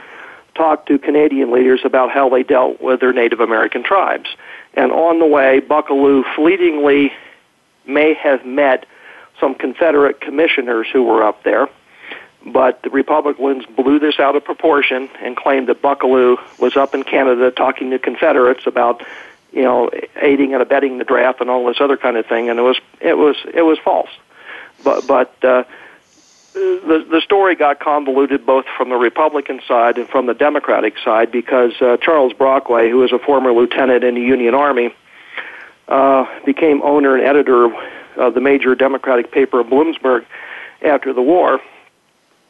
talk 0.54 0.86
to 0.86 0.98
Canadian 0.98 1.52
leaders 1.52 1.80
about 1.84 2.10
how 2.10 2.28
they 2.28 2.42
dealt 2.42 2.80
with 2.82 3.00
their 3.00 3.14
Native 3.14 3.40
American 3.40 3.82
tribes. 3.82 4.28
And 4.74 4.92
on 4.92 5.18
the 5.18 5.26
way, 5.26 5.60
Buckalew 5.60 6.22
fleetingly 6.34 7.12
may 7.86 8.14
have 8.14 8.44
met 8.44 8.86
some 9.40 9.54
Confederate 9.54 10.20
commissioners 10.20 10.86
who 10.92 11.02
were 11.02 11.22
up 11.22 11.42
there, 11.42 11.68
but 12.46 12.82
the 12.82 12.90
Republicans 12.90 13.64
blew 13.66 13.98
this 13.98 14.18
out 14.18 14.36
of 14.36 14.44
proportion 14.44 15.08
and 15.20 15.36
claimed 15.36 15.68
that 15.68 15.82
Buckalew 15.82 16.38
was 16.58 16.76
up 16.76 16.94
in 16.94 17.02
Canada 17.02 17.50
talking 17.50 17.90
to 17.90 17.98
Confederates 17.98 18.66
about, 18.66 19.04
you 19.52 19.62
know, 19.62 19.90
aiding 20.20 20.54
and 20.54 20.62
abetting 20.62 20.98
the 20.98 21.04
draft 21.04 21.40
and 21.40 21.50
all 21.50 21.66
this 21.66 21.80
other 21.80 21.96
kind 21.96 22.16
of 22.16 22.26
thing, 22.26 22.48
and 22.48 22.58
it 22.58 22.62
was 22.62 22.78
it 23.00 23.18
was 23.18 23.36
it 23.52 23.62
was 23.62 23.78
false. 23.84 24.10
But 24.84 25.06
but 25.06 25.44
uh, 25.44 25.64
the 26.54 27.06
the 27.10 27.20
story 27.20 27.56
got 27.56 27.80
convoluted 27.80 28.46
both 28.46 28.64
from 28.76 28.88
the 28.90 28.96
Republican 28.96 29.60
side 29.66 29.98
and 29.98 30.08
from 30.08 30.26
the 30.26 30.34
Democratic 30.34 30.94
side 30.98 31.32
because 31.32 31.72
uh, 31.80 31.96
Charles 31.98 32.32
Brockway, 32.32 32.88
who 32.90 32.98
was 32.98 33.12
a 33.12 33.18
former 33.18 33.52
lieutenant 33.52 34.04
in 34.04 34.14
the 34.14 34.20
Union 34.20 34.54
Army, 34.54 34.94
uh, 35.88 36.26
became 36.44 36.80
owner 36.82 37.16
and 37.16 37.26
editor 37.26 37.70
of 38.16 38.34
the 38.34 38.40
major 38.40 38.74
Democratic 38.74 39.30
paper 39.30 39.60
of 39.60 39.68
Bloomsburg 39.68 40.24
after 40.82 41.12
the 41.12 41.22
war. 41.22 41.60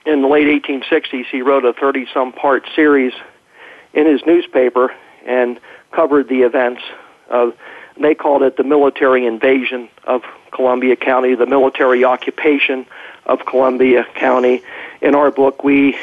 In 0.05 0.23
the 0.23 0.29
late 0.29 0.63
1860s, 0.63 1.27
he 1.27 1.43
wrote 1.43 1.65
a 1.65 1.73
30 1.73 2.07
some 2.13 2.33
part 2.33 2.69
series 2.75 3.13
in 3.93 4.07
his 4.07 4.25
newspaper 4.27 4.95
and 5.25 5.59
covered 5.91 6.29
the 6.29 6.43
events 6.43 6.83
of, 7.29 7.55
they 7.99 8.15
called 8.15 8.43
it 8.43 8.57
the 8.57 8.63
military 8.63 9.27
invasion 9.27 9.89
of 10.05 10.23
Columbia 10.53 10.97
County, 10.97 11.35
the 11.35 11.47
military 11.47 12.05
occupation 12.05 12.87
of 13.25 13.45
Columbia 13.45 14.07
County. 14.15 14.63
In 15.01 15.15
our 15.15 15.31
book, 15.31 15.65
we 15.65 15.99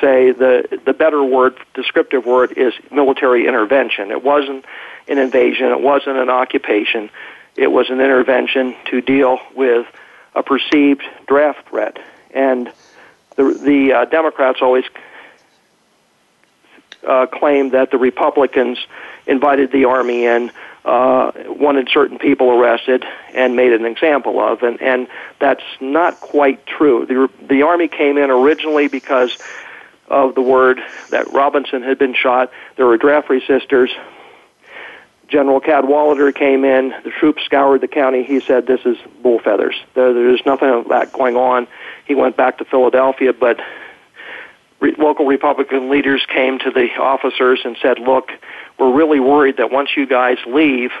say 0.00 0.32
the 0.32 0.80
the 0.84 0.92
better 0.92 1.22
word, 1.22 1.56
descriptive 1.74 2.24
word, 2.26 2.52
is 2.56 2.72
military 2.90 3.46
intervention. 3.46 4.10
It 4.10 4.22
wasn't 4.22 4.64
an 5.06 5.18
invasion. 5.18 5.66
It 5.66 5.80
wasn't 5.80 6.18
an 6.18 6.30
occupation. 6.30 7.10
It 7.58 7.72
was 7.72 7.90
an 7.90 8.00
intervention 8.00 8.76
to 8.86 9.00
deal 9.00 9.38
with 9.54 9.86
a 10.34 10.42
perceived 10.44 11.02
draft 11.26 11.68
threat. 11.68 11.98
And 12.32 12.72
the 13.36 13.52
the 13.52 13.92
uh, 13.92 14.04
Democrats 14.04 14.60
always 14.62 14.84
uh, 17.06 17.26
claimed 17.26 17.72
that 17.72 17.90
the 17.90 17.98
Republicans 17.98 18.78
invited 19.26 19.72
the 19.72 19.86
army 19.86 20.24
in 20.24 20.52
uh, 20.84 21.32
wanted 21.48 21.88
certain 21.92 22.18
people 22.18 22.50
arrested 22.50 23.04
and 23.34 23.56
made 23.56 23.72
an 23.72 23.84
example 23.84 24.40
of, 24.40 24.62
and 24.62 24.80
and 24.80 25.08
that's 25.40 25.64
not 25.80 26.20
quite 26.20 26.64
true. 26.66 27.06
The 27.06 27.28
the 27.46 27.62
army 27.62 27.88
came 27.88 28.16
in 28.16 28.30
originally 28.30 28.86
because 28.86 29.36
of 30.08 30.34
the 30.34 30.40
word 30.40 30.80
that 31.10 31.32
Robinson 31.32 31.82
had 31.82 31.98
been 31.98 32.14
shot. 32.14 32.50
There 32.76 32.86
were 32.86 32.96
draft 32.96 33.28
resisters. 33.28 33.90
General 35.28 35.60
Cadwalader 35.60 36.34
came 36.34 36.64
in. 36.64 36.94
The 37.04 37.10
troops 37.10 37.42
scoured 37.44 37.82
the 37.82 37.88
county. 37.88 38.24
He 38.24 38.40
said, 38.40 38.66
"This 38.66 38.80
is 38.84 38.96
bull 39.22 39.38
feathers. 39.38 39.76
There, 39.94 40.12
there's 40.12 40.44
nothing 40.46 40.70
of 40.70 40.88
that 40.88 41.12
going 41.12 41.36
on." 41.36 41.66
He 42.06 42.14
went 42.14 42.36
back 42.36 42.58
to 42.58 42.64
Philadelphia, 42.64 43.32
but 43.32 43.60
re- 44.80 44.94
local 44.96 45.26
Republican 45.26 45.90
leaders 45.90 46.24
came 46.26 46.58
to 46.60 46.70
the 46.70 46.88
officers 46.98 47.60
and 47.64 47.76
said, 47.80 47.98
"Look, 47.98 48.32
we're 48.78 48.92
really 48.92 49.20
worried 49.20 49.58
that 49.58 49.70
once 49.70 49.90
you 49.96 50.06
guys 50.06 50.38
leave, 50.46 50.92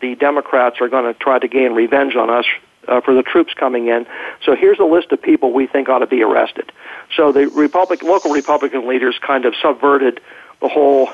the 0.00 0.14
Democrats 0.14 0.80
are 0.80 0.88
going 0.88 1.12
to 1.12 1.18
try 1.18 1.38
to 1.38 1.48
gain 1.48 1.72
revenge 1.72 2.14
on 2.14 2.30
us 2.30 2.46
uh, 2.88 3.00
for 3.00 3.14
the 3.14 3.22
troops 3.22 3.52
coming 3.54 3.88
in. 3.88 4.06
So 4.44 4.54
here's 4.54 4.78
a 4.78 4.84
list 4.84 5.12
of 5.12 5.20
people 5.20 5.52
we 5.52 5.66
think 5.66 5.88
ought 5.88 6.00
to 6.00 6.06
be 6.06 6.22
arrested. 6.22 6.70
So 7.16 7.32
the 7.32 7.46
Republic, 7.48 8.02
local 8.02 8.32
Republican 8.32 8.88
leaders 8.88 9.18
kind 9.20 9.44
of 9.44 9.54
subverted 9.60 10.20
the 10.60 10.68
whole 10.68 11.10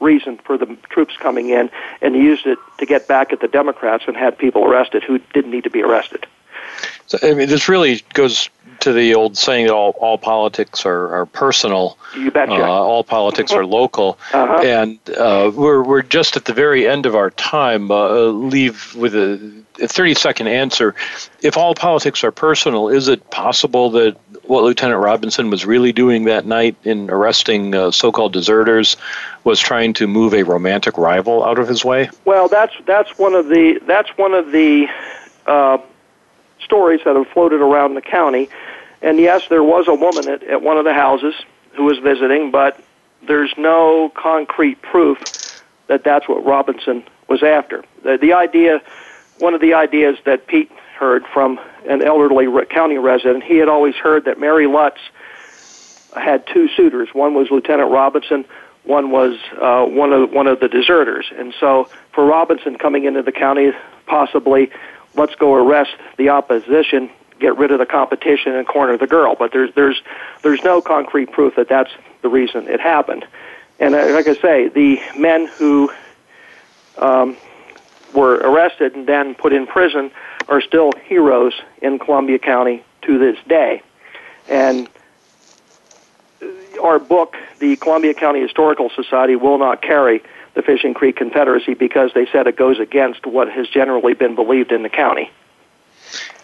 reason 0.00 0.38
for 0.44 0.56
the 0.56 0.66
troops 0.90 1.16
coming 1.16 1.50
in 1.50 1.70
and 2.00 2.14
used 2.14 2.46
it 2.46 2.58
to 2.78 2.86
get 2.86 3.08
back 3.08 3.32
at 3.32 3.40
the 3.40 3.48
Democrats 3.48 4.04
and 4.06 4.16
had 4.16 4.38
people 4.38 4.64
arrested 4.64 5.02
who 5.02 5.18
didn't 5.34 5.50
need 5.50 5.64
to 5.64 5.70
be 5.70 5.82
arrested. 5.82 6.26
So, 7.06 7.18
I 7.22 7.34
mean, 7.34 7.48
this 7.48 7.68
really 7.68 8.02
goes 8.14 8.50
to 8.80 8.92
the 8.92 9.14
old 9.14 9.36
saying 9.36 9.66
that 9.66 9.74
all, 9.74 9.90
all 9.98 10.18
politics 10.18 10.86
are, 10.86 11.14
are 11.14 11.26
personal. 11.26 11.98
You 12.16 12.30
betcha. 12.30 12.52
Uh, 12.52 12.66
all 12.66 13.02
politics 13.04 13.52
are 13.52 13.64
local. 13.64 14.18
Uh-huh. 14.32 14.60
And 14.62 14.98
uh, 15.10 15.50
we're, 15.54 15.82
we're 15.82 16.02
just 16.02 16.36
at 16.36 16.44
the 16.44 16.52
very 16.52 16.86
end 16.86 17.06
of 17.06 17.14
our 17.14 17.30
time. 17.30 17.90
Uh, 17.90 18.26
leave 18.26 18.94
with 18.94 19.14
a, 19.14 19.64
a 19.80 19.88
30 19.88 20.14
second 20.14 20.48
answer. 20.48 20.94
If 21.42 21.56
all 21.56 21.74
politics 21.74 22.22
are 22.24 22.30
personal, 22.30 22.88
is 22.88 23.08
it 23.08 23.30
possible 23.30 23.90
that 23.90 24.16
what 24.44 24.64
Lieutenant 24.64 25.00
Robinson 25.00 25.50
was 25.50 25.66
really 25.66 25.92
doing 25.92 26.24
that 26.24 26.46
night 26.46 26.76
in 26.84 27.10
arresting 27.10 27.74
uh, 27.74 27.90
so 27.90 28.12
called 28.12 28.32
deserters 28.32 28.96
was 29.44 29.60
trying 29.60 29.92
to 29.94 30.06
move 30.06 30.34
a 30.34 30.42
romantic 30.44 30.96
rival 30.96 31.44
out 31.44 31.58
of 31.58 31.68
his 31.68 31.84
way? 31.84 32.10
Well, 32.24 32.48
that's, 32.48 32.74
that's 32.86 33.18
one 33.18 33.34
of 33.34 33.48
the, 33.48 33.80
that's 33.86 34.08
one 34.16 34.34
of 34.34 34.52
the 34.52 34.88
uh, 35.46 35.78
stories 36.68 37.00
that 37.04 37.16
have 37.16 37.26
floated 37.28 37.60
around 37.60 37.94
the 37.94 38.02
county. 38.02 38.48
And 39.00 39.18
yes, 39.18 39.42
there 39.48 39.62
was 39.62 39.88
a 39.88 39.94
woman 39.94 40.28
at, 40.28 40.42
at 40.42 40.62
one 40.62 40.76
of 40.76 40.84
the 40.84 40.92
houses 40.92 41.34
who 41.72 41.84
was 41.84 41.98
visiting, 41.98 42.50
but 42.50 42.78
there's 43.26 43.52
no 43.56 44.10
concrete 44.14 44.80
proof 44.82 45.18
that 45.86 46.04
that's 46.04 46.28
what 46.28 46.44
Robinson 46.44 47.02
was 47.28 47.42
after. 47.42 47.84
The, 48.02 48.18
the 48.20 48.34
idea, 48.34 48.82
one 49.38 49.54
of 49.54 49.60
the 49.60 49.74
ideas 49.74 50.18
that 50.26 50.46
Pete 50.46 50.70
heard 50.98 51.24
from 51.32 51.58
an 51.88 52.04
elderly 52.04 52.46
county 52.66 52.98
resident, 52.98 53.44
he 53.44 53.56
had 53.56 53.68
always 53.68 53.94
heard 53.94 54.26
that 54.26 54.38
Mary 54.38 54.66
Lutz 54.66 55.00
had 56.14 56.46
two 56.46 56.68
suitors. 56.76 57.08
One 57.12 57.34
was 57.34 57.50
Lieutenant 57.50 57.90
Robinson, 57.90 58.44
one 58.84 59.10
was 59.10 59.36
uh, 59.60 59.84
one 59.84 60.12
of 60.12 60.32
one 60.32 60.46
of 60.46 60.60
the 60.60 60.68
deserters. 60.68 61.26
And 61.36 61.54
so, 61.60 61.88
for 62.12 62.24
Robinson 62.24 62.78
coming 62.78 63.04
into 63.04 63.22
the 63.22 63.32
county, 63.32 63.72
possibly 64.06 64.70
let's 65.18 65.34
go 65.34 65.54
arrest 65.54 65.90
the 66.16 66.30
opposition, 66.30 67.10
get 67.38 67.56
rid 67.56 67.70
of 67.70 67.78
the 67.78 67.86
competition, 67.86 68.54
and 68.54 68.66
corner 68.66 68.96
the 68.96 69.06
girl. 69.06 69.34
But 69.38 69.52
there's 69.52 69.74
there's 69.74 70.00
there's 70.42 70.62
no 70.62 70.80
concrete 70.80 71.32
proof 71.32 71.56
that 71.56 71.68
that's 71.68 71.90
the 72.22 72.28
reason 72.28 72.68
it 72.68 72.80
happened. 72.80 73.26
And 73.78 73.94
uh, 73.94 74.12
like 74.12 74.26
I 74.26 74.34
say, 74.34 74.68
the 74.68 75.00
men 75.16 75.46
who 75.46 75.90
um, 76.96 77.36
were 78.14 78.34
arrested 78.36 78.94
and 78.94 79.06
then 79.06 79.34
put 79.34 79.52
in 79.52 79.66
prison 79.66 80.10
are 80.48 80.60
still 80.60 80.92
heroes 81.04 81.54
in 81.82 81.98
Columbia 81.98 82.38
County 82.38 82.82
to 83.02 83.18
this 83.18 83.36
day. 83.46 83.82
And 84.48 84.88
our 86.82 86.98
book, 86.98 87.36
the 87.58 87.76
Columbia 87.76 88.14
County 88.14 88.40
Historical 88.40 88.90
Society, 88.90 89.36
will 89.36 89.58
not 89.58 89.82
carry 89.82 90.22
the 90.58 90.62
Fishing 90.62 90.92
Creek 90.92 91.14
Confederacy 91.14 91.74
because 91.74 92.10
they 92.14 92.26
said 92.26 92.48
it 92.48 92.56
goes 92.56 92.80
against 92.80 93.24
what 93.24 93.48
has 93.48 93.68
generally 93.68 94.12
been 94.12 94.34
believed 94.34 94.72
in 94.72 94.82
the 94.82 94.88
county. 94.88 95.30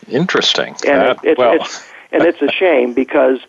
Interesting. 0.06 0.76
And 0.86 1.02
uh, 1.02 1.14
it, 1.24 1.30
it, 1.30 1.38
well. 1.38 1.54
it's 1.54 1.84
and 2.12 2.22
it's 2.22 2.40
a 2.40 2.48
shame 2.60 2.94
because 2.94 3.40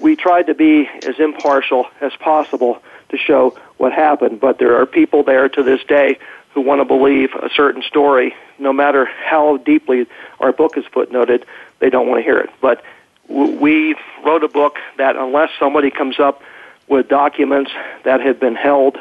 we 0.00 0.14
tried 0.14 0.48
to 0.48 0.54
be 0.54 0.86
as 1.06 1.18
impartial 1.18 1.86
as 2.02 2.12
possible 2.16 2.82
to 3.08 3.16
show 3.16 3.56
what 3.78 3.94
happened, 3.94 4.38
but 4.38 4.58
there 4.58 4.78
are 4.78 4.84
people 4.84 5.22
there 5.22 5.48
to 5.48 5.62
this 5.62 5.82
day 5.84 6.18
who 6.52 6.60
want 6.60 6.82
to 6.82 6.84
believe 6.84 7.32
a 7.36 7.48
certain 7.48 7.82
story, 7.82 8.34
no 8.58 8.70
matter 8.70 9.06
how 9.06 9.56
deeply 9.56 10.06
our 10.40 10.52
book 10.52 10.76
is 10.76 10.84
footnoted, 10.84 11.44
they 11.78 11.88
don't 11.88 12.06
want 12.06 12.18
to 12.18 12.22
hear 12.22 12.38
it. 12.38 12.50
But 12.60 12.84
we 13.28 13.96
wrote 14.22 14.44
a 14.44 14.48
book 14.48 14.76
that 14.98 15.16
unless 15.16 15.48
somebody 15.58 15.90
comes 15.90 16.20
up 16.20 16.42
with 16.86 17.08
documents 17.08 17.70
that 18.04 18.20
have 18.20 18.38
been 18.38 18.56
held 18.56 18.98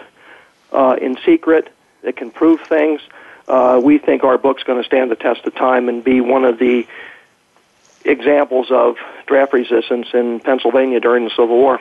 uh, 0.72 0.98
in 1.02 1.18
secret 1.26 1.72
that 2.04 2.16
can 2.16 2.32
prove 2.32 2.62
things. 2.62 3.02
Uh, 3.48 3.82
we 3.84 3.98
think 3.98 4.24
our 4.24 4.38
book's 4.38 4.64
going 4.64 4.82
to 4.82 4.86
stand 4.86 5.12
the 5.12 5.16
test 5.16 5.46
of 5.46 5.56
time 5.56 5.90
and 5.90 6.04
be 6.04 6.22
one 6.22 6.46
of 6.46 6.58
the 6.60 6.88
examples 8.06 8.72
of 8.72 8.98
draft 9.28 9.54
resistance 9.54 10.08
in 10.14 10.40
Pennsylvania 10.40 11.00
during 11.00 11.26
the 11.26 11.30
Civil 11.32 11.58
War. 11.58 11.80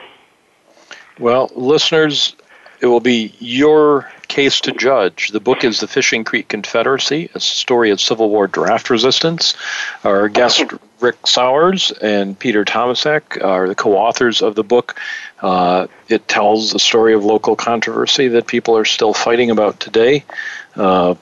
Well, 1.19 1.51
listeners, 1.55 2.35
it 2.79 2.87
will 2.87 2.99
be 2.99 3.33
your 3.39 4.11
case 4.27 4.61
to 4.61 4.71
judge. 4.71 5.29
The 5.29 5.39
book 5.39 5.63
is 5.63 5.79
The 5.79 5.87
Fishing 5.87 6.23
Creek 6.23 6.47
Confederacy, 6.47 7.29
a 7.35 7.39
story 7.39 7.91
of 7.91 7.99
Civil 8.01 8.29
War 8.29 8.47
draft 8.47 8.89
resistance. 8.89 9.55
Our 10.03 10.29
guest, 10.29 10.63
Rick 11.01 11.25
Sauers 11.25 11.91
and 12.01 12.37
Peter 12.37 12.63
Tomasak, 12.63 13.43
are 13.43 13.67
the 13.67 13.75
co 13.75 13.95
authors 13.95 14.41
of 14.41 14.55
the 14.55 14.63
book. 14.63 14.99
Uh, 15.41 15.87
it 16.07 16.27
tells 16.27 16.71
the 16.71 16.79
story 16.79 17.13
of 17.13 17.25
local 17.25 17.55
controversy 17.55 18.27
that 18.29 18.47
people 18.47 18.77
are 18.77 18.85
still 18.85 19.13
fighting 19.13 19.49
about 19.49 19.79
today. 19.79 20.23
Uh, 20.75 21.15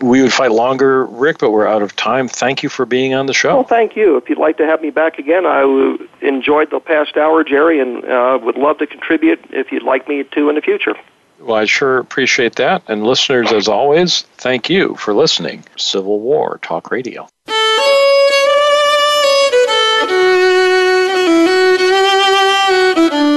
we 0.00 0.22
would 0.22 0.32
fight 0.32 0.52
longer, 0.52 1.06
Rick, 1.06 1.38
but 1.38 1.50
we're 1.50 1.66
out 1.66 1.82
of 1.82 1.96
time. 1.96 2.28
Thank 2.28 2.62
you 2.62 2.68
for 2.68 2.84
being 2.84 3.14
on 3.14 3.26
the 3.26 3.32
show. 3.32 3.54
Well, 3.54 3.64
thank 3.64 3.96
you. 3.96 4.16
If 4.16 4.28
you'd 4.28 4.38
like 4.38 4.58
to 4.58 4.66
have 4.66 4.82
me 4.82 4.90
back 4.90 5.18
again, 5.18 5.46
I 5.46 5.96
enjoyed 6.20 6.70
the 6.70 6.80
past 6.80 7.16
hour, 7.16 7.44
Jerry, 7.44 7.80
and 7.80 8.04
uh, 8.04 8.38
would 8.42 8.56
love 8.56 8.78
to 8.78 8.86
contribute 8.86 9.42
if 9.50 9.72
you'd 9.72 9.82
like 9.82 10.08
me 10.08 10.24
to 10.24 10.48
in 10.48 10.56
the 10.56 10.60
future. 10.60 10.94
Well, 11.40 11.56
I 11.56 11.64
sure 11.64 11.98
appreciate 11.98 12.56
that. 12.56 12.82
And 12.88 13.04
listeners, 13.04 13.52
as 13.52 13.68
always, 13.68 14.22
thank 14.36 14.68
you 14.68 14.94
for 14.96 15.14
listening. 15.14 15.64
Civil 15.76 16.20
War 16.20 16.58
Talk 16.62 16.90
Radio. 16.90 17.28